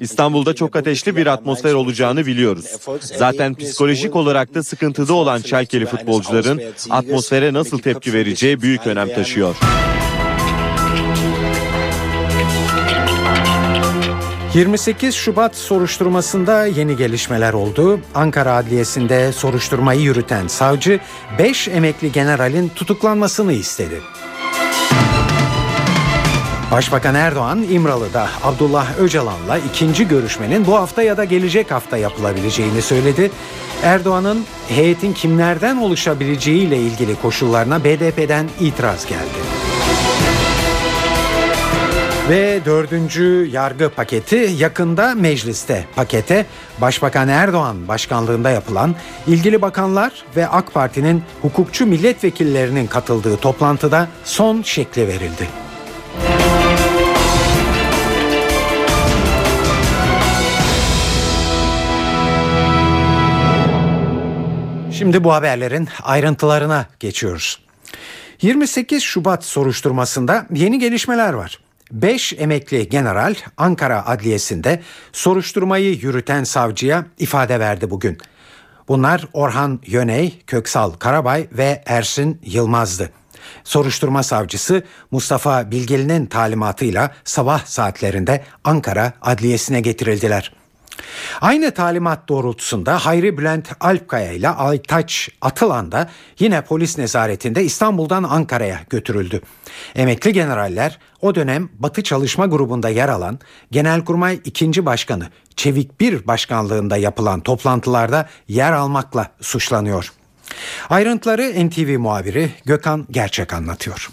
İstanbul'da 0.00 0.54
çok 0.54 0.76
ateşli 0.76 1.16
bir 1.16 1.26
atmosfer 1.26 1.72
olacağını 1.72 2.26
biliyoruz. 2.26 2.66
Zaten 3.00 3.54
psikolojik 3.54 4.16
olarak 4.16 4.54
da 4.54 4.62
sıkıntıda 4.62 5.14
olan 5.14 5.38
Schalke 5.38 5.73
Türkiye'li 5.74 5.96
futbolcuların 5.96 6.62
atmosfere 6.90 7.52
nasıl 7.52 7.78
tepki 7.78 8.12
vereceği 8.12 8.62
büyük 8.62 8.86
önem 8.86 9.08
taşıyor. 9.14 9.56
...28 14.54 15.12
Şubat 15.12 15.56
soruşturmasında 15.56 16.66
yeni 16.66 16.96
gelişmeler 16.96 17.52
oldu. 17.52 18.00
Ankara 18.14 18.52
Adliyesi'nde 18.56 19.32
soruşturmayı 19.32 20.00
yürüten 20.00 20.46
savcı... 20.48 21.00
...5 21.38 21.70
emekli 21.70 22.12
generalin 22.12 22.68
tutuklanmasını 22.68 23.52
istedi. 23.52 24.00
Başbakan 26.74 27.14
Erdoğan 27.14 27.62
İmralı'da 27.70 28.28
Abdullah 28.42 28.98
Öcalan'la 28.98 29.58
ikinci 29.58 30.08
görüşmenin 30.08 30.66
bu 30.66 30.74
hafta 30.74 31.02
ya 31.02 31.16
da 31.16 31.24
gelecek 31.24 31.70
hafta 31.70 31.96
yapılabileceğini 31.96 32.82
söyledi. 32.82 33.30
Erdoğan'ın 33.82 34.44
heyetin 34.68 35.12
kimlerden 35.12 35.76
oluşabileceği 35.76 36.66
ile 36.66 36.78
ilgili 36.78 37.20
koşullarına 37.22 37.84
BDP'den 37.84 38.48
itiraz 38.60 39.06
geldi. 39.06 39.38
Ve 42.28 42.60
dördüncü 42.64 43.48
yargı 43.52 43.88
paketi 43.88 44.50
yakında 44.58 45.14
mecliste. 45.14 45.84
Pakete 45.96 46.46
Başbakan 46.80 47.28
Erdoğan 47.28 47.88
başkanlığında 47.88 48.50
yapılan 48.50 48.94
ilgili 49.26 49.62
bakanlar 49.62 50.12
ve 50.36 50.48
AK 50.48 50.74
Parti'nin 50.74 51.22
hukukçu 51.42 51.86
milletvekillerinin 51.86 52.86
katıldığı 52.86 53.36
toplantıda 53.36 54.08
son 54.24 54.62
şekli 54.62 55.08
verildi. 55.08 55.63
Şimdi 65.04 65.24
bu 65.24 65.32
haberlerin 65.32 65.88
ayrıntılarına 66.02 66.86
geçiyoruz. 67.00 67.60
28 68.42 69.02
Şubat 69.02 69.44
soruşturmasında 69.44 70.46
yeni 70.54 70.78
gelişmeler 70.78 71.32
var. 71.32 71.58
5 71.92 72.32
emekli 72.32 72.88
general 72.88 73.34
Ankara 73.56 74.06
Adliyesi'nde 74.06 74.82
soruşturmayı 75.12 75.94
yürüten 75.94 76.44
savcıya 76.44 77.06
ifade 77.18 77.60
verdi 77.60 77.90
bugün. 77.90 78.18
Bunlar 78.88 79.28
Orhan 79.32 79.80
Yöney, 79.86 80.42
Köksal 80.46 80.90
Karabay 80.90 81.46
ve 81.52 81.82
Ersin 81.86 82.40
Yılmaz'dı. 82.44 83.10
Soruşturma 83.64 84.22
savcısı 84.22 84.82
Mustafa 85.10 85.70
Bilgeli'nin 85.70 86.26
talimatıyla 86.26 87.10
sabah 87.24 87.66
saatlerinde 87.66 88.44
Ankara 88.64 89.12
Adliyesi'ne 89.22 89.80
getirildiler. 89.80 90.63
Aynı 91.40 91.70
talimat 91.70 92.28
doğrultusunda 92.28 93.06
Hayri 93.06 93.38
Bülent 93.38 93.72
Alpkaya 93.80 94.32
ile 94.32 94.48
Aytaç 94.48 95.28
Atılan 95.40 95.92
da 95.92 96.10
yine 96.38 96.60
polis 96.60 96.98
nezaretinde 96.98 97.64
İstanbul'dan 97.64 98.22
Ankara'ya 98.22 98.80
götürüldü. 98.90 99.40
Emekli 99.94 100.32
generaller 100.32 100.98
o 101.20 101.34
dönem 101.34 101.68
Batı 101.78 102.02
Çalışma 102.02 102.46
Grubu'nda 102.46 102.88
yer 102.88 103.08
alan 103.08 103.38
Genelkurmay 103.70 104.40
2. 104.44 104.86
Başkanı 104.86 105.28
Çevik 105.56 106.00
Bir 106.00 106.26
başkanlığında 106.26 106.96
yapılan 106.96 107.40
toplantılarda 107.40 108.28
yer 108.48 108.72
almakla 108.72 109.28
suçlanıyor. 109.40 110.12
Ayrıntıları 110.90 111.68
NTV 111.68 111.98
muhabiri 111.98 112.50
Gökhan 112.64 113.06
Gerçek 113.10 113.52
anlatıyor. 113.52 114.10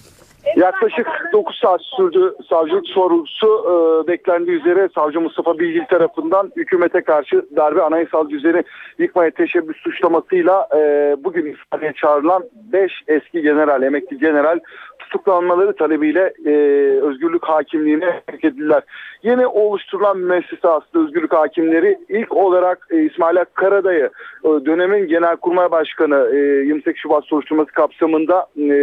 Yaklaşık 0.55 1.07
9 1.33 1.59
saat 1.63 1.81
sürdü 1.81 2.35
savcılık 2.49 2.87
sorgusu 2.87 3.47
e, 3.47 4.07
beklendiği 4.07 4.59
üzere 4.59 4.89
savcı 4.95 5.21
Mustafa 5.21 5.59
Bilgil 5.59 5.85
tarafından 5.85 6.51
hükümete 6.55 7.01
karşı 7.01 7.45
darbe 7.55 7.81
anayasal 7.81 8.29
düzeni 8.29 8.63
yıkmaya 8.97 9.31
teşebbüs 9.31 9.77
suçlamasıyla 9.77 10.67
e, 10.75 11.15
bugün 11.23 11.45
ifadeye 11.45 11.93
çağrılan 11.93 12.43
5 12.73 12.91
eski 13.07 13.41
general, 13.41 13.83
emekli 13.83 14.19
general 14.19 14.59
tutuklanmaları 15.11 15.75
talebiyle 15.75 16.33
e, 16.45 16.51
özgürlük 17.01 17.43
hakimliğine 17.43 18.21
sevk 18.29 18.43
edildiler. 18.43 18.83
Yeni 19.23 19.47
oluşturulan 19.47 20.17
müessese 20.17 20.67
aslında 20.67 21.05
özgürlük 21.05 21.33
hakimleri 21.33 21.97
ilk 22.09 22.35
olarak 22.35 22.87
e, 22.91 23.03
İsmail 23.03 23.37
Karadayı 23.53 24.09
e, 24.43 24.47
dönemin 24.47 25.07
genelkurmay 25.07 25.71
başkanı 25.71 26.29
e, 26.33 26.37
28 26.37 27.01
Şubat 27.01 27.25
soruşturması 27.25 27.71
kapsamında 27.71 28.47
e, 28.57 28.75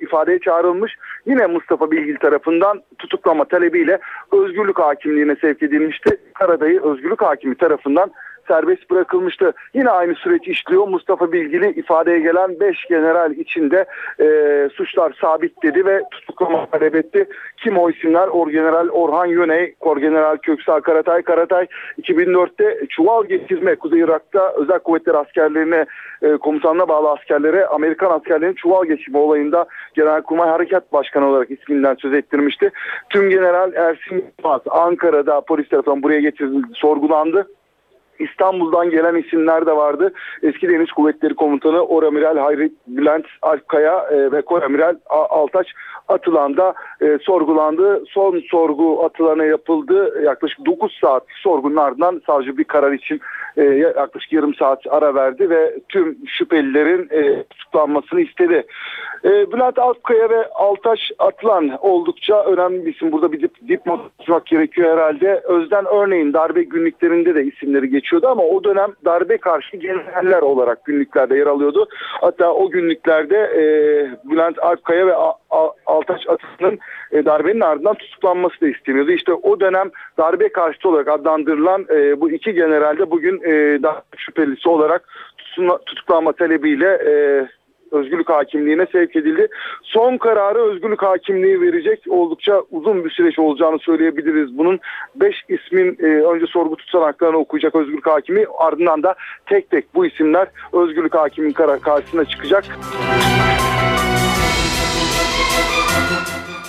ifadeye 0.00 0.38
çağrılmış. 0.38 0.92
Yine 1.26 1.46
Mustafa 1.46 1.90
Bilgil 1.90 2.16
tarafından 2.16 2.82
tutuklama 2.98 3.44
talebiyle 3.44 3.98
özgürlük 4.32 4.78
hakimliğine 4.78 5.36
sevk 5.36 5.62
edilmişti. 5.62 6.16
Karadayı 6.34 6.82
özgürlük 6.82 7.22
hakimi 7.22 7.54
tarafından 7.54 8.10
serbest 8.48 8.90
bırakılmıştı. 8.90 9.52
Yine 9.74 9.90
aynı 9.90 10.14
süreç 10.14 10.48
işliyor. 10.48 10.88
Mustafa 10.88 11.32
Bilgili 11.32 11.70
ifadeye 11.70 12.20
gelen 12.20 12.60
5 12.60 12.84
general 12.88 13.32
içinde 13.32 13.84
e, 14.20 14.26
suçlar 14.74 15.16
sabit 15.20 15.62
dedi 15.62 15.86
ve 15.86 16.02
tutuklama 16.10 16.66
talep 16.66 16.94
etti. 16.94 17.28
Kim 17.56 17.78
o 17.78 17.90
isimler? 17.90 18.28
Orgeneral 18.28 18.88
Orhan 18.88 19.26
Yöney, 19.26 19.74
Korgeneral 19.80 20.36
Köksal 20.36 20.80
Karatay. 20.80 21.22
Karatay 21.22 21.66
2004'te 22.02 22.86
çuval 22.88 23.24
geçirme 23.24 23.76
Kuzey 23.76 24.00
Irak'ta 24.00 24.52
özel 24.56 24.78
kuvvetler 24.78 25.14
askerlerine 25.14 25.86
e, 26.22 26.36
komutanına 26.36 26.88
bağlı 26.88 27.10
askerlere 27.10 27.66
Amerikan 27.66 28.10
askerlerinin 28.10 28.54
çuval 28.54 28.84
geçirme 28.84 29.18
olayında 29.18 29.66
Genelkurmay 29.94 30.48
Harekat 30.48 30.92
Başkanı 30.92 31.26
olarak 31.26 31.50
isminden 31.50 31.94
söz 31.94 32.14
ettirmişti. 32.14 32.70
Tüm 33.10 33.30
General 33.30 33.72
Ersin 33.74 34.24
Yılmaz 34.38 34.60
Ankara'da 34.70 35.40
polis 35.40 35.68
tarafından 35.68 36.02
buraya 36.02 36.20
getirildi, 36.20 36.66
sorgulandı. 36.74 37.46
İstanbul'dan 38.18 38.90
gelen 38.90 39.14
isimler 39.14 39.66
de 39.66 39.76
vardı. 39.76 40.12
Eski 40.42 40.68
Deniz 40.68 40.92
Kuvvetleri 40.92 41.34
Komutanı 41.34 41.80
Oramiral 41.80 42.36
Hayri 42.36 42.72
Bülent 42.86 43.26
Alpkaya 43.42 44.06
e, 44.10 44.32
ve 44.32 44.42
Koramiral 44.42 44.96
Altaç 45.10 45.66
Atılan 46.08 46.56
da 46.56 46.74
e, 47.02 47.18
sorgulandı. 47.22 48.04
Son 48.08 48.42
sorgu 48.50 49.04
Atılan'a 49.04 49.44
yapıldı. 49.44 50.22
Yaklaşık 50.24 50.66
9 50.66 50.98
saat 51.00 51.22
sorgunun 51.42 51.76
ardından 51.76 52.22
savcı 52.26 52.58
bir 52.58 52.64
karar 52.64 52.92
için 52.92 53.20
e, 53.56 53.62
yaklaşık 53.62 54.32
yarım 54.32 54.54
saat 54.54 54.86
ara 54.90 55.14
verdi 55.14 55.50
ve 55.50 55.74
tüm 55.88 56.16
şüphelilerin 56.26 57.08
e, 57.10 57.42
tutuklanmasını 57.42 58.20
istedi. 58.20 58.66
E, 59.24 59.52
Bülent 59.52 59.78
Alpkaya 59.78 60.30
ve 60.30 60.48
Altaş 60.48 61.12
Atlan 61.18 61.78
oldukça 61.80 62.44
önemli 62.44 62.86
bir 62.86 62.94
isim. 62.94 63.12
Burada 63.12 63.32
bir 63.32 63.40
dip, 63.40 63.68
dipnot 63.68 64.18
tutmak 64.18 64.46
gerekiyor 64.46 64.92
herhalde. 64.92 65.40
Özden 65.44 65.84
örneğin 65.84 66.32
darbe 66.32 66.62
günlüklerinde 66.62 67.34
de 67.34 67.44
isimleri 67.44 67.90
geçiyordu 67.90 68.28
ama 68.28 68.42
o 68.42 68.64
dönem 68.64 68.90
darbe 69.04 69.38
karşı 69.38 69.76
generaller 69.76 70.42
olarak 70.42 70.84
günlüklerde 70.84 71.36
yer 71.36 71.46
alıyordu. 71.46 71.88
Hatta 72.20 72.52
o 72.52 72.70
günlüklerde 72.70 73.36
e, 73.36 73.62
Bülent 74.30 74.58
Alpkaya 74.58 75.06
ve 75.06 75.16
A, 75.16 75.32
A, 75.50 75.70
Altaş 75.86 76.20
Atlan'ın 76.28 76.78
e, 77.12 77.24
darbenin 77.24 77.60
ardından 77.60 77.94
tutuklanması 77.94 78.60
da 78.60 78.68
isteniyordu. 78.68 79.10
İşte 79.10 79.32
o 79.32 79.60
dönem 79.60 79.90
darbe 80.18 80.48
karşıtı 80.48 80.88
olarak 80.88 81.08
adlandırılan 81.08 81.86
e, 81.90 82.20
bu 82.20 82.30
iki 82.30 82.54
general 82.54 82.98
de 82.98 83.10
bugün 83.10 83.40
e, 83.42 83.82
darbe 83.82 84.02
şüphelisi 84.16 84.68
olarak 84.68 85.08
tutuklanma 85.86 86.32
talebiyle 86.32 86.86
e, 86.86 87.12
özgürlük 87.92 88.28
hakimliğine 88.28 88.86
sevk 88.92 89.16
edildi. 89.16 89.48
Son 89.82 90.16
kararı 90.16 90.58
özgürlük 90.58 91.02
hakimliği 91.02 91.60
verecek 91.60 92.04
oldukça 92.08 92.62
uzun 92.70 93.04
bir 93.04 93.10
süreç 93.10 93.38
olacağını 93.38 93.78
söyleyebiliriz. 93.78 94.58
Bunun 94.58 94.80
5 95.14 95.36
ismin 95.48 95.98
e, 96.00 96.06
önce 96.06 96.46
sorgu 96.46 96.76
tutanaklarını 96.76 97.36
okuyacak 97.36 97.74
özgürlük 97.74 98.06
hakimi 98.06 98.46
ardından 98.58 99.02
da 99.02 99.14
tek 99.46 99.70
tek 99.70 99.94
bu 99.94 100.06
isimler 100.06 100.48
özgürlük 100.72 101.14
hakimin 101.14 101.52
karşısına 101.52 102.24
çıkacak. 102.24 102.64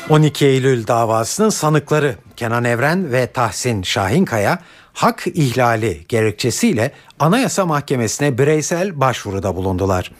12 0.09 0.45
Eylül 0.45 0.87
davasının 0.87 1.49
sanıkları 1.49 2.15
Kenan 2.35 2.63
Evren 2.63 3.11
ve 3.11 3.27
Tahsin 3.27 3.83
Şahinkaya 3.83 4.59
hak 4.93 5.27
ihlali 5.27 6.05
gerekçesiyle 6.07 6.91
Anayasa 7.19 7.65
Mahkemesi'ne 7.65 8.37
bireysel 8.37 8.99
başvuruda 8.99 9.55
bulundular. 9.55 10.11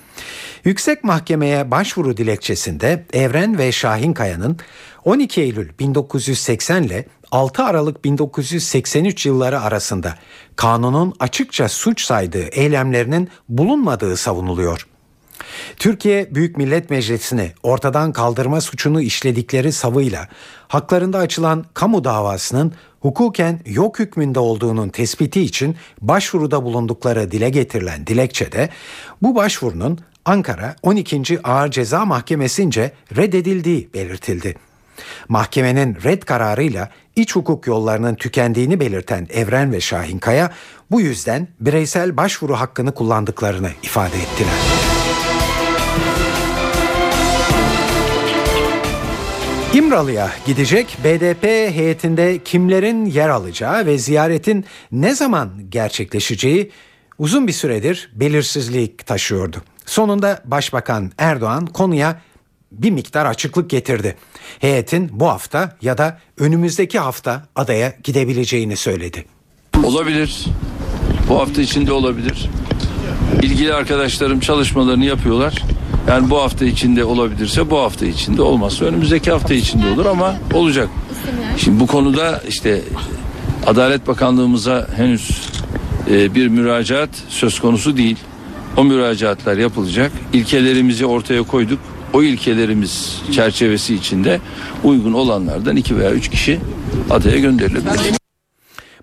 Yüksek 0.65 1.03
Mahkemeye 1.03 1.71
başvuru 1.71 2.17
dilekçesinde 2.17 3.05
Evren 3.13 3.57
ve 3.57 3.71
Şahinkaya'nın 3.71 4.57
12 5.05 5.41
Eylül 5.41 5.69
1980 5.79 6.83
ile 6.83 7.05
6 7.31 7.63
Aralık 7.63 8.05
1983 8.05 9.25
yılları 9.25 9.61
arasında 9.61 10.15
kanunun 10.55 11.13
açıkça 11.19 11.69
suç 11.69 12.01
saydığı 12.01 12.47
eylemlerinin 12.47 13.29
bulunmadığı 13.49 14.17
savunuluyor. 14.17 14.87
Türkiye 15.77 16.35
Büyük 16.35 16.57
Millet 16.57 16.89
Meclisi'ni 16.89 17.51
ortadan 17.63 18.11
kaldırma 18.11 18.61
suçunu 18.61 19.01
işledikleri 19.01 19.71
savıyla 19.71 20.27
haklarında 20.67 21.17
açılan 21.17 21.65
kamu 21.73 22.03
davasının 22.03 22.73
hukuken 22.99 23.59
yok 23.65 23.99
hükmünde 23.99 24.39
olduğunun 24.39 24.89
tespiti 24.89 25.41
için 25.41 25.75
başvuruda 26.01 26.63
bulundukları 26.63 27.31
dile 27.31 27.49
getirilen 27.49 28.07
dilekçede 28.07 28.69
bu 29.21 29.35
başvurunun 29.35 29.99
Ankara 30.25 30.75
12. 30.83 31.39
Ağır 31.43 31.71
Ceza 31.71 32.05
Mahkemesi'nce 32.05 32.91
reddedildiği 33.15 33.89
belirtildi. 33.93 34.55
Mahkemenin 35.29 35.97
red 36.03 36.23
kararıyla 36.23 36.89
iç 37.15 37.35
hukuk 37.35 37.67
yollarının 37.67 38.15
tükendiğini 38.15 38.79
belirten 38.79 39.27
Evren 39.33 39.71
ve 39.71 39.81
Şahinkaya 39.81 40.51
bu 40.91 41.01
yüzden 41.01 41.47
bireysel 41.59 42.17
başvuru 42.17 42.55
hakkını 42.55 42.93
kullandıklarını 42.93 43.69
ifade 43.83 44.17
ettiler. 44.17 44.96
İmralı'ya 49.73 50.31
gidecek 50.45 50.97
BDP 51.03 51.43
heyetinde 51.75 52.43
kimlerin 52.43 53.05
yer 53.05 53.29
alacağı 53.29 53.85
ve 53.85 53.97
ziyaretin 53.97 54.65
ne 54.91 55.15
zaman 55.15 55.49
gerçekleşeceği 55.69 56.71
uzun 57.17 57.47
bir 57.47 57.53
süredir 57.53 58.11
belirsizlik 58.13 59.05
taşıyordu. 59.05 59.57
Sonunda 59.85 60.41
Başbakan 60.45 61.11
Erdoğan 61.17 61.65
konuya 61.65 62.21
bir 62.71 62.91
miktar 62.91 63.25
açıklık 63.25 63.69
getirdi. 63.69 64.15
Heyetin 64.59 65.09
bu 65.11 65.27
hafta 65.27 65.77
ya 65.81 65.97
da 65.97 66.19
önümüzdeki 66.37 66.99
hafta 66.99 67.47
adaya 67.55 67.93
gidebileceğini 68.03 68.75
söyledi. 68.75 69.25
Olabilir. 69.83 70.45
Bu 71.29 71.39
hafta 71.39 71.61
içinde 71.61 71.91
olabilir. 71.91 72.49
İlgili 73.41 73.73
arkadaşlarım 73.73 74.39
çalışmalarını 74.39 75.05
yapıyorlar. 75.05 75.63
Yani 76.07 76.29
bu 76.29 76.37
hafta 76.37 76.65
içinde 76.65 77.05
olabilirse 77.05 77.69
bu 77.69 77.77
hafta 77.77 78.05
içinde 78.05 78.41
olmazsa 78.41 78.85
önümüzdeki 78.85 79.31
hafta 79.31 79.53
içinde 79.53 79.89
olur 79.89 80.05
ama 80.05 80.35
olacak. 80.53 80.89
Şimdi 81.57 81.79
bu 81.79 81.87
konuda 81.87 82.41
işte 82.47 82.81
Adalet 83.65 84.07
Bakanlığımıza 84.07 84.87
henüz 84.95 85.49
e, 86.11 86.35
bir 86.35 86.47
müracaat 86.47 87.09
söz 87.29 87.59
konusu 87.59 87.97
değil. 87.97 88.17
O 88.77 88.83
müracaatlar 88.83 89.57
yapılacak. 89.57 90.11
İlkelerimizi 90.33 91.05
ortaya 91.05 91.43
koyduk. 91.43 91.79
O 92.13 92.23
ilkelerimiz 92.23 93.21
çerçevesi 93.31 93.95
içinde 93.95 94.39
uygun 94.83 95.13
olanlardan 95.13 95.75
iki 95.75 95.97
veya 95.97 96.11
üç 96.11 96.29
kişi 96.29 96.59
adaya 97.09 97.39
gönderilebilir. 97.39 98.17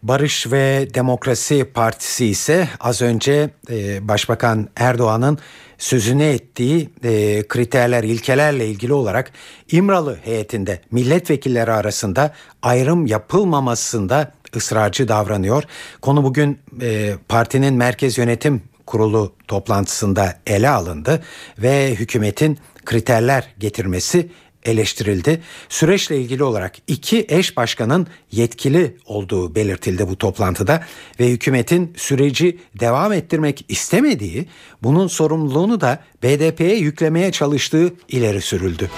Barış 0.05 0.53
ve 0.53 0.89
Demokrasi 0.95 1.65
Partisi 1.65 2.27
ise 2.27 2.69
az 2.81 3.03
önce 3.03 3.51
e, 3.71 4.09
Başbakan 4.09 4.69
Erdoğan'ın 4.77 5.39
sözünü 5.79 6.25
ettiği 6.25 6.91
e, 7.05 7.43
kriterler, 7.49 8.05
ilkelerle 8.05 8.69
ilgili 8.69 8.93
olarak 8.93 9.33
İmralı 9.73 10.19
heyetinde 10.25 10.81
milletvekilleri 10.91 11.73
arasında 11.73 12.35
ayrım 12.63 13.07
yapılmamasında 13.07 14.33
ısrarcı 14.57 15.09
davranıyor. 15.09 15.63
Konu 16.03 16.25
bugün 16.25 16.59
e, 16.83 17.15
partinin 17.29 17.75
Merkez 17.75 18.19
Yönetim 18.19 18.63
Kurulu 18.87 19.33
toplantısında 19.49 20.37
ele 20.47 20.69
alındı 20.69 21.23
ve 21.59 21.95
hükümetin 21.95 22.59
kriterler 22.85 23.55
getirmesi 23.59 24.31
eleştirildi. 24.65 25.43
Süreçle 25.69 26.19
ilgili 26.19 26.45
olarak 26.45 26.75
iki 26.87 27.27
eş 27.29 27.57
başkanın 27.57 28.07
yetkili 28.33 28.97
olduğu 29.07 29.55
belirtildi 29.55 30.09
bu 30.09 30.19
toplantıda 30.19 30.85
ve 31.21 31.29
hükümetin 31.29 31.93
süreci 31.97 32.59
devam 32.81 33.13
ettirmek 33.13 33.65
istemediği, 33.69 34.49
bunun 34.83 35.07
sorumluluğunu 35.07 35.81
da 35.81 36.03
BDP'ye 36.23 36.77
yüklemeye 36.77 37.33
çalıştığı 37.33 37.95
ileri 38.09 38.41
sürüldü. 38.41 38.91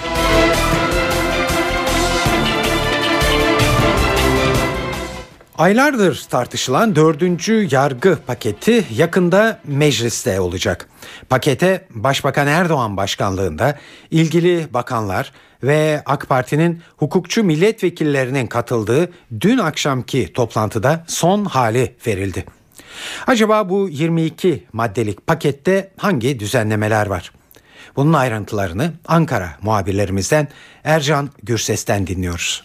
Aylardır 5.57 6.25
tartışılan 6.29 6.95
dördüncü 6.95 7.67
yargı 7.71 8.17
paketi 8.27 8.85
yakında 8.95 9.59
mecliste 9.63 10.39
olacak. 10.39 10.89
Pakete 11.29 11.85
Başbakan 11.89 12.47
Erdoğan 12.47 12.97
başkanlığında 12.97 13.77
ilgili 14.11 14.73
bakanlar 14.73 15.31
ve 15.63 16.01
AK 16.05 16.29
Parti'nin 16.29 16.81
hukukçu 16.97 17.43
milletvekillerinin 17.43 18.47
katıldığı 18.47 19.11
dün 19.41 19.57
akşamki 19.57 20.33
toplantıda 20.33 21.03
son 21.07 21.45
hali 21.45 21.95
verildi. 22.07 22.45
Acaba 23.27 23.69
bu 23.69 23.89
22 23.89 24.63
maddelik 24.73 25.27
pakette 25.27 25.91
hangi 25.97 26.39
düzenlemeler 26.39 27.07
var? 27.07 27.31
Bunun 27.95 28.13
ayrıntılarını 28.13 28.93
Ankara 29.07 29.49
muhabirlerimizden 29.61 30.47
Ercan 30.83 31.29
Gürses'ten 31.43 32.07
dinliyoruz. 32.07 32.63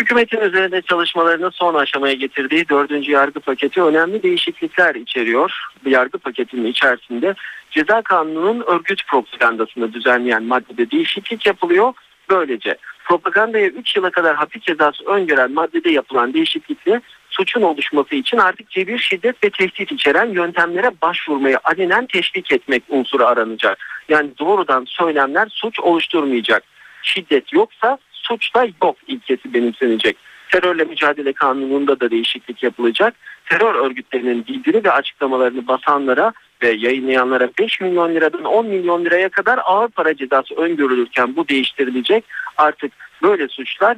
Hükümetin 0.00 0.40
üzerinde 0.40 0.82
çalışmalarını 0.82 1.50
son 1.52 1.74
aşamaya 1.74 2.14
getirdiği 2.14 2.68
dördüncü 2.68 3.12
yargı 3.12 3.40
paketi 3.40 3.82
önemli 3.82 4.22
değişiklikler 4.22 4.94
içeriyor. 4.94 5.52
Bu 5.84 5.90
yargı 5.90 6.18
paketinin 6.18 6.66
içerisinde 6.70 7.34
ceza 7.70 8.02
kanununun 8.02 8.64
örgüt 8.66 9.06
propagandasını 9.06 9.92
düzenleyen 9.92 10.42
maddede 10.42 10.90
değişiklik 10.90 11.46
yapılıyor. 11.46 11.92
Böylece 12.30 12.76
propagandaya 13.04 13.66
3 13.66 13.96
yıla 13.96 14.10
kadar 14.10 14.36
hapis 14.36 14.62
cezası 14.62 15.04
öngören 15.04 15.52
maddede 15.52 15.90
yapılan 15.90 16.34
değişiklikle 16.34 17.00
suçun 17.30 17.62
oluşması 17.62 18.14
için 18.14 18.36
artık 18.36 18.70
cebir, 18.70 18.98
şiddet 18.98 19.44
ve 19.44 19.50
tehdit 19.50 19.92
içeren 19.92 20.28
yöntemlere 20.28 20.90
başvurmayı 21.02 21.58
alenen 21.64 22.06
teşvik 22.06 22.52
etmek 22.52 22.82
unsuru 22.88 23.24
aranacak. 23.24 23.78
Yani 24.08 24.30
doğrudan 24.38 24.84
söylemler 24.88 25.48
suç 25.50 25.80
oluşturmayacak. 25.80 26.62
Şiddet 27.02 27.52
yoksa 27.52 27.98
suçta 28.30 28.66
yok 28.82 28.96
ilkesi 29.06 29.54
benimsenecek. 29.54 30.16
Terörle 30.48 30.84
mücadele 30.84 31.32
kanununda 31.32 32.00
da 32.00 32.10
değişiklik 32.10 32.62
yapılacak. 32.62 33.14
Terör 33.50 33.74
örgütlerinin 33.74 34.46
bildiri 34.46 34.84
ve 34.84 34.90
açıklamalarını 34.90 35.66
basanlara 35.68 36.32
ve 36.62 36.70
yayınlayanlara 36.70 37.50
5 37.58 37.80
milyon 37.80 38.14
liradan 38.14 38.44
10 38.44 38.66
milyon 38.66 39.04
liraya 39.04 39.28
kadar 39.28 39.60
ağır 39.64 39.88
para 39.88 40.16
cezası 40.16 40.54
öngörülürken 40.54 41.36
bu 41.36 41.48
değiştirilecek. 41.48 42.24
Artık 42.56 42.92
böyle 43.22 43.48
suçlar 43.48 43.96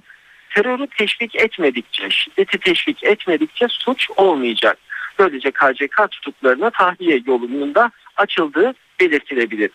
terörü 0.51 0.87
teşvik 0.87 1.37
etmedikçe, 1.37 2.11
şiddeti 2.11 2.59
teşvik 2.59 3.05
etmedikçe 3.05 3.67
suç 3.69 4.09
olmayacak. 4.17 4.79
Böylece 5.19 5.51
KCK 5.51 6.11
tutuklarına 6.11 6.71
tahliye 6.71 7.23
yolunda 7.27 7.91
açıldığı 8.17 8.75
belirtilebilir. 9.01 9.71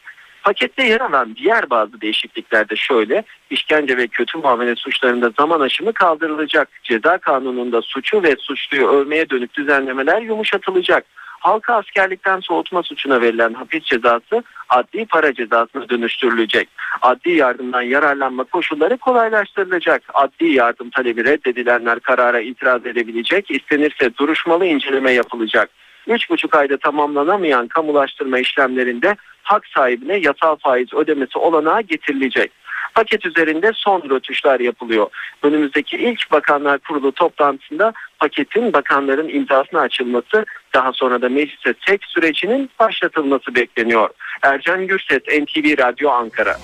Pakette 0.47 0.83
yer 0.83 1.01
alan 1.01 1.35
diğer 1.35 1.69
bazı 1.69 2.01
değişiklikler 2.01 2.69
de 2.69 2.75
şöyle. 2.75 3.23
işkence 3.49 3.97
ve 3.97 4.07
kötü 4.07 4.37
muamele 4.37 4.75
suçlarında 4.75 5.31
zaman 5.39 5.59
aşımı 5.59 5.93
kaldırılacak. 5.93 6.69
Ceza 6.83 7.17
kanununda 7.17 7.81
suçu 7.81 8.23
ve 8.23 8.35
suçluyu 8.39 8.87
övmeye 8.87 9.29
dönük 9.29 9.53
düzenlemeler 9.53 10.21
yumuşatılacak. 10.21 11.05
Halka 11.39 11.75
askerlikten 11.75 12.39
soğutma 12.39 12.83
suçuna 12.83 13.21
verilen 13.21 13.53
hapis 13.53 13.83
cezası 13.83 14.43
adli 14.69 15.05
para 15.05 15.33
cezasına 15.33 15.89
dönüştürülecek. 15.89 16.69
Adli 17.01 17.35
yardımdan 17.35 17.81
yararlanma 17.81 18.43
koşulları 18.43 18.97
kolaylaştırılacak. 18.97 20.01
Adli 20.13 20.53
yardım 20.53 20.89
talebi 20.89 21.23
reddedilenler 21.25 21.99
karara 21.99 22.39
itiraz 22.39 22.85
edebilecek. 22.85 23.51
İstenirse 23.51 24.17
duruşmalı 24.17 24.65
inceleme 24.65 25.11
yapılacak. 25.11 25.69
3,5 26.07 26.57
ayda 26.57 26.77
tamamlanamayan 26.77 27.67
kamulaştırma 27.67 28.39
işlemlerinde 28.39 29.15
hak 29.43 29.67
sahibine 29.67 30.17
yasal 30.17 30.55
faiz 30.55 30.93
ödemesi 30.93 31.39
olanağı 31.39 31.81
getirilecek. 31.81 32.51
Paket 32.95 33.25
üzerinde 33.25 33.71
son 33.75 34.09
rötuşlar 34.09 34.59
yapılıyor. 34.59 35.07
Önümüzdeki 35.43 35.97
ilk 35.97 36.31
Bakanlar 36.31 36.79
Kurulu 36.79 37.11
toplantısında 37.11 37.93
paketin 38.19 38.73
bakanların 38.73 39.29
imzasına 39.29 39.81
açılması 39.81 40.45
daha 40.73 40.93
sonra 40.93 41.21
da 41.21 41.29
meclise 41.29 41.73
tek 41.87 42.05
sürecinin 42.05 42.69
başlatılması 42.79 43.55
bekleniyor. 43.55 44.09
Ercan 44.41 44.87
Gürses, 44.87 45.21
NTV 45.27 45.77
Radyo 45.77 46.09
Ankara. 46.09 46.57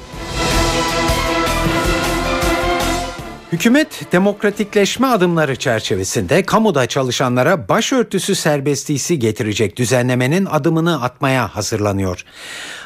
Hükümet 3.53 4.11
demokratikleşme 4.11 5.07
adımları 5.07 5.55
çerçevesinde 5.55 6.43
kamuda 6.43 6.85
çalışanlara 6.85 7.69
başörtüsü 7.69 8.35
serbestisi 8.35 9.19
getirecek 9.19 9.77
düzenlemenin 9.77 10.45
adımını 10.45 11.03
atmaya 11.03 11.55
hazırlanıyor. 11.55 12.25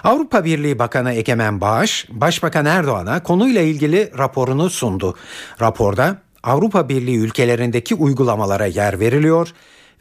Avrupa 0.04 0.46
Birliği 0.46 0.80
Bakanı 0.80 1.14
Egemen 1.14 1.62
Bağış, 1.62 2.08
Başbakan 2.10 2.66
Erdoğan'a 2.66 3.24
konuyla 3.24 3.62
ilgili 3.62 4.12
raporunu 4.18 4.70
sundu. 4.70 5.16
Raporda 5.62 6.18
Avrupa 6.44 6.90
Birliği 6.90 7.18
ülkelerindeki 7.18 7.96
uygulamalara 7.96 8.66
yer 8.66 9.00
veriliyor 9.00 9.50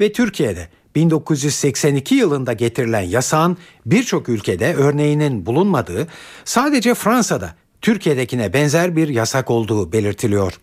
ve 0.01 0.13
Türkiye'de 0.13 0.69
1982 0.95 2.15
yılında 2.15 2.53
getirilen 2.53 3.01
yasağın 3.01 3.57
birçok 3.87 4.29
ülkede 4.29 4.75
örneğinin 4.75 5.47
bulunmadığı, 5.47 6.07
sadece 6.45 6.95
Fransa'da 6.95 7.55
Türkiye'dekine 7.87 8.53
benzer 8.53 8.97
bir 8.97 9.09
yasak 9.09 9.51
olduğu 9.51 9.93
belirtiliyor. 9.93 10.61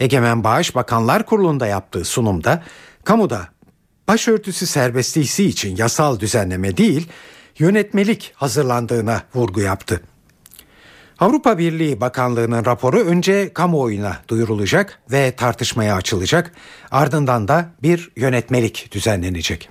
Egemen 0.00 0.44
Bağış 0.44 0.74
Bakanlar 0.74 1.26
Kurulu'nda 1.26 1.66
yaptığı 1.66 2.04
sunumda 2.04 2.62
kamuda 3.04 3.48
başörtüsü 4.08 4.66
serbestliği 4.66 5.48
için 5.48 5.76
yasal 5.76 6.20
düzenleme 6.20 6.76
değil, 6.76 7.08
yönetmelik 7.58 8.32
hazırlandığına 8.34 9.22
vurgu 9.34 9.60
yaptı. 9.60 10.00
Avrupa 11.18 11.58
Birliği 11.58 12.00
Bakanlığı'nın 12.00 12.64
raporu 12.64 13.00
önce 13.00 13.52
kamuoyuna 13.52 14.16
duyurulacak 14.28 15.00
ve 15.12 15.32
tartışmaya 15.36 15.94
açılacak. 15.94 16.52
Ardından 16.90 17.48
da 17.48 17.70
bir 17.82 18.10
yönetmelik 18.16 18.88
düzenlenecek. 18.92 19.68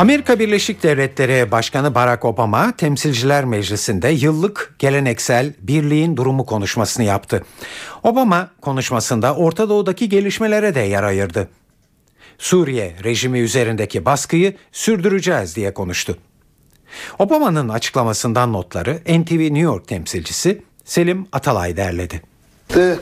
Amerika 0.00 0.38
Birleşik 0.38 0.82
Devletleri 0.82 1.50
Başkanı 1.50 1.94
Barack 1.94 2.24
Obama 2.24 2.76
Temsilciler 2.76 3.44
Meclisi'nde 3.44 4.08
yıllık 4.08 4.74
geleneksel 4.78 5.54
birliğin 5.60 6.16
durumu 6.16 6.46
konuşmasını 6.46 7.04
yaptı. 7.04 7.44
Obama 8.02 8.50
konuşmasında 8.60 9.34
Orta 9.34 9.68
Doğu'daki 9.68 10.08
gelişmelere 10.08 10.74
de 10.74 10.80
yer 10.80 11.02
ayırdı. 11.02 11.48
Suriye 12.38 12.96
rejimi 13.04 13.38
üzerindeki 13.38 14.04
baskıyı 14.04 14.56
sürdüreceğiz 14.72 15.56
diye 15.56 15.74
konuştu. 15.74 16.18
Obama'nın 17.18 17.68
açıklamasından 17.68 18.52
notları 18.52 18.94
NTV 18.94 19.40
New 19.40 19.58
York 19.58 19.88
temsilcisi 19.88 20.62
Selim 20.84 21.26
Atalay 21.32 21.76
derledi. 21.76 22.29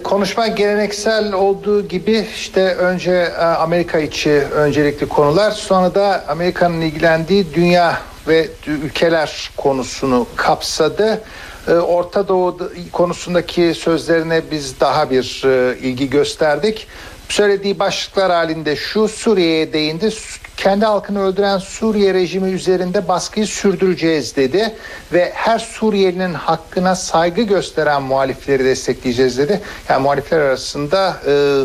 Konuşma 0.05 0.47
geleneksel 0.47 1.33
olduğu 1.33 1.89
gibi 1.89 2.27
işte 2.35 2.75
önce 2.75 3.13
e, 3.13 3.43
Amerika 3.43 3.99
içi 3.99 4.31
öncelikli 4.31 5.09
konular 5.09 5.51
sonra 5.51 5.95
da 5.95 6.25
Amerika'nın 6.29 6.81
ilgilendiği 6.81 7.55
dünya 7.55 7.99
ve 8.29 8.49
ülkeler 8.67 9.51
konusunu 9.57 10.27
kapsadı. 10.37 11.23
E, 11.69 11.73
Orta 11.73 12.29
Doğu 12.29 12.59
konusundaki 12.93 13.75
sözlerine 13.75 14.43
biz 14.51 14.81
daha 14.81 15.11
bir 15.11 15.43
e, 15.45 15.79
ilgi 15.79 16.11
gösterdik. 16.11 16.87
Söylediği 17.29 17.79
başlıklar 17.79 18.33
halinde 18.33 18.77
şu 18.77 19.09
Suriye'ye 19.09 19.73
değindi 19.73 20.11
kendi 20.59 20.85
halkını 20.85 21.23
öldüren 21.23 21.59
Suriye 21.59 22.15
rejimi 22.15 22.51
üzerinde 22.51 23.09
baskıyı 23.09 23.47
sürdüreceğiz 23.47 24.37
dedi 24.37 24.75
ve 25.13 25.33
her 25.35 25.59
Suriyelinin 25.59 26.35
hakkına 26.35 26.95
saygı 26.95 27.43
gösteren 27.43 28.03
muhalifleri 28.03 28.65
destekleyeceğiz 28.65 29.39
dedi. 29.39 29.61
Yani 29.89 30.03
muhalifler 30.03 30.39
arasında 30.39 31.17
e, 31.27 31.65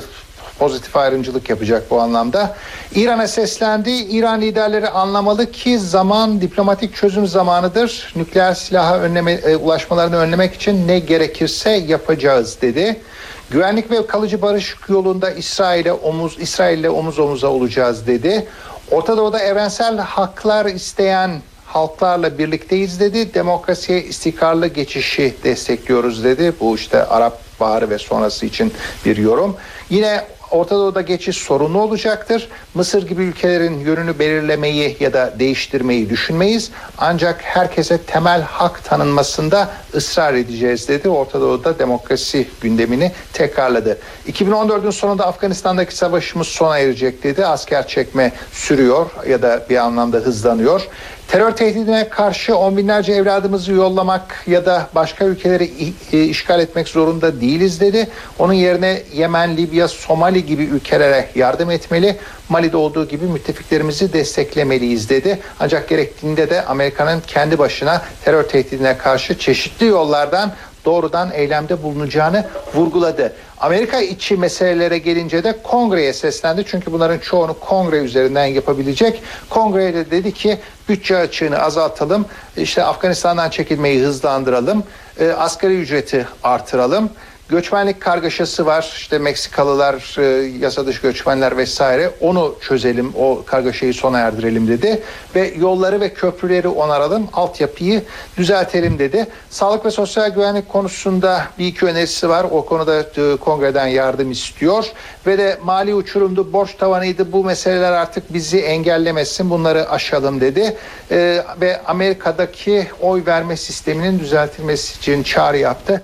pozitif 0.60 0.96
ayrımcılık 0.96 1.50
yapacak 1.50 1.92
bu 1.92 2.02
anlamda. 2.02 2.56
İran'a 2.96 3.28
seslendi. 3.28 3.92
İran 3.92 4.42
liderleri 4.42 4.90
anlamalı 4.90 5.52
ki 5.52 5.80
zaman 5.80 6.42
diplomatik 6.42 6.96
çözüm 6.96 7.28
zamanıdır. 7.28 8.14
Nükleer 8.16 8.54
silaha 8.54 9.00
önleme, 9.00 9.32
e, 9.32 9.56
ulaşmalarını 9.56 10.18
önlemek 10.18 10.54
için 10.54 10.88
ne 10.88 11.00
gerekirse 11.00 11.70
yapacağız 11.70 12.62
dedi. 12.62 13.02
Güvenlik 13.50 13.92
ve 13.92 14.08
kalıcı 14.08 14.42
barış 14.42 14.76
yolunda 14.90 15.32
İsrail'e 15.32 15.94
omuz 15.94 16.38
İsrail'le 16.40 16.90
omuz 16.90 17.20
omuza 17.20 17.48
olacağız 17.48 18.08
dedi. 18.08 18.48
Orta 18.94 19.18
Doğu'da 19.18 19.40
evrensel 19.40 19.98
haklar 19.98 20.66
isteyen 20.66 21.42
halklarla 21.66 22.38
birlikteyiz 22.38 23.00
dedi. 23.00 23.34
Demokrasiye 23.34 24.04
istikrarlı 24.04 24.68
geçişi 24.68 25.34
destekliyoruz 25.44 26.24
dedi. 26.24 26.54
Bu 26.60 26.76
işte 26.76 27.06
Arap 27.06 27.40
Baharı 27.60 27.90
ve 27.90 27.98
sonrası 27.98 28.46
için 28.46 28.74
bir 29.06 29.18
yorum. 29.18 29.58
Yine 29.90 30.26
Orta 30.54 30.76
Doğu'da 30.76 31.02
geçiş 31.02 31.38
sorunlu 31.38 31.82
olacaktır. 31.82 32.50
Mısır 32.74 33.08
gibi 33.08 33.24
ülkelerin 33.24 33.80
yönünü 33.80 34.20
belirlemeyi 34.20 34.98
ya 35.00 35.14
da 35.14 35.34
değiştirmeyi 35.40 36.10
düşünmeyiz. 36.10 36.72
Ancak 36.98 37.42
herkese 37.42 37.98
temel 37.98 38.42
hak 38.42 38.84
tanınmasında 38.84 39.70
ısrar 39.96 40.34
edeceğiz 40.34 40.88
dedi. 40.88 41.10
Orta 41.10 41.42
Doğu'da 41.42 41.80
demokrasi 41.80 42.48
gündemini 42.62 43.12
tekrarladı. 43.34 43.98
2014'ün 44.28 44.92
sonunda 44.92 45.28
Afganistan'daki 45.28 45.96
savaşımız 45.96 46.48
sona 46.48 46.80
erecek 46.80 47.24
dedi. 47.24 47.46
Asker 47.46 47.88
çekme 47.88 48.32
sürüyor 48.52 49.10
ya 49.28 49.42
da 49.42 49.66
bir 49.70 49.78
anlamda 49.78 50.18
hızlanıyor. 50.18 50.88
Terör 51.28 51.52
tehdidine 51.52 52.10
karşı 52.10 52.58
on 52.58 52.78
binlerce 52.78 53.14
evladımızı 53.14 53.74
yollamak 53.74 54.44
ya 54.48 54.66
da 54.66 54.90
başka 54.96 55.26
ülkeleri 55.26 55.72
işgal 56.12 56.60
etmek 56.60 56.88
zorunda 56.88 57.42
değiliz 57.42 57.80
dedi. 57.80 58.08
Onun 58.40 58.54
yerine 58.54 59.02
Yemen, 59.14 59.58
Libya, 59.58 59.88
Somali 59.88 60.46
gibi 60.46 60.64
ülkelere 60.64 61.30
yardım 61.36 61.72
etmeli. 61.72 62.18
Mali'de 62.50 62.78
olduğu 62.78 63.08
gibi 63.08 63.26
müttefiklerimizi 63.26 64.14
desteklemeliyiz 64.14 65.10
dedi. 65.10 65.40
Ancak 65.60 65.90
gerektiğinde 65.90 66.50
de 66.50 66.66
Amerika'nın 66.66 67.22
kendi 67.28 67.58
başına 67.58 68.02
terör 68.26 68.44
tehdidine 68.44 68.98
karşı 68.98 69.40
çeşitli 69.40 69.86
yollardan 69.86 70.52
doğrudan 70.86 71.32
eylemde 71.34 71.84
bulunacağını 71.84 72.46
vurguladı. 72.76 73.34
Amerika 73.64 74.00
içi 74.02 74.38
meselelere 74.38 74.98
gelince 74.98 75.44
de 75.44 75.62
kongreye 75.64 76.14
seslendi. 76.14 76.64
Çünkü 76.68 76.92
bunların 76.92 77.20
çoğunu 77.20 77.60
kongre 77.60 77.98
üzerinden 77.98 78.46
yapabilecek. 78.46 79.24
Kongreye 79.50 79.94
de 79.94 80.12
dedi 80.12 80.32
ki 80.34 80.58
bütçe 80.90 81.18
açığını 81.18 81.60
azaltalım. 81.60 82.26
İşte 82.58 82.84
Afganistan'dan 82.84 83.50
çekilmeyi 83.50 84.02
hızlandıralım. 84.02 84.84
E, 85.20 85.30
asgari 85.32 85.74
ücreti 85.74 86.28
artıralım 86.44 87.10
göçmenlik 87.50 88.02
kargaşası 88.02 88.66
var. 88.66 88.94
İşte 88.98 89.18
Meksikalılar, 89.18 90.20
e, 90.20 90.24
yasa 90.60 90.86
dışı 90.86 91.02
göçmenler 91.02 91.58
vesaire. 91.58 92.12
Onu 92.22 92.56
çözelim, 92.62 93.14
o 93.16 93.44
kargaşayı 93.46 93.94
sona 93.94 94.20
erdirelim 94.20 94.68
dedi. 94.68 95.02
Ve 95.36 95.54
yolları 95.58 96.02
ve 96.02 96.14
köprüleri 96.14 96.68
onaralım, 96.68 97.30
altyapıyı 97.34 98.02
düzeltelim 98.38 99.00
dedi. 99.00 99.28
Sağlık 99.50 99.86
ve 99.86 99.92
sosyal 99.92 100.30
güvenlik 100.30 100.70
konusunda 100.70 101.44
bir 101.60 101.68
iki 101.68 101.86
önerisi 101.86 102.30
var. 102.30 102.46
O 102.52 102.66
konuda 102.66 103.00
e, 103.00 103.36
kongreden 103.36 103.88
yardım 103.88 104.32
istiyor. 104.32 104.86
Ve 105.28 105.38
de 105.38 105.60
mali 105.64 105.96
uçurumdu, 105.96 106.54
borç 106.54 106.76
tavanıydı. 106.76 107.32
Bu 107.32 107.44
meseleler 107.44 107.92
artık 107.92 108.34
bizi 108.34 108.60
engellemesin, 108.60 109.50
bunları 109.50 109.90
aşalım 109.90 110.42
dedi. 110.42 110.78
E, 111.12 111.44
ve 111.62 111.82
Amerika'daki 111.86 112.88
oy 113.02 113.24
verme 113.26 113.58
sisteminin 113.58 114.20
düzeltilmesi 114.20 114.98
için 114.98 115.24
çağrı 115.24 115.58
yaptı. 115.58 116.02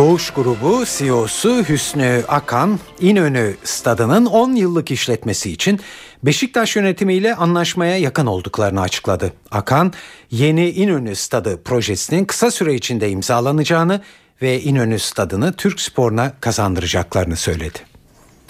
Doğuş 0.00 0.30
Grubu 0.30 0.84
CEO'su 0.86 1.64
Hüsnü 1.68 2.22
Akan, 2.28 2.78
İnönü 3.00 3.54
Stadı'nın 3.64 4.26
10 4.26 4.52
yıllık 4.52 4.90
işletmesi 4.90 5.52
için 5.52 5.80
Beşiktaş 6.22 6.76
yönetimiyle 6.76 7.34
anlaşmaya 7.34 7.98
yakın 7.98 8.26
olduklarını 8.26 8.80
açıkladı. 8.80 9.32
Akan, 9.50 9.92
yeni 10.30 10.70
İnönü 10.70 11.16
Stadı 11.16 11.62
projesinin 11.62 12.24
kısa 12.24 12.50
süre 12.50 12.74
içinde 12.74 13.10
imzalanacağını 13.10 14.00
ve 14.42 14.60
İnönü 14.60 14.98
Stadı'nı 14.98 15.52
Türk 15.52 15.80
sporuna 15.80 16.32
kazandıracaklarını 16.40 17.36
söyledi. 17.36 17.78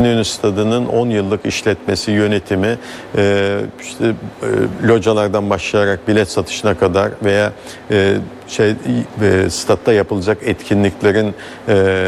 İnönü 0.00 0.24
Stadı'nın 0.24 0.86
10 0.86 1.10
yıllık 1.10 1.46
işletmesi, 1.46 2.10
yönetimi, 2.10 2.78
e, 3.16 3.60
işte 3.82 4.14
e, 4.42 4.86
localardan 4.88 5.50
başlayarak 5.50 6.08
bilet 6.08 6.30
satışına 6.30 6.78
kadar 6.78 7.10
veya 7.24 7.52
e, 7.90 8.16
şey 8.50 8.74
e, 9.22 9.50
statta 9.50 9.92
yapılacak 9.92 10.38
etkinliklerin 10.44 11.34
e, 11.68 12.06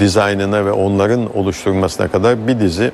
dizaynına 0.00 0.66
ve 0.66 0.72
onların 0.72 1.36
oluşturulmasına 1.36 2.08
kadar 2.08 2.46
bir 2.46 2.60
dizi 2.60 2.90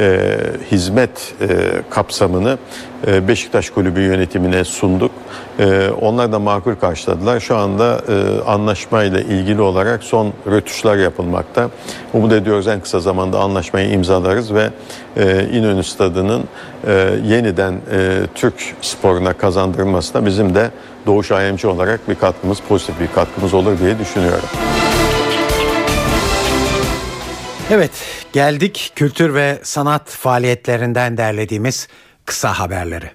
e, 0.00 0.36
hizmet 0.70 1.34
e, 1.40 1.46
kapsamını 1.90 2.58
e, 3.06 3.28
Beşiktaş 3.28 3.70
Kulübü 3.70 4.00
yönetimine 4.00 4.64
sunduk. 4.64 5.10
E, 5.58 5.88
onlar 6.00 6.32
da 6.32 6.38
makul 6.38 6.74
karşıladılar. 6.74 7.40
Şu 7.40 7.56
anda 7.56 8.00
e, 8.08 8.42
anlaşmayla 8.50 9.20
ilgili 9.20 9.60
olarak 9.60 10.02
son 10.02 10.32
rötuşlar 10.46 10.96
yapılmakta. 10.96 11.70
Umut 12.12 12.32
ediyoruz 12.32 12.68
en 12.68 12.80
kısa 12.80 13.00
zamanda 13.00 13.38
anlaşmayı 13.38 13.90
imzalarız 13.90 14.54
ve 14.54 14.70
İnönü 15.52 15.84
Stadı'nın 15.84 16.44
e, 16.86 16.92
yeniden 17.24 17.72
e, 17.72 18.20
Türk 18.34 18.54
sporuna 18.80 19.32
kazandırılmasına 19.32 20.26
bizim 20.26 20.54
de 20.54 20.70
Doğuş 21.06 21.30
IMC 21.30 21.68
olarak 21.68 22.08
bir 22.08 22.14
katkımız, 22.14 22.60
pozitif 22.68 23.00
bir 23.00 23.08
katkımız 23.14 23.54
olur 23.54 23.78
diye 23.78 23.98
düşünüyorum. 23.98 24.48
Evet, 27.70 27.90
geldik 28.32 28.92
kültür 28.96 29.34
ve 29.34 29.58
sanat 29.62 30.10
faaliyetlerinden 30.10 31.16
derlediğimiz 31.16 31.88
kısa 32.24 32.58
haberleri. 32.58 33.10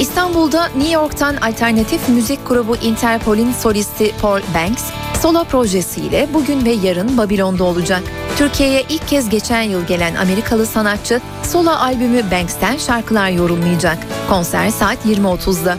İstanbul'da 0.00 0.66
New 0.66 0.92
York'tan 0.92 1.36
alternatif 1.36 2.08
müzik 2.08 2.48
grubu 2.48 2.76
Interpol'in 2.76 3.52
solisti 3.52 4.14
Paul 4.22 4.40
Banks, 4.54 4.90
solo 5.24 5.44
projesiyle 5.44 6.28
bugün 6.34 6.64
ve 6.64 6.70
yarın 6.70 7.18
Babilon'da 7.18 7.64
olacak. 7.64 8.02
Türkiye'ye 8.36 8.84
ilk 8.88 9.08
kez 9.08 9.28
geçen 9.28 9.62
yıl 9.62 9.86
gelen 9.86 10.14
Amerikalı 10.14 10.66
sanatçı 10.66 11.20
solo 11.42 11.70
albümü 11.70 12.30
Banks'ten 12.30 12.76
şarkılar 12.76 13.30
yorumlayacak. 13.30 13.98
Konser 14.28 14.70
saat 14.70 15.06
20.30'da. 15.06 15.78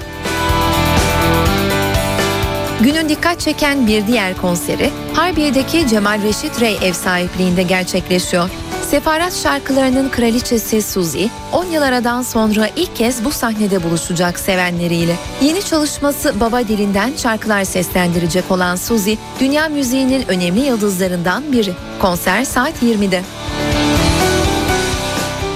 Günün 2.82 3.10
dikkat 3.10 3.40
çeken 3.40 3.88
bir 3.88 4.08
diğer 4.08 4.38
konseri 4.38 4.90
Harbiye'deki 5.14 5.88
Cemal 5.88 6.24
Reşit 6.24 6.62
Rey 6.62 6.78
ev 6.82 6.94
sahipliğinde 6.94 7.64
gerçekleşiyor. 7.64 8.50
Sefarat 8.90 9.36
şarkılarının 9.36 10.10
kraliçesi 10.10 10.82
Suzy, 10.82 11.26
10 11.52 11.66
yıl 11.66 11.82
aradan 11.82 12.22
sonra 12.22 12.70
ilk 12.76 12.96
kez 12.96 13.26
bu 13.26 13.32
sahnede 13.32 13.84
buluşacak 13.84 14.40
sevenleriyle. 14.40 15.16
Yeni 15.42 15.62
çalışması 15.62 16.40
baba 16.40 16.68
dilinden 16.68 17.14
şarkılar 17.18 17.64
seslendirecek 17.64 18.52
olan 18.52 18.76
Suzy, 18.76 19.14
dünya 19.40 19.70
müziğinin 19.70 20.28
önemli 20.28 20.60
yıldızlarından 20.60 21.52
biri. 21.52 21.74
Konser 22.00 22.44
saat 22.44 22.84
20'de. 22.84 23.22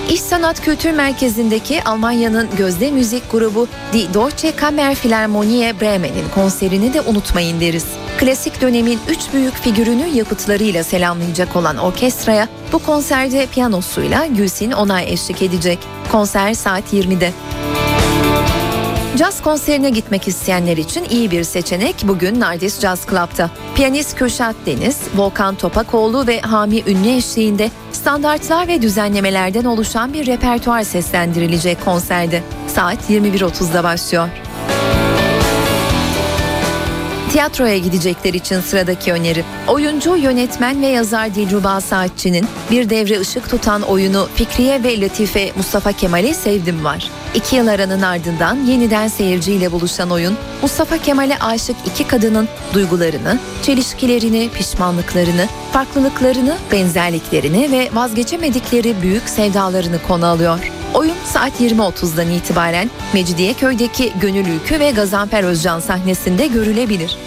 İş 0.09 0.21
Sanat 0.21 0.61
Kültür 0.61 0.91
Merkezi'ndeki 0.91 1.84
Almanya'nın 1.84 2.49
gözde 2.57 2.91
müzik 2.91 3.32
grubu 3.32 3.67
Die 3.93 4.13
Deutsche 4.13 4.55
Kammerphilharmonie 4.55 5.82
Bremen'in 5.82 6.30
konserini 6.36 6.93
de 6.93 7.01
unutmayın 7.01 7.61
deriz. 7.61 7.86
Klasik 8.20 8.61
dönemin 8.61 8.99
üç 9.09 9.34
büyük 9.34 9.53
figürünü 9.53 10.07
yapıtlarıyla 10.07 10.84
selamlayacak 10.84 11.55
olan 11.55 11.78
orkestraya 11.78 12.47
bu 12.74 12.80
konserde 12.80 13.45
piyanosuyla 13.45 14.26
Gülsin 14.26 14.72
Onay 14.72 15.13
eşlik 15.13 15.41
edecek. 15.41 15.80
Konser 16.11 16.53
saat 16.53 16.93
20'de. 16.93 17.32
Caz 19.17 19.41
konserine 19.41 19.89
gitmek 19.89 20.28
isteyenler 20.28 20.78
için 20.78 21.03
iyi 21.09 21.32
bir 21.32 21.43
seçenek 21.43 21.95
bugün 22.03 22.39
Nardis 22.39 22.80
Jazz 22.80 23.05
Club'ta. 23.09 23.49
Piyanist 23.76 24.17
Kürşat 24.17 24.55
Deniz, 24.65 25.01
Volkan 25.15 25.55
Topakoğlu 25.55 26.28
ve 26.28 26.41
Hami 26.41 26.84
Ünlü 26.88 27.09
eşliğinde 27.09 27.72
standartlar 27.91 28.67
ve 28.67 28.82
düzenlemelerden 28.82 29.65
oluşan 29.65 30.13
bir 30.13 30.28
repertuar 30.28 30.84
seslendirilecek 30.84 31.86
konserde. 31.86 32.43
Saat 32.67 33.09
21.30'da 33.09 33.84
başlıyor. 33.84 34.30
Tiyatroya 37.32 37.77
gidecekler 37.77 38.34
için 38.34 38.61
sıradaki 38.61 39.13
öneri. 39.13 39.43
Oyuncu, 39.67 40.15
yönetmen 40.15 40.82
ve 40.82 40.88
yazar 40.88 41.36
Dilruba 41.36 41.82
Saatçı'nın 41.82 42.47
bir 42.71 42.89
devre 42.89 43.19
ışık 43.19 43.49
tutan 43.49 43.82
oyunu 43.82 44.27
Fikriye 44.36 44.84
ve 44.84 45.01
Latife 45.01 45.51
Mustafa 45.57 45.91
Kemal'i 45.91 46.34
Sevdim 46.34 46.84
var. 46.84 47.09
İki 47.36 47.55
yıl 47.55 47.67
aranın 47.67 48.01
ardından 48.01 48.55
yeniden 48.55 49.07
seyirciyle 49.07 49.71
buluşan 49.71 50.11
oyun, 50.11 50.38
Mustafa 50.61 50.97
Kemal'e 50.97 51.38
aşık 51.39 51.75
iki 51.86 52.07
kadının 52.07 52.47
duygularını, 52.73 53.39
çelişkilerini, 53.61 54.49
pişmanlıklarını, 54.53 55.47
farklılıklarını, 55.73 56.57
benzerliklerini 56.71 57.71
ve 57.71 57.89
vazgeçemedikleri 57.93 59.01
büyük 59.01 59.30
sevdalarını 59.30 59.97
konu 60.07 60.25
alıyor. 60.25 60.78
Oyun 60.93 61.15
saat 61.25 61.61
20.30'dan 61.61 62.29
itibaren 62.29 62.89
Mecidiyeköy'deki 63.13 64.13
Gönül 64.21 64.47
Ülkü 64.47 64.79
ve 64.79 64.91
Gazanfer 64.91 65.43
Özcan 65.43 65.79
sahnesinde 65.79 66.47
görülebilir. 66.47 67.17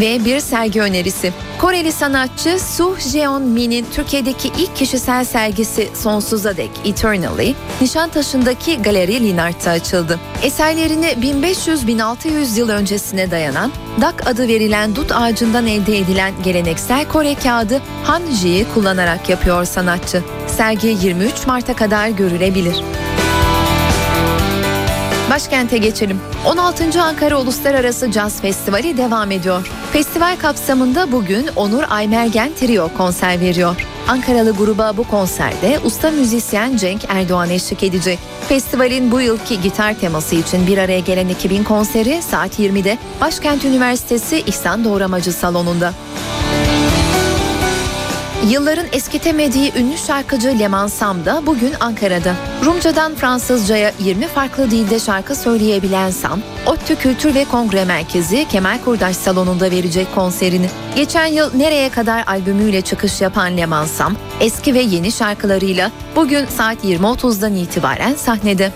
Ve 0.00 0.24
bir 0.24 0.40
sergi 0.40 0.80
önerisi. 0.80 1.32
Koreli 1.58 1.92
sanatçı 1.92 2.58
Su 2.60 2.96
Jeon-min'in 3.12 3.86
Türkiye'deki 3.92 4.48
ilk 4.58 4.76
kişisel 4.76 5.24
sergisi 5.24 5.88
Sonsuza 5.94 6.56
Dek 6.56 6.70
Eternally, 6.84 7.54
Nişantaşı'ndaki 7.80 8.82
Galeri 8.82 9.20
Linart'ta 9.20 9.70
açıldı. 9.70 10.20
Eserlerini 10.42 11.06
1500-1600 11.06 12.58
yıl 12.58 12.68
öncesine 12.68 13.30
dayanan 13.30 13.72
dak 14.00 14.26
adı 14.26 14.48
verilen 14.48 14.96
dut 14.96 15.12
ağacından 15.12 15.66
elde 15.66 15.98
edilen 15.98 16.32
geleneksel 16.44 17.08
Kore 17.08 17.34
kağıdı 17.34 17.82
Hanji'yi 18.04 18.66
kullanarak 18.74 19.28
yapıyor 19.28 19.64
sanatçı. 19.64 20.22
Sergi 20.60 20.88
23 20.88 21.46
Mart'a 21.46 21.76
kadar 21.76 22.08
görülebilir. 22.08 22.84
Başkente 25.30 25.78
geçelim. 25.78 26.20
16. 26.46 27.02
Ankara 27.02 27.40
Uluslararası 27.40 28.10
Caz 28.10 28.40
Festivali 28.40 28.96
devam 28.96 29.30
ediyor. 29.30 29.70
Festival 29.92 30.36
kapsamında 30.36 31.12
bugün 31.12 31.46
Onur 31.56 31.82
Aymergen 31.90 32.52
Trio 32.54 32.88
konser 32.96 33.40
veriyor. 33.40 33.76
Ankaralı 34.08 34.56
gruba 34.56 34.96
bu 34.96 35.04
konserde 35.04 35.78
usta 35.84 36.10
müzisyen 36.10 36.76
Cenk 36.76 37.04
Erdoğan 37.08 37.50
eşlik 37.50 37.82
edecek. 37.82 38.18
Festivalin 38.48 39.12
bu 39.12 39.20
yılki 39.20 39.60
gitar 39.60 39.94
teması 39.94 40.34
için 40.34 40.66
bir 40.66 40.78
araya 40.78 41.00
gelen 41.00 41.28
ekibin 41.28 41.64
konseri 41.64 42.22
saat 42.22 42.58
20'de 42.58 42.98
Başkent 43.20 43.64
Üniversitesi 43.64 44.40
İhsan 44.40 44.84
Doğramacı 44.84 45.32
Salonu'nda. 45.32 45.92
Yılların 48.48 48.86
eskitemediği 48.92 49.72
ünlü 49.76 49.98
şarkıcı 49.98 50.58
Leman 50.58 50.86
Sam 50.86 51.24
da 51.24 51.42
bugün 51.46 51.72
Ankara'da. 51.80 52.34
Rumcadan 52.64 53.14
Fransızcaya 53.14 53.92
20 53.98 54.26
farklı 54.26 54.70
dilde 54.70 54.98
şarkı 54.98 55.36
söyleyebilen 55.36 56.10
Sam, 56.10 56.40
ODTÜ 56.66 56.96
Kültür 56.96 57.34
ve 57.34 57.44
Kongre 57.44 57.84
Merkezi 57.84 58.48
Kemal 58.48 58.78
Kurdaş 58.84 59.16
Salonu'nda 59.16 59.70
verecek 59.70 60.14
konserini. 60.14 60.70
Geçen 60.96 61.26
yıl 61.26 61.54
Nereye 61.54 61.88
Kadar 61.90 62.24
albümüyle 62.26 62.80
çıkış 62.80 63.20
yapan 63.20 63.56
Leman 63.56 63.86
Sam, 63.86 64.16
eski 64.40 64.74
ve 64.74 64.80
yeni 64.80 65.12
şarkılarıyla 65.12 65.90
bugün 66.16 66.46
saat 66.46 66.84
20.30'dan 66.84 67.54
itibaren 67.54 68.14
sahnede. 68.14 68.72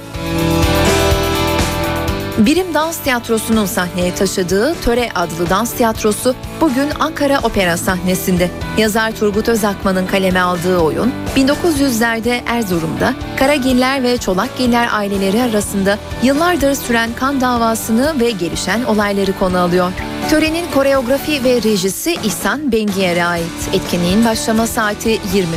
Birim 2.39 2.75
Dans 2.75 2.99
Tiyatrosu'nun 2.99 3.67
sahneye 3.67 4.15
taşıdığı 4.15 4.75
Töre 4.75 5.09
adlı 5.15 5.51
dans 5.51 5.73
tiyatrosu 5.75 6.35
bugün 6.61 6.91
Ankara 7.01 7.39
Opera 7.43 7.77
sahnesinde. 7.77 8.51
Yazar 8.79 9.13
Turgut 9.13 9.49
Özakman'ın 9.49 10.07
kaleme 10.07 10.41
aldığı 10.41 10.79
oyun 10.79 11.13
1900'lerde 11.37 12.41
Erzurum'da 12.47 13.15
Karagiller 13.39 14.03
ve 14.03 14.19
Çolakgiller 14.19 14.89
aileleri 14.93 15.43
arasında 15.43 15.99
yıllardır 16.23 16.75
süren 16.75 17.11
kan 17.17 17.41
davasını 17.41 18.21
ve 18.21 18.31
gelişen 18.31 18.85
olayları 18.85 19.39
konu 19.39 19.59
alıyor. 19.59 19.93
Törenin 20.31 20.71
koreografi 20.75 21.45
ve 21.45 21.63
rejisi 21.63 22.13
İhsan 22.25 22.73
Bengiyer'e 22.73 23.25
ait. 23.25 23.69
Etkinliğin 23.73 24.25
başlama 24.25 24.67
saati 24.67 25.21
20. 25.35 25.49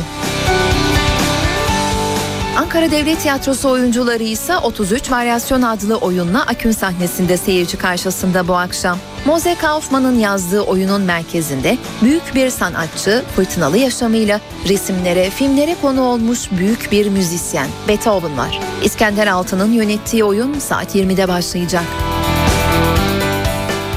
Ankara 2.58 2.90
Devlet 2.90 3.20
Tiyatrosu 3.20 3.70
oyuncuları 3.70 4.22
ise 4.22 4.58
33 4.58 5.10
Varyasyon 5.10 5.62
adlı 5.62 5.96
oyunla 5.96 6.42
Akün 6.42 6.70
sahnesinde 6.70 7.36
seyirci 7.36 7.76
karşısında 7.76 8.48
bu 8.48 8.56
akşam. 8.56 8.98
Moze 9.26 9.54
Kaufman'ın 9.54 10.18
yazdığı 10.18 10.60
oyunun 10.60 11.02
merkezinde 11.02 11.78
büyük 12.02 12.34
bir 12.34 12.50
sanatçı 12.50 13.24
fırtınalı 13.36 13.78
yaşamıyla 13.78 14.40
resimlere, 14.68 15.30
filmlere 15.30 15.76
konu 15.82 16.02
olmuş 16.02 16.50
büyük 16.50 16.92
bir 16.92 17.08
müzisyen 17.08 17.68
Beethoven 17.88 18.38
var. 18.38 18.60
İskender 18.84 19.26
Altı'nın 19.26 19.72
yönettiği 19.72 20.24
oyun 20.24 20.58
saat 20.58 20.94
20'de 20.94 21.28
başlayacak. 21.28 21.84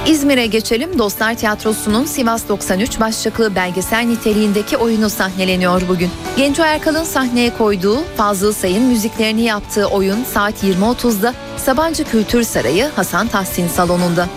İzmir'e 0.08 0.46
geçelim. 0.46 1.00
Dostlar 1.00 1.36
Tiyatrosu'nun 1.36 2.06
Sivas 2.06 2.50
93 2.50 3.00
başlıklı 3.00 3.56
belgesel 3.56 4.02
niteliğindeki 4.04 4.78
oyunu 4.78 5.10
sahneleniyor 5.10 5.82
bugün. 5.88 6.10
Genco 6.38 6.64
Erkal'ın 6.64 7.04
sahneye 7.04 7.58
koyduğu 7.58 8.04
Fazıl 8.18 8.54
Say'ın 8.54 8.84
müziklerini 8.84 9.42
yaptığı 9.42 9.86
oyun 9.86 10.24
saat 10.24 10.64
20.30'da 10.64 11.34
Sabancı 11.58 12.04
Kültür 12.04 12.44
Sarayı 12.44 12.90
Hasan 12.96 13.28
Tahsin 13.28 13.68
Salonu'nda. 13.68 14.28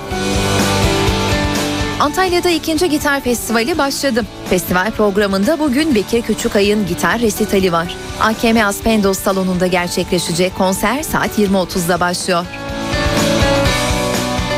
Antalya'da 2.00 2.50
ikinci 2.50 2.88
gitar 2.88 3.20
festivali 3.20 3.78
başladı. 3.78 4.24
Festival 4.50 4.90
programında 4.90 5.58
bugün 5.58 5.94
Bekir 5.94 6.22
Küçükay'ın 6.22 6.86
gitar 6.86 7.20
resitali 7.20 7.72
var. 7.72 7.96
AKM 8.20 8.56
Aspendos 8.64 9.18
salonunda 9.18 9.66
gerçekleşecek 9.66 10.54
konser 10.58 11.02
saat 11.02 11.38
20.30'da 11.38 12.00
başlıyor. 12.00 12.46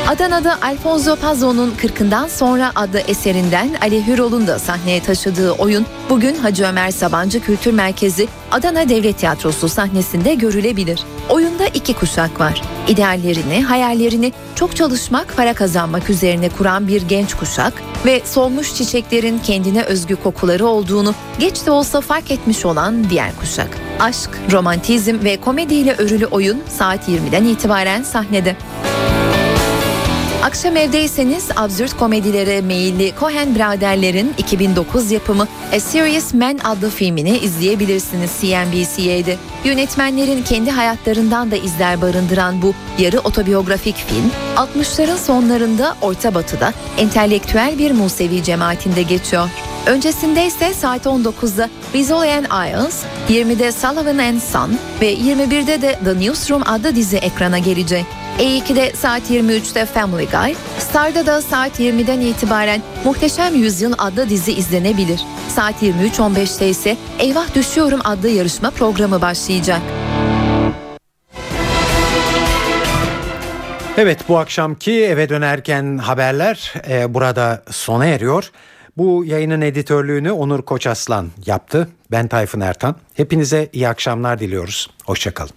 Adana'da 0.07 0.57
Alfonso 0.61 1.15
Pazzo'nun 1.15 1.71
40'ından 1.71 2.29
sonra 2.29 2.71
adlı 2.75 2.99
eserinden 2.99 3.69
Ali 3.81 4.07
Hürol'un 4.07 4.47
da 4.47 4.59
sahneye 4.59 5.03
taşıdığı 5.03 5.51
oyun 5.51 5.85
bugün 6.09 6.35
Hacı 6.35 6.65
Ömer 6.65 6.91
Sabancı 6.91 7.41
Kültür 7.41 7.73
Merkezi 7.73 8.27
Adana 8.51 8.89
Devlet 8.89 9.17
Tiyatrosu 9.17 9.69
sahnesinde 9.69 10.33
görülebilir. 10.33 11.03
Oyunda 11.29 11.67
iki 11.67 11.93
kuşak 11.93 12.39
var. 12.39 12.61
İdeallerini, 12.87 13.63
hayallerini 13.63 14.33
çok 14.55 14.75
çalışmak, 14.75 15.37
para 15.37 15.53
kazanmak 15.53 16.09
üzerine 16.09 16.49
kuran 16.49 16.87
bir 16.87 17.01
genç 17.01 17.33
kuşak 17.33 17.73
ve 18.05 18.21
solmuş 18.25 18.75
çiçeklerin 18.75 19.39
kendine 19.39 19.83
özgü 19.83 20.15
kokuları 20.15 20.65
olduğunu 20.65 21.13
geç 21.39 21.65
de 21.65 21.71
olsa 21.71 22.01
fark 22.01 22.31
etmiş 22.31 22.65
olan 22.65 23.09
diğer 23.09 23.35
kuşak. 23.35 23.69
Aşk, 23.99 24.29
romantizm 24.51 25.23
ve 25.23 25.41
komediyle 25.41 25.95
örülü 25.97 26.25
oyun 26.25 26.63
saat 26.77 27.09
20'den 27.09 27.43
itibaren 27.43 28.03
sahnede. 28.03 28.55
Akşam 30.47 30.77
evdeyseniz 30.77 31.49
absürt 31.55 31.97
komedilere 31.97 32.61
meyilli 32.61 33.13
Cohen 33.19 33.55
biraderlerin 33.55 34.33
2009 34.37 35.11
yapımı 35.11 35.47
A 35.73 35.79
Serious 35.79 36.33
Man 36.33 36.59
adlı 36.63 36.89
filmini 36.89 37.37
izleyebilirsiniz 37.37 38.31
CNBC'de. 38.41 39.37
Yönetmenlerin 39.63 40.43
kendi 40.43 40.71
hayatlarından 40.71 41.51
da 41.51 41.55
izler 41.55 42.01
barındıran 42.01 42.61
bu 42.61 42.73
yarı 42.99 43.19
otobiyografik 43.19 43.95
film 43.95 44.31
60'ların 44.55 45.17
sonlarında 45.17 45.95
Orta 46.01 46.35
Batı'da 46.35 46.73
entelektüel 46.97 47.79
bir 47.79 47.91
Musevi 47.91 48.43
cemaatinde 48.43 49.01
geçiyor. 49.01 49.49
Öncesinde 49.85 50.45
ise 50.45 50.73
saat 50.73 51.05
19'da 51.05 51.69
Rizzoli 51.95 52.31
and 52.31 52.45
Isles, 52.45 53.03
20'de 53.29 53.71
Sullivan 53.71 54.17
and 54.17 54.39
Son 54.39 54.77
ve 55.01 55.13
21'de 55.13 55.81
de 55.81 55.99
The 56.05 56.19
Newsroom 56.19 56.63
adlı 56.65 56.95
dizi 56.95 57.17
ekrana 57.17 57.57
gelecek. 57.57 58.05
E2'de 58.39 58.93
saat 58.95 59.31
23'te 59.31 59.85
Family 59.85 60.27
Guy, 60.29 60.55
Star'da 60.79 61.25
da 61.25 61.41
saat 61.41 61.79
20'den 61.79 62.21
itibaren 62.21 62.81
Muhteşem 63.05 63.55
Yüzyıl 63.55 63.93
adlı 63.97 64.29
dizi 64.29 64.53
izlenebilir. 64.53 65.21
Saat 65.49 65.83
23.15'te 65.83 66.69
ise 66.69 66.97
Eyvah 67.19 67.55
Düşüyorum 67.55 67.99
adlı 68.03 68.29
yarışma 68.29 68.71
programı 68.71 69.21
başlayacak. 69.21 69.81
Evet 73.97 74.19
bu 74.29 74.37
akşamki 74.37 75.05
eve 75.05 75.29
dönerken 75.29 75.97
haberler 75.97 76.73
e, 76.89 77.13
burada 77.13 77.63
sona 77.71 78.05
eriyor. 78.05 78.51
Bu 78.97 79.25
yayının 79.25 79.61
editörlüğünü 79.61 80.31
Onur 80.31 80.61
Koçaslan 80.61 81.27
yaptı. 81.45 81.89
Ben 82.11 82.27
Tayfun 82.27 82.59
Ertan. 82.59 82.95
Hepinize 83.13 83.69
iyi 83.73 83.87
akşamlar 83.87 84.39
diliyoruz. 84.39 84.89
Hoşçakalın. 85.05 85.51